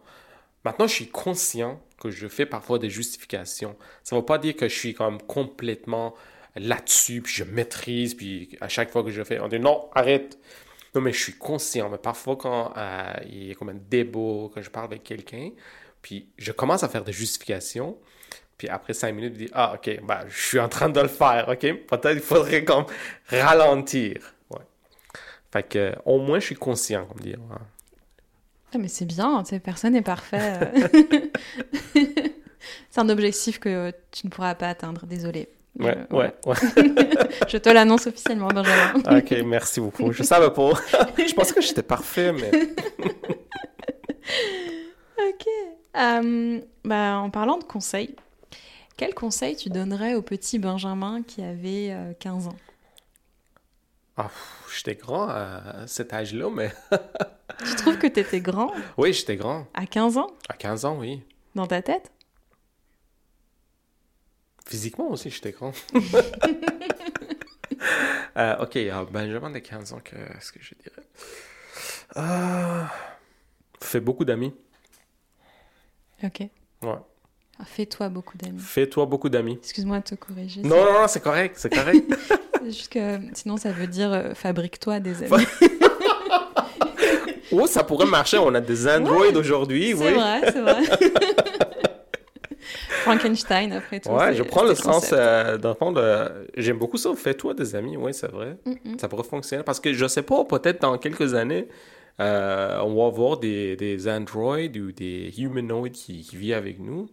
Maintenant, 0.66 0.88
je 0.88 0.93
suis 0.93 1.10
conscient 1.10 1.82
que 1.99 2.10
je 2.10 2.28
fais 2.28 2.45
parfois 2.45 2.80
des 2.80 2.89
justifications. 2.89 3.76
Ça 4.03 4.16
ne 4.16 4.22
veut 4.22 4.26
pas 4.26 4.38
dire 4.38 4.55
que 4.55 4.68
je 4.68 4.76
suis 4.76 4.93
comme 4.93 5.22
complètement 5.22 6.16
là-dessus, 6.55 7.22
puis 7.22 7.34
je 7.34 7.43
maîtrise, 7.43 8.16
puis 8.16 8.57
à 8.62 8.68
chaque 8.68 8.91
fois 8.91 9.03
que 9.03 9.12
je 9.12 9.24
fais, 9.24 9.39
on 9.39 9.47
dit 9.47 9.60
non, 9.60 9.89
arrête. 9.93 10.38
Non, 10.95 11.01
mais 11.01 11.14
je 11.14 11.22
suis 11.22 11.34
conscient. 11.34 11.89
Mais 11.89 11.97
parfois, 11.97 12.36
quand 12.36 12.74
euh, 12.76 13.14
il 13.28 13.45
y 13.45 13.51
a 13.51 13.55
comme 13.55 13.70
un 13.70 13.80
débat, 13.89 14.49
quand 14.53 14.62
je 14.62 14.70
parle 14.70 14.86
avec 14.86 15.03
quelqu'un, 15.03 15.51
puis 16.01 16.30
je 16.38 16.51
commence 16.51 16.84
à 16.84 16.89
faire 16.89 17.03
des 17.03 17.14
justifications, 17.14 17.97
puis 18.57 18.68
après 18.70 18.93
cinq 18.93 19.14
minutes, 19.14 19.36
je 19.36 19.45
dis 19.45 19.51
Ah, 19.53 19.76
ok, 19.76 20.01
bah, 20.03 20.26
je 20.28 20.41
suis 20.41 20.60
en 20.60 20.68
train 20.68 20.89
de 20.89 20.99
le 20.99 21.07
faire, 21.07 21.47
ok? 21.49 21.86
Peut-être 21.86 22.16
il 22.16 22.20
faudrait 22.22 22.64
comme 22.64 22.86
ralentir. 23.30 24.34
Ouais. 24.49 24.62
Fait 25.51 25.64
que, 25.64 25.95
au 26.05 26.20
moins, 26.20 26.39
je 26.39 26.45
suis 26.47 26.55
conscient, 26.55 27.05
comme 27.05 27.20
dire. 27.22 27.39
ouais. 27.49 27.57
Ah, 28.74 28.78
mais 28.78 28.88
c'est 28.88 29.05
bien, 29.05 29.43
personne 29.63 29.93
n'est 29.93 30.01
parfait. 30.01 30.53
euh. 30.61 31.28
c'est 32.89 32.99
un 32.99 33.09
objectif 33.09 33.59
que 33.59 33.91
tu 34.11 34.28
ne 34.28 34.32
pourras 34.32 34.55
pas 34.55 34.70
atteindre, 34.70 35.05
désolé. 35.05 35.49
Ouais, 35.80 35.97
Je- 36.09 36.15
ouais, 36.15 36.34
ouais. 36.45 36.55
Je 37.47 37.57
te 37.57 37.70
l'annonce 37.70 38.05
officiellement, 38.07 38.47
Benjamin. 38.49 38.93
ok, 39.17 39.36
merci 39.45 39.80
beaucoup. 39.80 40.11
Je 40.11 40.24
savais 40.24 40.51
pas. 40.51 40.72
je 41.17 41.34
pensais 41.34 41.53
que 41.53 41.61
j'étais 41.61 41.84
parfait, 41.84 42.32
mais. 42.34 42.51
ok. 45.17 45.45
Euh, 45.97 46.59
bah, 46.84 47.17
en 47.20 47.30
parlant 47.30 47.57
de 47.57 47.63
conseils, 47.63 48.15
quel 48.97 49.13
conseil 49.13 49.55
tu 49.55 49.70
donnerais 49.70 50.15
au 50.15 50.22
petit 50.22 50.59
Benjamin 50.59 51.22
qui 51.24 51.41
avait 51.41 51.91
euh, 51.91 52.13
15 52.20 52.47
ans? 52.47 52.55
Ah, 54.22 54.30
j'étais 54.76 54.95
grand 54.95 55.30
à 55.30 55.88
cet 55.88 56.11
âge-là, 56.13 56.49
mais. 56.49 56.72
Tu 57.65 57.76
trouves 57.76 57.97
que 57.97 58.07
tu 58.07 58.20
étais 58.22 58.39
grand? 58.41 58.72
Oui, 58.97 59.11
j'étais 59.13 59.36
grand. 59.36 59.67
à 59.74 59.86
15 59.86 60.17
ans? 60.17 60.28
À 60.47 60.53
15 60.53 60.86
ans, 60.86 60.97
oui. 60.97 61.24
dans 61.55 61.67
ta 61.67 61.82
tête? 61.82 62.11
Physiquement 64.65 65.09
aussi, 65.09 65.30
j'étais 65.30 65.51
grand. 65.51 65.72
Euh, 68.38 68.57
ok, 68.63 68.76
alors, 68.78 69.05
Benjamin 69.09 69.49
de 69.49 69.59
15 69.59 69.93
ans, 69.93 69.99
qu'est-ce 69.99 70.51
que 70.53 70.59
je 70.61 70.74
dirais? 70.76 71.03
Euh, 72.15 72.84
Fais 73.82 73.99
beaucoup 73.99 74.24
d'amis. 74.24 74.53
Ok. 76.24 76.41
Ouais. 76.82 76.95
Ah, 77.59 77.65
Fais-toi 77.65 78.07
beaucoup 78.09 78.38
d'amis. 78.38 78.59
Fais-toi 78.59 79.05
beaucoup 79.07 79.28
d'amis. 79.30 79.57
Excuse-moi 79.61 79.99
de 79.99 80.03
te 80.03 80.15
corriger. 80.15 80.61
Non, 80.61 80.86
non, 80.86 80.93
non, 81.01 81.07
c'est 81.07 81.22
correct, 81.22 81.55
c'est 81.57 81.70
correct. 81.74 82.05
C'est 82.70 82.78
juste 82.78 82.93
que 82.93 83.17
sinon 83.34 83.57
ça 83.57 83.72
veut 83.72 83.88
dire 83.88 84.13
euh, 84.13 84.34
fabrique-toi 84.36 84.99
des 84.99 85.24
amis. 85.24 85.43
oh, 87.51 87.65
ça 87.65 87.84
pourrait 87.84 88.05
marcher. 88.05 88.38
On 88.38 88.53
a 88.53 88.61
des 88.61 88.88
Android 88.88 89.26
aujourd'hui, 89.36 89.95
C'est 89.97 90.07
oui. 90.07 90.13
vrai, 90.13 90.41
c'est 90.43 90.61
vrai. 90.61 90.84
Frankenstein, 93.01 93.74
après 93.74 93.99
tout. 94.01 94.09
Ouais, 94.09 94.28
c'est- 94.28 94.36
je 94.36 94.43
prends 94.43 94.63
le 94.63 94.76
c'est 94.76 94.84
sens, 94.84 95.09
euh, 95.13 95.57
dans 95.57 95.70
le 95.70 95.76
fond, 95.76 95.91
de... 95.91 96.30
j'aime 96.57 96.78
beaucoup 96.78 96.97
ça. 96.97 97.11
Fais-toi 97.15 97.55
des 97.55 97.76
amis, 97.76 97.97
oui, 97.97 98.13
c'est 98.13 98.30
vrai. 98.30 98.57
Mm. 98.65 98.99
Ça 98.99 99.07
pourrait 99.07 99.24
fonctionner. 99.24 99.63
Parce 99.63 99.80
que 99.80 99.91
je 99.93 100.05
sais 100.07 100.22
pas, 100.22 100.43
peut-être 100.45 100.80
dans 100.82 100.95
quelques 100.99 101.34
années, 101.34 101.67
euh, 102.20 102.80
on 102.84 102.93
va 102.95 103.07
avoir 103.07 103.38
des, 103.38 103.76
des 103.78 104.07
androids 104.07 104.57
ou 104.59 104.91
des 104.91 105.34
humanoids 105.39 105.89
qui, 105.89 106.22
qui 106.22 106.36
vivent 106.36 106.53
avec 106.53 106.80
nous. 106.80 107.09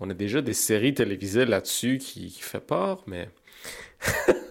On 0.00 0.10
a 0.10 0.14
déjà 0.14 0.42
des 0.42 0.52
séries 0.52 0.92
télévisées 0.92 1.46
là-dessus 1.46 1.96
qui, 1.96 2.26
qui 2.30 2.42
fait 2.42 2.60
peur, 2.60 3.02
mais... 3.06 3.30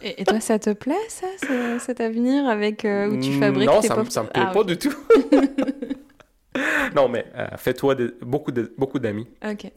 Et, 0.01 0.21
et 0.21 0.25
toi, 0.25 0.39
ça 0.39 0.59
te 0.59 0.71
plaît, 0.71 0.93
ça, 1.09 1.27
ce- 1.41 1.77
cet 1.79 1.99
avenir 2.01 2.45
avec 2.47 2.85
euh, 2.85 3.09
où 3.09 3.19
tu 3.19 3.31
fabriques 3.39 3.67
Non, 3.67 3.79
tes 3.81 3.87
ça, 3.87 3.95
pop- 3.95 4.09
ça 4.11 4.23
me 4.23 4.27
plaît 4.29 4.43
Ah, 4.45 4.51
pas 4.53 4.63
du 4.63 4.77
tout. 4.77 4.93
non, 6.95 7.09
mais 7.09 7.25
euh, 7.35 7.47
fais-toi 7.57 7.95
de- 7.95 8.15
beaucoup 8.21 8.51
de- 8.51 8.73
beaucoup 8.77 8.99
d'amis. 8.99 9.27
Ok. 9.47 9.71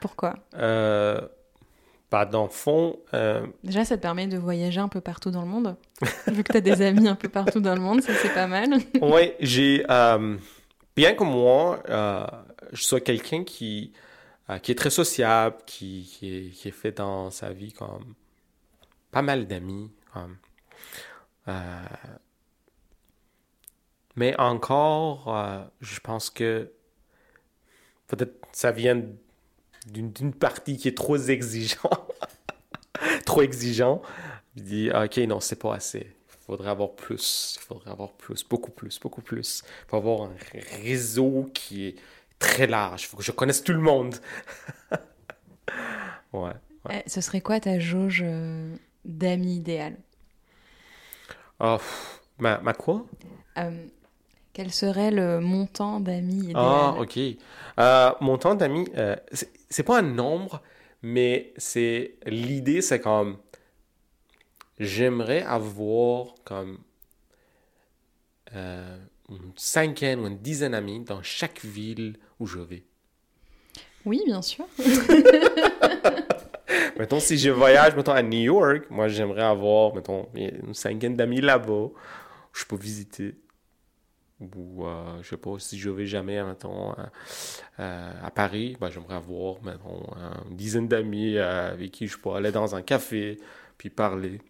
Pourquoi? 0.00 0.34
Euh, 0.54 1.20
bah, 2.10 2.26
dans 2.26 2.42
le 2.44 2.48
fond, 2.50 2.98
euh, 3.14 3.46
Déjà, 3.64 3.84
ça 3.84 3.96
te 3.96 4.02
permet 4.02 4.26
de 4.26 4.36
voyager 4.36 4.80
un 4.80 4.88
peu 4.88 5.00
partout 5.00 5.30
dans 5.30 5.42
le 5.42 5.48
monde. 5.48 5.76
Vu 6.26 6.42
que 6.42 6.52
tu 6.52 6.58
as 6.58 6.60
des 6.60 6.82
amis 6.82 7.08
un 7.08 7.14
peu 7.14 7.28
partout 7.28 7.60
dans 7.60 7.74
le 7.74 7.80
monde, 7.80 8.02
ça 8.02 8.12
c'est 8.14 8.34
pas 8.34 8.46
mal. 8.48 8.68
Oui, 9.00 9.32
j'ai. 9.40 9.84
bien 10.96 11.14
que 11.14 11.24
moi, 11.24 11.82
je 12.72 12.82
sois 12.82 13.00
quelqu'un 13.00 13.44
qui, 13.44 13.92
euh, 14.50 14.58
qui 14.58 14.72
est 14.72 14.74
très 14.74 14.90
sociable, 14.90 15.56
qui, 15.66 16.10
qui, 16.52 16.68
est, 16.68 16.70
fait 16.72 16.92
dans 16.92 17.30
sa 17.30 17.52
vie 17.52 17.72
comme 17.72 18.14
pas 19.10 19.22
mal 19.22 19.46
d'amis. 19.46 19.90
euh, 21.48 21.82
mais 24.16 24.38
encore, 24.38 25.34
euh, 25.34 25.62
je 25.80 26.00
pense 26.00 26.28
que 26.28 26.70
peut-être 28.08 28.46
ça 28.52 28.72
vient 28.72 29.02
d'une 29.86 30.34
partie 30.34 30.76
qui 30.76 30.88
est 30.88 30.96
trop 30.96 31.16
exigeant. 31.16 31.90
trop 33.26 33.42
exigeant. 33.42 34.02
Je 34.56 34.62
dis, 34.62 34.90
OK, 34.90 35.16
non, 35.18 35.40
c'est 35.40 35.56
pas 35.56 35.74
assez. 35.74 36.14
Il 36.28 36.44
faudrait 36.44 36.70
avoir 36.70 36.92
plus. 36.94 37.56
Il 37.56 37.64
faudrait 37.64 37.90
avoir 37.90 38.12
plus, 38.12 38.44
beaucoup 38.44 38.70
plus, 38.70 38.98
beaucoup 38.98 39.22
plus. 39.22 39.62
Il 39.64 39.90
faut 39.90 39.96
avoir 39.96 40.22
un 40.22 40.34
réseau 40.82 41.50
qui 41.54 41.86
est 41.86 41.94
très 42.42 42.66
large. 42.66 43.04
Il 43.04 43.06
faut 43.06 43.16
que 43.16 43.22
je 43.22 43.32
connaisse 43.32 43.62
tout 43.62 43.72
le 43.72 43.80
monde. 43.80 44.16
ouais. 46.32 46.52
Eh, 46.90 47.08
ce 47.08 47.20
serait 47.20 47.40
quoi 47.40 47.60
ta 47.60 47.78
jauge 47.78 48.22
euh, 48.24 48.74
d'amis 49.04 49.56
idéal? 49.56 49.96
Ah, 51.60 51.76
pff, 51.78 52.20
ma, 52.38 52.58
ma 52.58 52.74
quoi? 52.74 53.06
Euh, 53.58 53.86
Quel 54.52 54.72
serait 54.72 55.12
le 55.12 55.40
montant 55.40 56.00
d'amis 56.00 56.50
idéal? 56.50 56.56
Ah, 56.56 56.96
ok. 56.98 57.18
Euh, 57.78 58.12
mon 58.20 58.36
temps 58.36 58.56
d'amis, 58.56 58.88
euh, 58.96 59.16
c'est 59.70 59.84
pas 59.84 60.00
un 60.00 60.02
nombre, 60.02 60.60
mais 61.02 61.54
c'est 61.56 62.16
l'idée, 62.26 62.82
c'est 62.82 63.00
comme 63.00 63.38
j'aimerais 64.78 65.42
avoir 65.42 66.34
comme 66.44 66.78
une 68.54 69.52
cinquaine 69.56 70.20
ou 70.20 70.26
une 70.26 70.38
dizaine 70.38 70.72
d'amis 70.72 71.00
dans 71.00 71.22
chaque 71.22 71.64
ville 71.64 72.18
où 72.42 72.46
je 72.46 72.58
vais. 72.58 72.82
Oui, 74.04 74.20
bien 74.26 74.42
sûr. 74.42 74.66
Mettons, 76.98 77.20
si 77.20 77.38
je 77.38 77.50
voyage, 77.50 77.94
mettons, 77.94 78.12
à 78.12 78.22
New 78.22 78.40
York, 78.40 78.86
moi, 78.90 79.06
j'aimerais 79.06 79.44
avoir, 79.44 79.94
mettons, 79.94 80.28
une 80.34 80.74
cinquaine 80.74 81.16
d'amis 81.16 81.40
là-bas, 81.40 81.72
où 81.72 81.94
je 82.52 82.64
peux 82.64 82.76
visiter. 82.76 83.36
ou 84.40 84.84
euh, 84.86 85.22
je 85.22 85.28
sais 85.28 85.36
pas 85.36 85.56
si 85.58 85.78
je 85.78 85.88
vais 85.90 86.06
jamais 86.06 86.42
mettons, 86.42 86.92
à 87.78 88.30
Paris, 88.34 88.76
ben, 88.80 88.90
j'aimerais 88.90 89.14
avoir 89.14 89.62
mettons, 89.62 90.02
une 90.50 90.56
dizaine 90.56 90.88
d'amis 90.88 91.38
avec 91.38 91.92
qui 91.92 92.08
je 92.08 92.18
peux 92.18 92.30
aller 92.30 92.50
dans 92.50 92.74
un 92.74 92.82
café 92.82 93.38
puis 93.78 93.90
parler. 93.90 94.40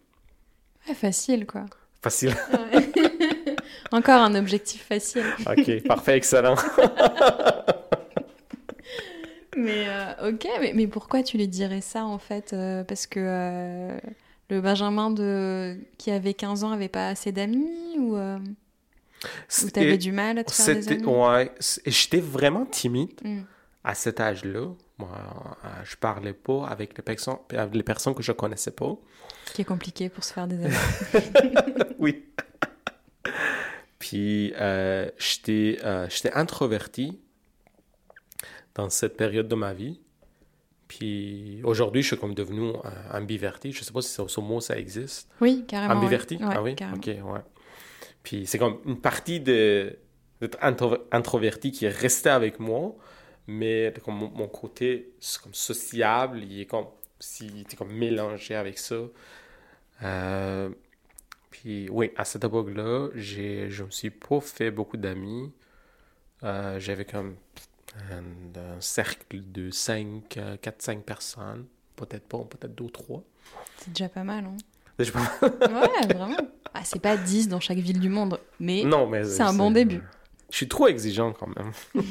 facile 0.95 1.45
quoi. 1.45 1.65
Facile. 2.01 2.33
Encore 3.91 4.21
un 4.21 4.33
objectif 4.35 4.83
facile. 4.87 5.25
ok, 5.45 5.83
parfait, 5.87 6.17
excellent. 6.17 6.55
mais 9.57 9.87
ok, 10.23 10.47
mais, 10.59 10.73
mais, 10.73 10.87
pourquoi 10.87 11.23
tu 11.23 11.37
lui 11.37 11.47
dirais 11.47 11.81
ça 11.81 12.05
en 12.05 12.17
fait 12.17 12.55
Parce 12.87 13.07
que 13.07 13.89
le 14.49 14.61
Benjamin 14.61 15.11
de... 15.11 15.77
qui 15.97 16.11
avait 16.11 16.33
15 16.33 16.63
ans 16.63 16.71
avait 16.71 16.89
pas 16.89 17.07
assez 17.07 17.31
d'amis 17.31 17.97
ou, 17.97 18.15
euh... 18.15 18.37
tu 19.49 19.79
avais 19.79 19.97
du 19.97 20.11
mal 20.11 20.37
à 20.37 20.43
te 20.43 20.51
faire 20.51 20.75
des 20.75 20.87
amis? 20.89 21.05
Ouais, 21.05 21.51
j'étais 21.85 22.19
vraiment 22.19 22.65
timide 22.65 23.19
hmm. 23.23 23.41
à 23.83 23.95
cet 23.95 24.19
âge-là. 24.19 24.67
Moi, 24.99 25.09
euh, 25.65 25.67
je 25.83 25.95
parlais 25.95 26.33
pas 26.33 26.67
avec 26.67 26.95
les 26.95 27.03
personnes, 27.03 27.37
les 27.73 27.83
personnes 27.83 28.13
que 28.13 28.23
je 28.23 28.31
connaissais 28.31 28.71
pas. 28.71 28.95
Ce 29.47 29.53
qui 29.53 29.61
est 29.61 29.65
compliqué 29.65 30.09
pour 30.09 30.23
se 30.23 30.33
faire 30.33 30.47
des 30.47 30.63
amis. 30.65 30.75
oui. 31.99 32.25
Puis 33.99 34.53
euh, 34.59 35.09
j'étais 35.17 35.79
euh, 35.83 36.07
introverti 36.33 37.19
dans 38.75 38.89
cette 38.89 39.17
période 39.17 39.47
de 39.47 39.55
ma 39.55 39.73
vie. 39.73 39.99
Puis 40.87 41.61
aujourd'hui, 41.63 42.01
je 42.01 42.07
suis 42.07 42.17
comme 42.17 42.35
devenu 42.35 42.73
ambiverti. 43.11 43.71
Je 43.71 43.79
ne 43.79 43.83
sais 43.83 43.93
pas 43.93 44.01
si 44.01 44.09
ce 44.09 44.39
mot 44.39 44.61
ça 44.61 44.77
existe. 44.77 45.29
Oui, 45.41 45.65
carrément. 45.67 45.95
Ambiverti? 45.95 46.37
Ah 46.41 46.61
oui? 46.61 46.75
Ok, 46.95 47.07
ouais. 47.07 47.41
Puis 48.23 48.45
c'est 48.45 48.57
comme 48.57 48.79
une 48.85 48.99
partie 48.99 49.39
de, 49.39 49.97
d'être 50.39 50.57
introverti 51.11 51.71
qui 51.71 51.85
est 51.85 51.89
restée 51.89 52.29
avec 52.29 52.59
moi, 52.59 52.95
mais 53.47 53.93
comme 54.03 54.15
mon, 54.15 54.47
côté 54.47 55.13
comme 55.41 55.53
sociable, 55.53 56.43
il 56.43 56.61
est 56.61 56.65
comme, 56.65 56.87
si, 57.19 57.61
était 57.61 57.75
comme 57.75 57.91
mélangé 57.91 58.55
avec 58.55 58.77
ça. 58.77 58.95
Euh, 60.03 60.69
puis 61.49 61.87
oui, 61.89 62.11
à 62.17 62.25
cette 62.25 62.43
époque-là, 62.43 63.09
je 63.15 63.65
ne 63.65 63.85
me 63.85 63.91
suis 63.91 64.09
pas 64.09 64.39
fait 64.39 64.71
beaucoup 64.71 64.97
d'amis. 64.97 65.51
Euh, 66.43 66.79
j'avais 66.79 67.05
comme 67.05 67.35
un, 67.95 68.79
cercle 68.79 69.41
de 69.51 69.71
5, 69.71 70.37
4-5 70.61 71.01
personnes. 71.01 71.65
Peut-être 71.95 72.27
pas, 72.27 72.39
peut-être 72.39 72.75
2 72.75 72.83
ou 72.83 72.89
3. 72.89 73.23
C'est 73.77 73.93
déjà 73.93 74.09
pas 74.09 74.23
mal, 74.23 74.45
hein? 74.45 74.57
C'est 74.97 75.05
déjà 75.05 75.11
pas 75.11 75.69
mal. 75.69 75.73
ouais, 75.73 76.13
vraiment. 76.13 76.37
Ah, 76.73 76.83
c'est 76.83 77.01
pas 77.01 77.17
10 77.17 77.49
dans 77.49 77.59
chaque 77.59 77.77
ville 77.77 77.99
du 77.99 78.09
monde, 78.09 78.39
mais, 78.59 78.83
non, 78.83 79.05
mais 79.07 79.23
c'est 79.25 79.43
un 79.43 79.53
bon 79.53 79.69
début. 79.69 80.01
Je 80.49 80.57
suis 80.57 80.67
trop 80.67 80.87
exigeant 80.87 81.33
quand 81.33 81.47
même. 81.47 81.71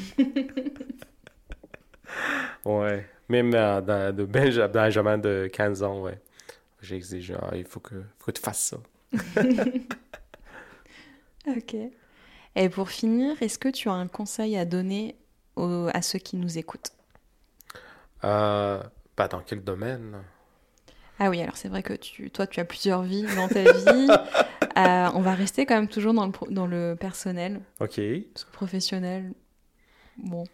ouais. 2.65 3.05
Même 3.29 3.53
euh, 3.55 4.11
de 4.11 4.25
Benjamin 4.25 5.17
de 5.17 5.49
15 5.51 5.83
ans, 5.83 6.01
ouais. 6.01 6.19
J'exige, 6.81 7.33
ah, 7.41 7.55
il 7.55 7.65
faut 7.65 7.79
que, 7.79 7.95
faut 8.19 8.31
que 8.31 8.37
tu 8.37 8.41
fasses 8.41 8.73
ça. 8.73 8.77
ok. 11.47 11.75
Et 12.55 12.69
pour 12.69 12.89
finir, 12.89 13.41
est-ce 13.41 13.57
que 13.57 13.69
tu 13.69 13.89
as 13.89 13.93
un 13.93 14.07
conseil 14.07 14.55
à 14.57 14.65
donner 14.65 15.15
à 15.57 16.01
ceux 16.01 16.19
qui 16.19 16.35
nous 16.37 16.57
écoutent 16.57 16.91
euh, 18.23 18.81
bah, 19.17 19.27
Dans 19.27 19.41
quel 19.41 19.63
domaine? 19.63 20.17
Ah 21.19 21.29
oui, 21.29 21.41
alors 21.41 21.57
c'est 21.57 21.69
vrai 21.69 21.83
que 21.83 21.93
tu, 21.93 22.31
toi, 22.31 22.47
tu 22.47 22.59
as 22.59 22.65
plusieurs 22.65 23.03
vies 23.03 23.25
dans 23.35 23.47
ta 23.47 23.63
vie. 23.63 24.07
Euh, 24.75 25.07
on 25.13 25.21
va 25.21 25.35
rester 25.35 25.67
quand 25.67 25.75
même 25.75 25.87
toujours 25.87 26.15
dans 26.15 26.25
le, 26.25 26.31
dans 26.49 26.65
le 26.65 26.97
personnel. 26.99 27.61
Ok. 27.79 28.01
Parce 28.33 28.43
que 28.43 28.51
professionnel, 28.51 29.31
bon. 30.17 30.45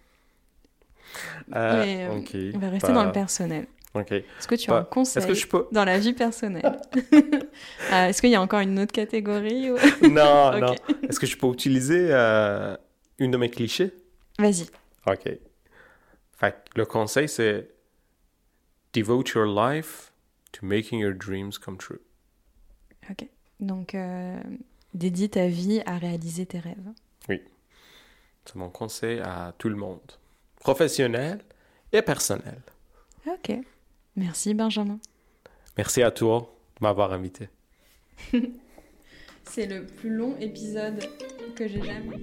Euh, 1.56 2.18
ok. 2.18 2.36
On 2.54 2.60
va 2.60 2.70
rester 2.70 2.92
dans 2.92 3.06
le 3.06 3.14
personnel. 3.14 3.68
Ok. 3.94 4.12
Est-ce 4.12 4.46
que 4.46 4.56
tu 4.56 4.72
as 4.72 4.76
un 4.76 4.84
conseil 4.84 5.26
que 5.26 5.34
je 5.34 5.48
peux... 5.48 5.68
dans 5.72 5.86
la 5.86 5.98
vie 6.00 6.12
personnelle? 6.12 6.82
Est-ce 7.94 8.20
qu'il 8.20 8.30
y 8.30 8.36
a 8.36 8.42
encore 8.42 8.60
une 8.60 8.78
autre 8.78 8.92
catégorie 8.92 9.70
Non, 10.02 10.60
non. 10.60 10.76
Est-ce 11.08 11.18
que 11.18 11.26
je 11.26 11.38
peux 11.38 11.48
utiliser 11.48 12.12
une 13.20 13.32
de 13.32 13.38
mes 13.38 13.50
clichés? 13.50 13.94
Vas-y. 14.38 14.66
OK. 15.12 15.30
Fait 16.34 16.56
le 16.76 16.86
conseil, 16.86 17.28
c'est 17.28 17.70
devote 18.94 19.30
your 19.30 19.46
life 19.46 20.12
to 20.52 20.66
making 20.66 21.00
your 21.00 21.14
dreams 21.14 21.58
come 21.58 21.78
true. 21.78 22.02
OK. 23.10 23.28
Donc, 23.60 23.94
euh, 23.94 24.40
dédie 24.94 25.30
ta 25.30 25.48
vie 25.48 25.82
à 25.86 25.98
réaliser 25.98 26.46
tes 26.46 26.60
rêves. 26.60 26.94
Oui. 27.28 27.42
C'est 28.46 28.56
mon 28.56 28.70
conseil 28.70 29.20
à 29.20 29.54
tout 29.58 29.70
le 29.70 29.76
monde, 29.76 30.00
professionnel 30.60 31.40
et 31.92 32.02
personnel. 32.02 32.62
OK. 33.28 33.52
Merci, 34.16 34.54
Benjamin. 34.54 35.00
Merci 35.78 36.02
à 36.02 36.12
toi 36.12 36.56
de 36.80 36.86
m'avoir 36.86 37.14
invité. 37.14 37.50
C'est 39.52 39.66
le 39.66 39.84
plus 39.84 40.10
long 40.10 40.36
épisode 40.40 41.00
que 41.56 41.68
j'ai 41.68 41.82
jamais. 41.82 42.20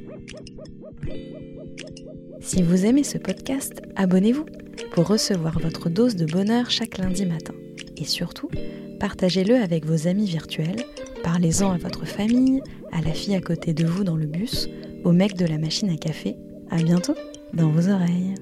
Si 2.41 2.63
vous 2.63 2.87
aimez 2.87 3.03
ce 3.03 3.19
podcast, 3.19 3.83
abonnez-vous 3.97 4.47
pour 4.93 5.09
recevoir 5.09 5.59
votre 5.59 5.91
dose 5.91 6.17
de 6.17 6.27
bonheur 6.27 6.71
chaque 6.71 6.99
lundi 6.99 7.27
matin. 7.27 7.55
Et 7.97 8.05
surtout, 8.05 8.49
partagez-le 9.01 9.57
avec 9.57 9.85
vos 9.85 10.07
amis 10.07 10.27
virtuels, 10.27 10.85
parlez-en 11.25 11.73
à 11.73 11.79
votre 11.79 12.07
famille, 12.07 12.63
à 12.93 13.01
la 13.01 13.13
fille 13.13 13.35
à 13.35 13.41
côté 13.41 13.75
de 13.75 13.85
vous 13.85 14.05
dans 14.05 14.17
le 14.17 14.27
bus, 14.27 14.69
au 15.05 15.13
mec 15.13 15.37
de 15.37 15.47
la 15.47 15.59
machine 15.59 15.91
à 15.91 15.97
café. 15.97 16.37
À 16.71 16.83
bientôt 16.83 17.15
dans 17.55 17.71
vos 17.71 17.89
oreilles. 17.89 18.35